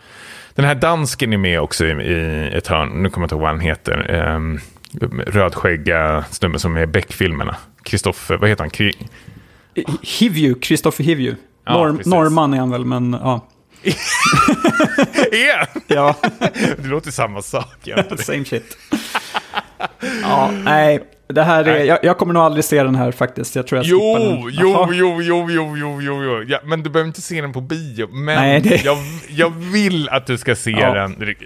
[0.54, 2.88] Den här dansken är med också i, i ett hörn.
[2.88, 4.10] Nu kommer jag inte ihåg vad han heter.
[4.10, 4.60] Ehm,
[5.26, 7.56] rödskägga snubben som är i Beck-filmerna.
[7.82, 8.70] Kristoffer, vad heter han?
[8.70, 8.92] Kri
[10.02, 11.34] Hivju, Kristoffer Hivju.
[11.64, 12.06] Ja, Norr, precis.
[12.06, 13.46] norrman är han väl, men ja.
[15.32, 16.14] är Ja,
[16.78, 17.76] Det låter samma sak
[18.16, 18.76] same shit.
[20.22, 21.04] Ja, nej.
[21.28, 23.56] Det här är, jag, jag kommer nog aldrig se den här faktiskt.
[23.56, 24.40] Jag tror jag skippar den.
[24.40, 26.44] Jo, jo, jo, jo, jo, jo, jo, jo.
[26.48, 28.08] Ja, men du behöver inte se den på bio.
[28.12, 28.96] Men Nej, det- jag,
[29.28, 30.94] jag vill att du ska se Ja.
[30.94, 31.36] den.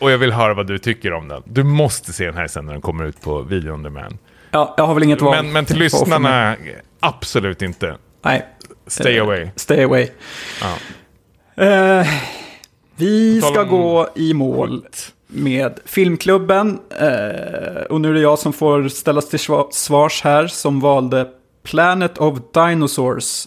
[0.00, 1.42] Och jag vill höra vad du tycker om den.
[1.46, 4.18] Du måste se den här sen när den kommer ut på video on demand.
[4.50, 5.36] Ja, jag har väl inget val.
[5.36, 6.56] Men, men till lyssnarna,
[7.00, 7.96] absolut inte.
[8.24, 8.46] Nej,
[8.86, 9.48] Stay Eh, away.
[9.56, 10.08] stay away.
[10.62, 10.76] Ja.
[11.64, 12.06] Eh,
[12.96, 14.86] vi ska om gå i mål
[15.26, 16.78] med Filmklubben.
[17.00, 21.26] Eh, och nu är det jag som får ställas till sva- svars här som valde
[21.62, 23.46] Planet of Dinosaurs.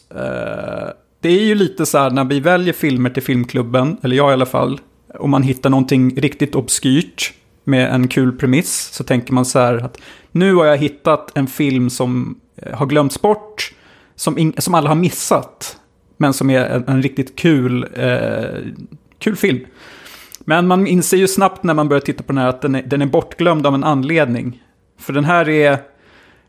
[1.22, 4.34] Det är ju lite så här när vi väljer filmer till Filmklubben, eller jag i
[4.34, 4.80] alla fall,
[5.20, 7.34] om man hittar någonting riktigt obskyrt
[7.64, 11.48] med en kul premiss, så tänker man så här att nu har jag hittat en
[11.48, 13.74] film som eh, har glömts bort,
[14.16, 15.78] som, som alla har missat,
[16.18, 18.60] men som är en, en riktigt kul, eh,
[19.20, 19.60] kul film.
[20.40, 22.82] Men man inser ju snabbt när man börjar titta på den här att den är,
[22.82, 24.64] den är bortglömd av en anledning.
[25.00, 25.78] För den här är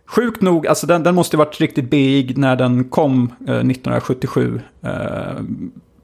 [0.07, 4.61] sjukt nog, alltså den, den måste ha varit riktigt big när den kom eh, 1977.
[4.83, 4.91] Eh,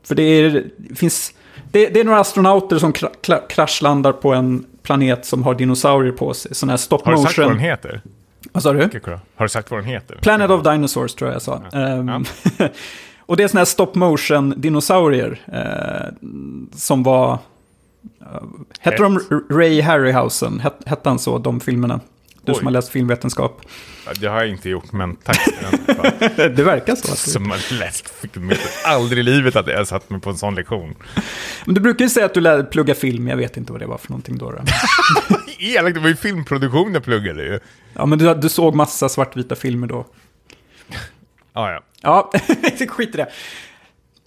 [0.02, 1.34] för det, är, det finns,
[1.72, 6.34] det, det är några astronauter som kra, kraschlandar på en planet som har dinosaurier på
[6.34, 6.54] sig.
[6.54, 7.68] Sån här stop Har du sagt vad den motion.
[7.68, 8.02] heter?
[8.52, 8.80] Vad sa du?
[9.36, 10.16] Har du sagt vad den heter?
[10.16, 11.62] Planet of Dinosaurs tror jag jag sa.
[11.72, 12.22] Ja.
[13.26, 16.28] och det är sådana här stop motion dinosaurier eh,
[16.76, 17.38] som var...
[18.22, 18.42] Uh,
[18.80, 19.20] hette de
[19.50, 20.60] Ray Harryhausen?
[20.60, 22.00] Het, hette han så, de filmerna?
[22.44, 22.58] Du Oj.
[22.58, 23.62] som har läst filmvetenskap.
[24.06, 25.38] Ja, Det har jag inte gjort, men tack
[26.36, 27.10] det verkar så.
[27.10, 27.16] Du...
[27.16, 28.52] Som har läst film.
[28.84, 30.94] Aldrig i livet att jag satt mig på en sån lektion.
[31.64, 33.86] Men du brukar ju säga att du lär plugga film, jag vet inte vad det
[33.86, 34.50] var för någonting då.
[34.50, 34.58] då.
[35.58, 37.60] Elakt, det var ju filmproduktion jag pluggade ju.
[37.94, 40.06] Ja, men du, du såg massa svartvita filmer då.
[41.52, 41.80] Ah, ja.
[42.02, 42.32] Ja,
[42.88, 43.28] skit i det.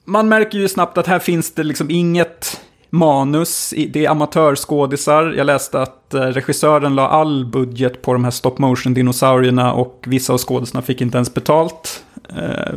[0.05, 2.61] Man märker ju snabbt att här finns det liksom inget
[2.93, 3.73] manus.
[3.89, 5.33] Det är amatörskådisar.
[5.37, 10.03] Jag läste att eh, regissören la all budget på de här stop motion dinosaurierna och
[10.07, 12.03] vissa av skådisarna fick inte ens betalt.
[12.29, 12.73] Eh,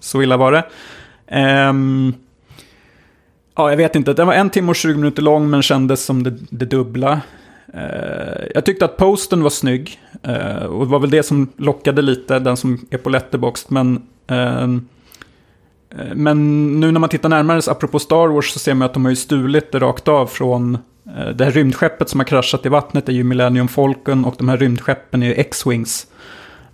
[0.00, 0.64] så illa var det.
[1.26, 2.14] Ehm,
[3.56, 4.12] ja, jag vet inte.
[4.12, 7.20] Den var en timme och 20 minuter lång men kändes som det, det dubbla.
[7.74, 10.00] Eh, jag tyckte att posten var snygg.
[10.68, 13.72] och det var väl det som lockade lite, den som är på Letterboxd.
[13.72, 14.68] Men, eh,
[15.90, 18.94] Eh, men nu när man tittar närmare, så apropå Star Wars, så ser man att
[18.94, 20.74] de har ju stulit det rakt av från
[21.16, 24.48] eh, det här rymdskeppet som har kraschat i vattnet är ju Millennium Falcon och de
[24.48, 26.06] här rymdskeppen är ju X-Wings.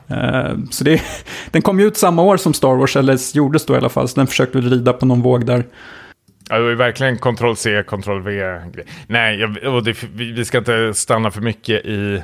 [0.09, 1.03] Eh, så det,
[1.51, 4.09] den kom ju ut samma år som Star Wars, eller gjordes då i alla fall,
[4.09, 5.65] så den försökte väl rida på någon våg där.
[6.49, 8.61] Ja, det var ju verkligen kontroll C, kontroll V.
[9.07, 12.23] Nej, jag, och det, vi ska inte stanna för mycket i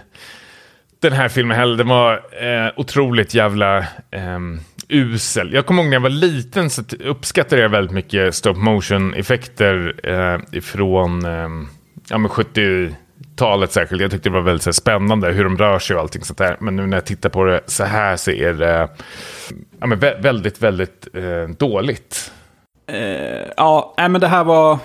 [1.01, 1.77] den här filmen heller.
[1.77, 3.78] Den var eh, otroligt jävla
[4.10, 4.39] Eh,
[4.89, 5.52] usel.
[5.52, 10.59] Jag kommer ihåg när jag var liten så uppskattade jag väldigt mycket stop motion-effekter eh,
[10.59, 11.48] ifrån eh,
[12.09, 14.02] ja, men 70-talet särskilt.
[14.02, 16.39] Jag tyckte det var väldigt så här, spännande hur de rör sig och allting sånt
[16.39, 16.56] där.
[16.60, 18.89] Men nu när jag tittar på det så här så är det
[19.81, 22.32] ja, men vä- väldigt, väldigt eh, dåligt.
[22.93, 22.98] Uh,
[23.56, 24.78] ja, men det här var...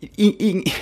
[0.00, 0.72] I, i,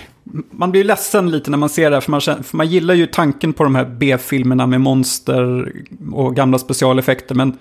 [0.50, 2.94] man blir ledsen lite när man ser det här, för man, känner, för man gillar
[2.94, 5.72] ju tanken på de här B-filmerna med monster
[6.12, 7.34] och gamla specialeffekter.
[7.34, 7.58] Men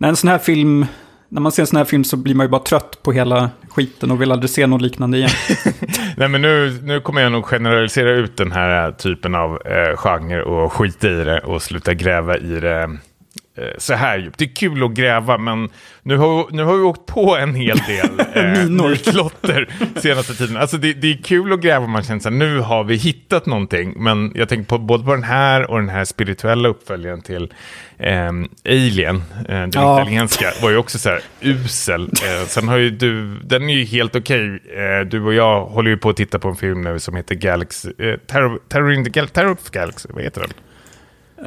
[0.00, 0.86] när en sån här film,
[1.28, 3.50] när man ser en sån här film så blir man ju bara trött på hela
[3.68, 5.30] skiten och vill aldrig se något liknande igen.
[6.16, 10.42] Nej, men nu, nu kommer jag nog generalisera ut den här typen av eh, genre
[10.42, 12.98] och skita i det och sluta gräva i det
[13.78, 14.38] så här djupt.
[14.38, 15.68] Det är kul att gräva, men
[16.02, 18.90] nu har, nu har vi åkt på en hel del eh, Minor.
[18.90, 19.68] nitlotter
[20.00, 20.56] senaste tiden.
[20.56, 23.46] Alltså det, det är kul att gräva, man känner så här, nu har vi hittat
[23.46, 23.94] någonting.
[23.96, 27.52] Men jag tänker på både på den här och den här spirituella uppföljaren till
[27.98, 30.00] ehm, Alien, eh, den Ja.
[30.02, 32.02] italienska, var ju också så här usel.
[32.02, 34.44] Eh, sen har ju du, den är ju helt okej.
[34.76, 37.34] Eh, du och jag håller ju på att titta på en film nu som heter
[37.34, 40.50] Galaxy, eh, Terror, Terror in the Gal Terror of Galaxy, vad heter den?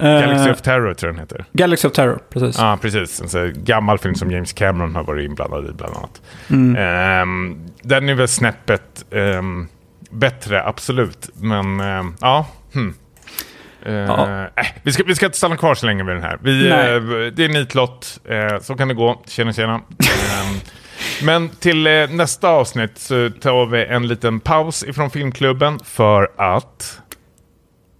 [0.02, 1.45] Galaxy Eh, of Terror tror jag den heter.
[1.53, 2.57] Galaxy of Terror, precis.
[2.60, 3.22] Ja, precis.
[3.22, 6.22] En så här gammal film som James Cameron har varit inblandad i bland annat.
[6.49, 6.76] Mm.
[6.76, 9.68] Ehm, den är väl snäppet ehm,
[10.10, 11.30] bättre, absolut.
[11.34, 12.94] Men ehm, ja, hmm.
[13.86, 14.48] Eh, Ja.
[14.56, 16.38] äh, vi, ska, vi ska inte stanna kvar så länge vid den här.
[16.41, 16.76] Vi, eh,
[17.36, 19.22] det är nitlott, eh, så kan det gå.
[19.28, 19.82] Tjena, tjena.
[21.24, 26.99] Men till nästa avsnitt så tar vi en liten paus ifrån filmklubben för att...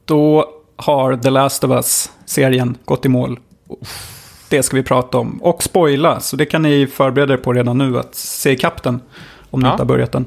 [0.06, 0.50] Då
[0.84, 3.40] har The Last of Us-serien gått i mål.
[4.50, 5.44] Det ska vi prata om.
[5.44, 9.02] Och spoila, så det kan ni förbereda er på redan nu att se ikapp den.
[9.50, 9.72] Om ni Ja.
[9.72, 10.26] inte har börjat den.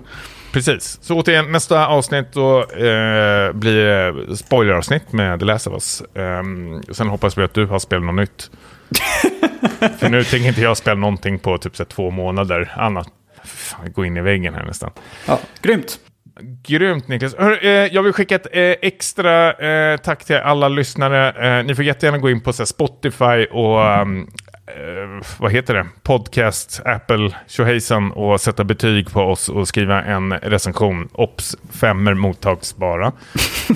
[0.52, 0.98] Precis.
[1.02, 6.02] Så återigen, nästa avsnitt då eh, blir spoileravsnitt med The Last of Us.
[6.14, 8.50] Um, sen hoppas vi att du har spelat något nytt.
[9.98, 13.08] För nu tänker inte jag spela någonting på typ så två månader annat.
[13.44, 14.90] Fan, gå in i väggen här nästan.
[15.26, 15.98] Ja, grymt.
[16.40, 17.34] Grymt Niklas.
[17.38, 21.58] Hör, eh, jag vill skicka ett eh, extra eh, tack till alla lyssnare.
[21.58, 24.30] Eh, ni får jättegärna gå in på så här, Spotify och um,
[24.66, 25.86] eh, vad heter det?
[26.02, 31.09] Podcast, Apple, tjohejsan och sätta betyg på oss och skriva en recension.
[31.12, 33.06] Ops, femmer mottagsbara.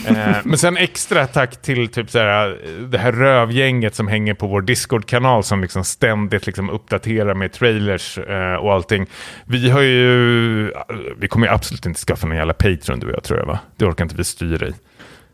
[0.09, 2.59] eh, men sen extra tack till typ så här,
[2.89, 8.19] det här rövgänget som hänger på vår Discord-kanal som liksom ständigt liksom uppdaterar med trailers
[8.19, 9.07] eh, och allting.
[9.45, 10.73] Vi har ju,
[11.19, 13.59] vi kommer ju absolut inte skaffa någon jävla Patreon du och jag tror jag va?
[13.77, 14.73] Det orkar inte vi styra i.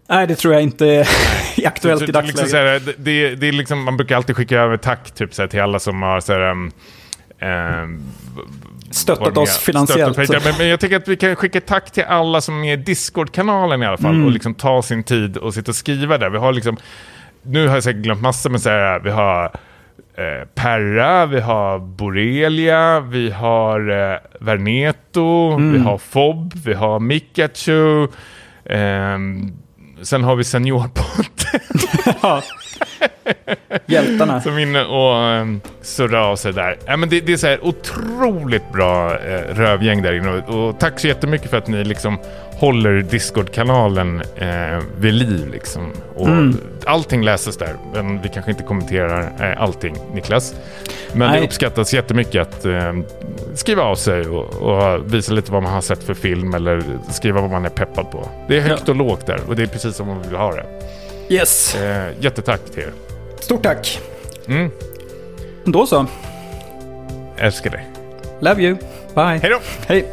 [0.08, 1.08] Nej, det tror jag inte är
[1.66, 2.40] aktuellt i Så- så- dagsläget.
[2.42, 5.42] Liksom, här, det- det, det är liksom, man brukar alltid skicka över tack typ, så
[5.42, 6.72] här, till alla som har så här, um,
[7.42, 8.02] um,
[8.90, 10.12] Stöttat oss finansiellt.
[10.14, 10.44] stöttat.
[10.44, 12.82] Men, men jag tycker att vi kan skicka tack till alla som är med i
[12.82, 14.10] Discord-kanalen i alla fall.
[14.14, 14.26] Mm.
[14.26, 16.30] Och liksom ta sin tid och sitta och skriva där.
[16.30, 16.76] Vi har liksom,
[17.42, 19.44] nu har jag säkert glömt massor, men så här, vi har
[20.16, 23.80] eh, Perra, vi har Borelia, vi har
[24.12, 25.72] eh, Verneto, Mm.
[25.72, 28.08] vi har Fob, vi har Mikachu.
[28.70, 29.52] ehm,
[30.02, 31.24] sen har vi Seniorpodden
[32.22, 32.42] Ja.
[33.86, 34.40] Hjältarna.
[34.40, 36.76] som inne och um, surrar av sig där.
[36.86, 40.30] Ja, men det, det är så här otroligt bra eh, rövgäng där inne.
[40.30, 42.18] Och, och tack så jättemycket för att ni liksom
[42.52, 45.48] håller Discord-kanalen eh, vid liv.
[45.52, 45.92] Liksom.
[46.14, 46.56] Och Mm.
[46.86, 50.54] Allting läses där, men vi kanske inte kommenterar eh, allting, Niklas.
[51.12, 51.40] Men Nej.
[51.40, 52.92] det uppskattas jättemycket att eh,
[53.54, 57.40] skriva av sig och, och visa lite vad man har sett för film eller skriva
[57.40, 58.28] vad man är peppad på.
[58.48, 58.90] Det är högt Ja.
[58.92, 60.66] och lågt där och det är precis som man vill ha det.
[61.28, 61.74] Yes.
[61.74, 62.92] Eh, jättetack till er.
[63.40, 64.00] Stort tack.
[64.48, 64.70] Mm,
[65.64, 66.06] Då så.
[67.38, 67.86] älskar dig.
[68.40, 68.76] Love you.
[69.14, 69.38] Bye.
[69.42, 69.60] Hej då!
[69.86, 70.04] Hej.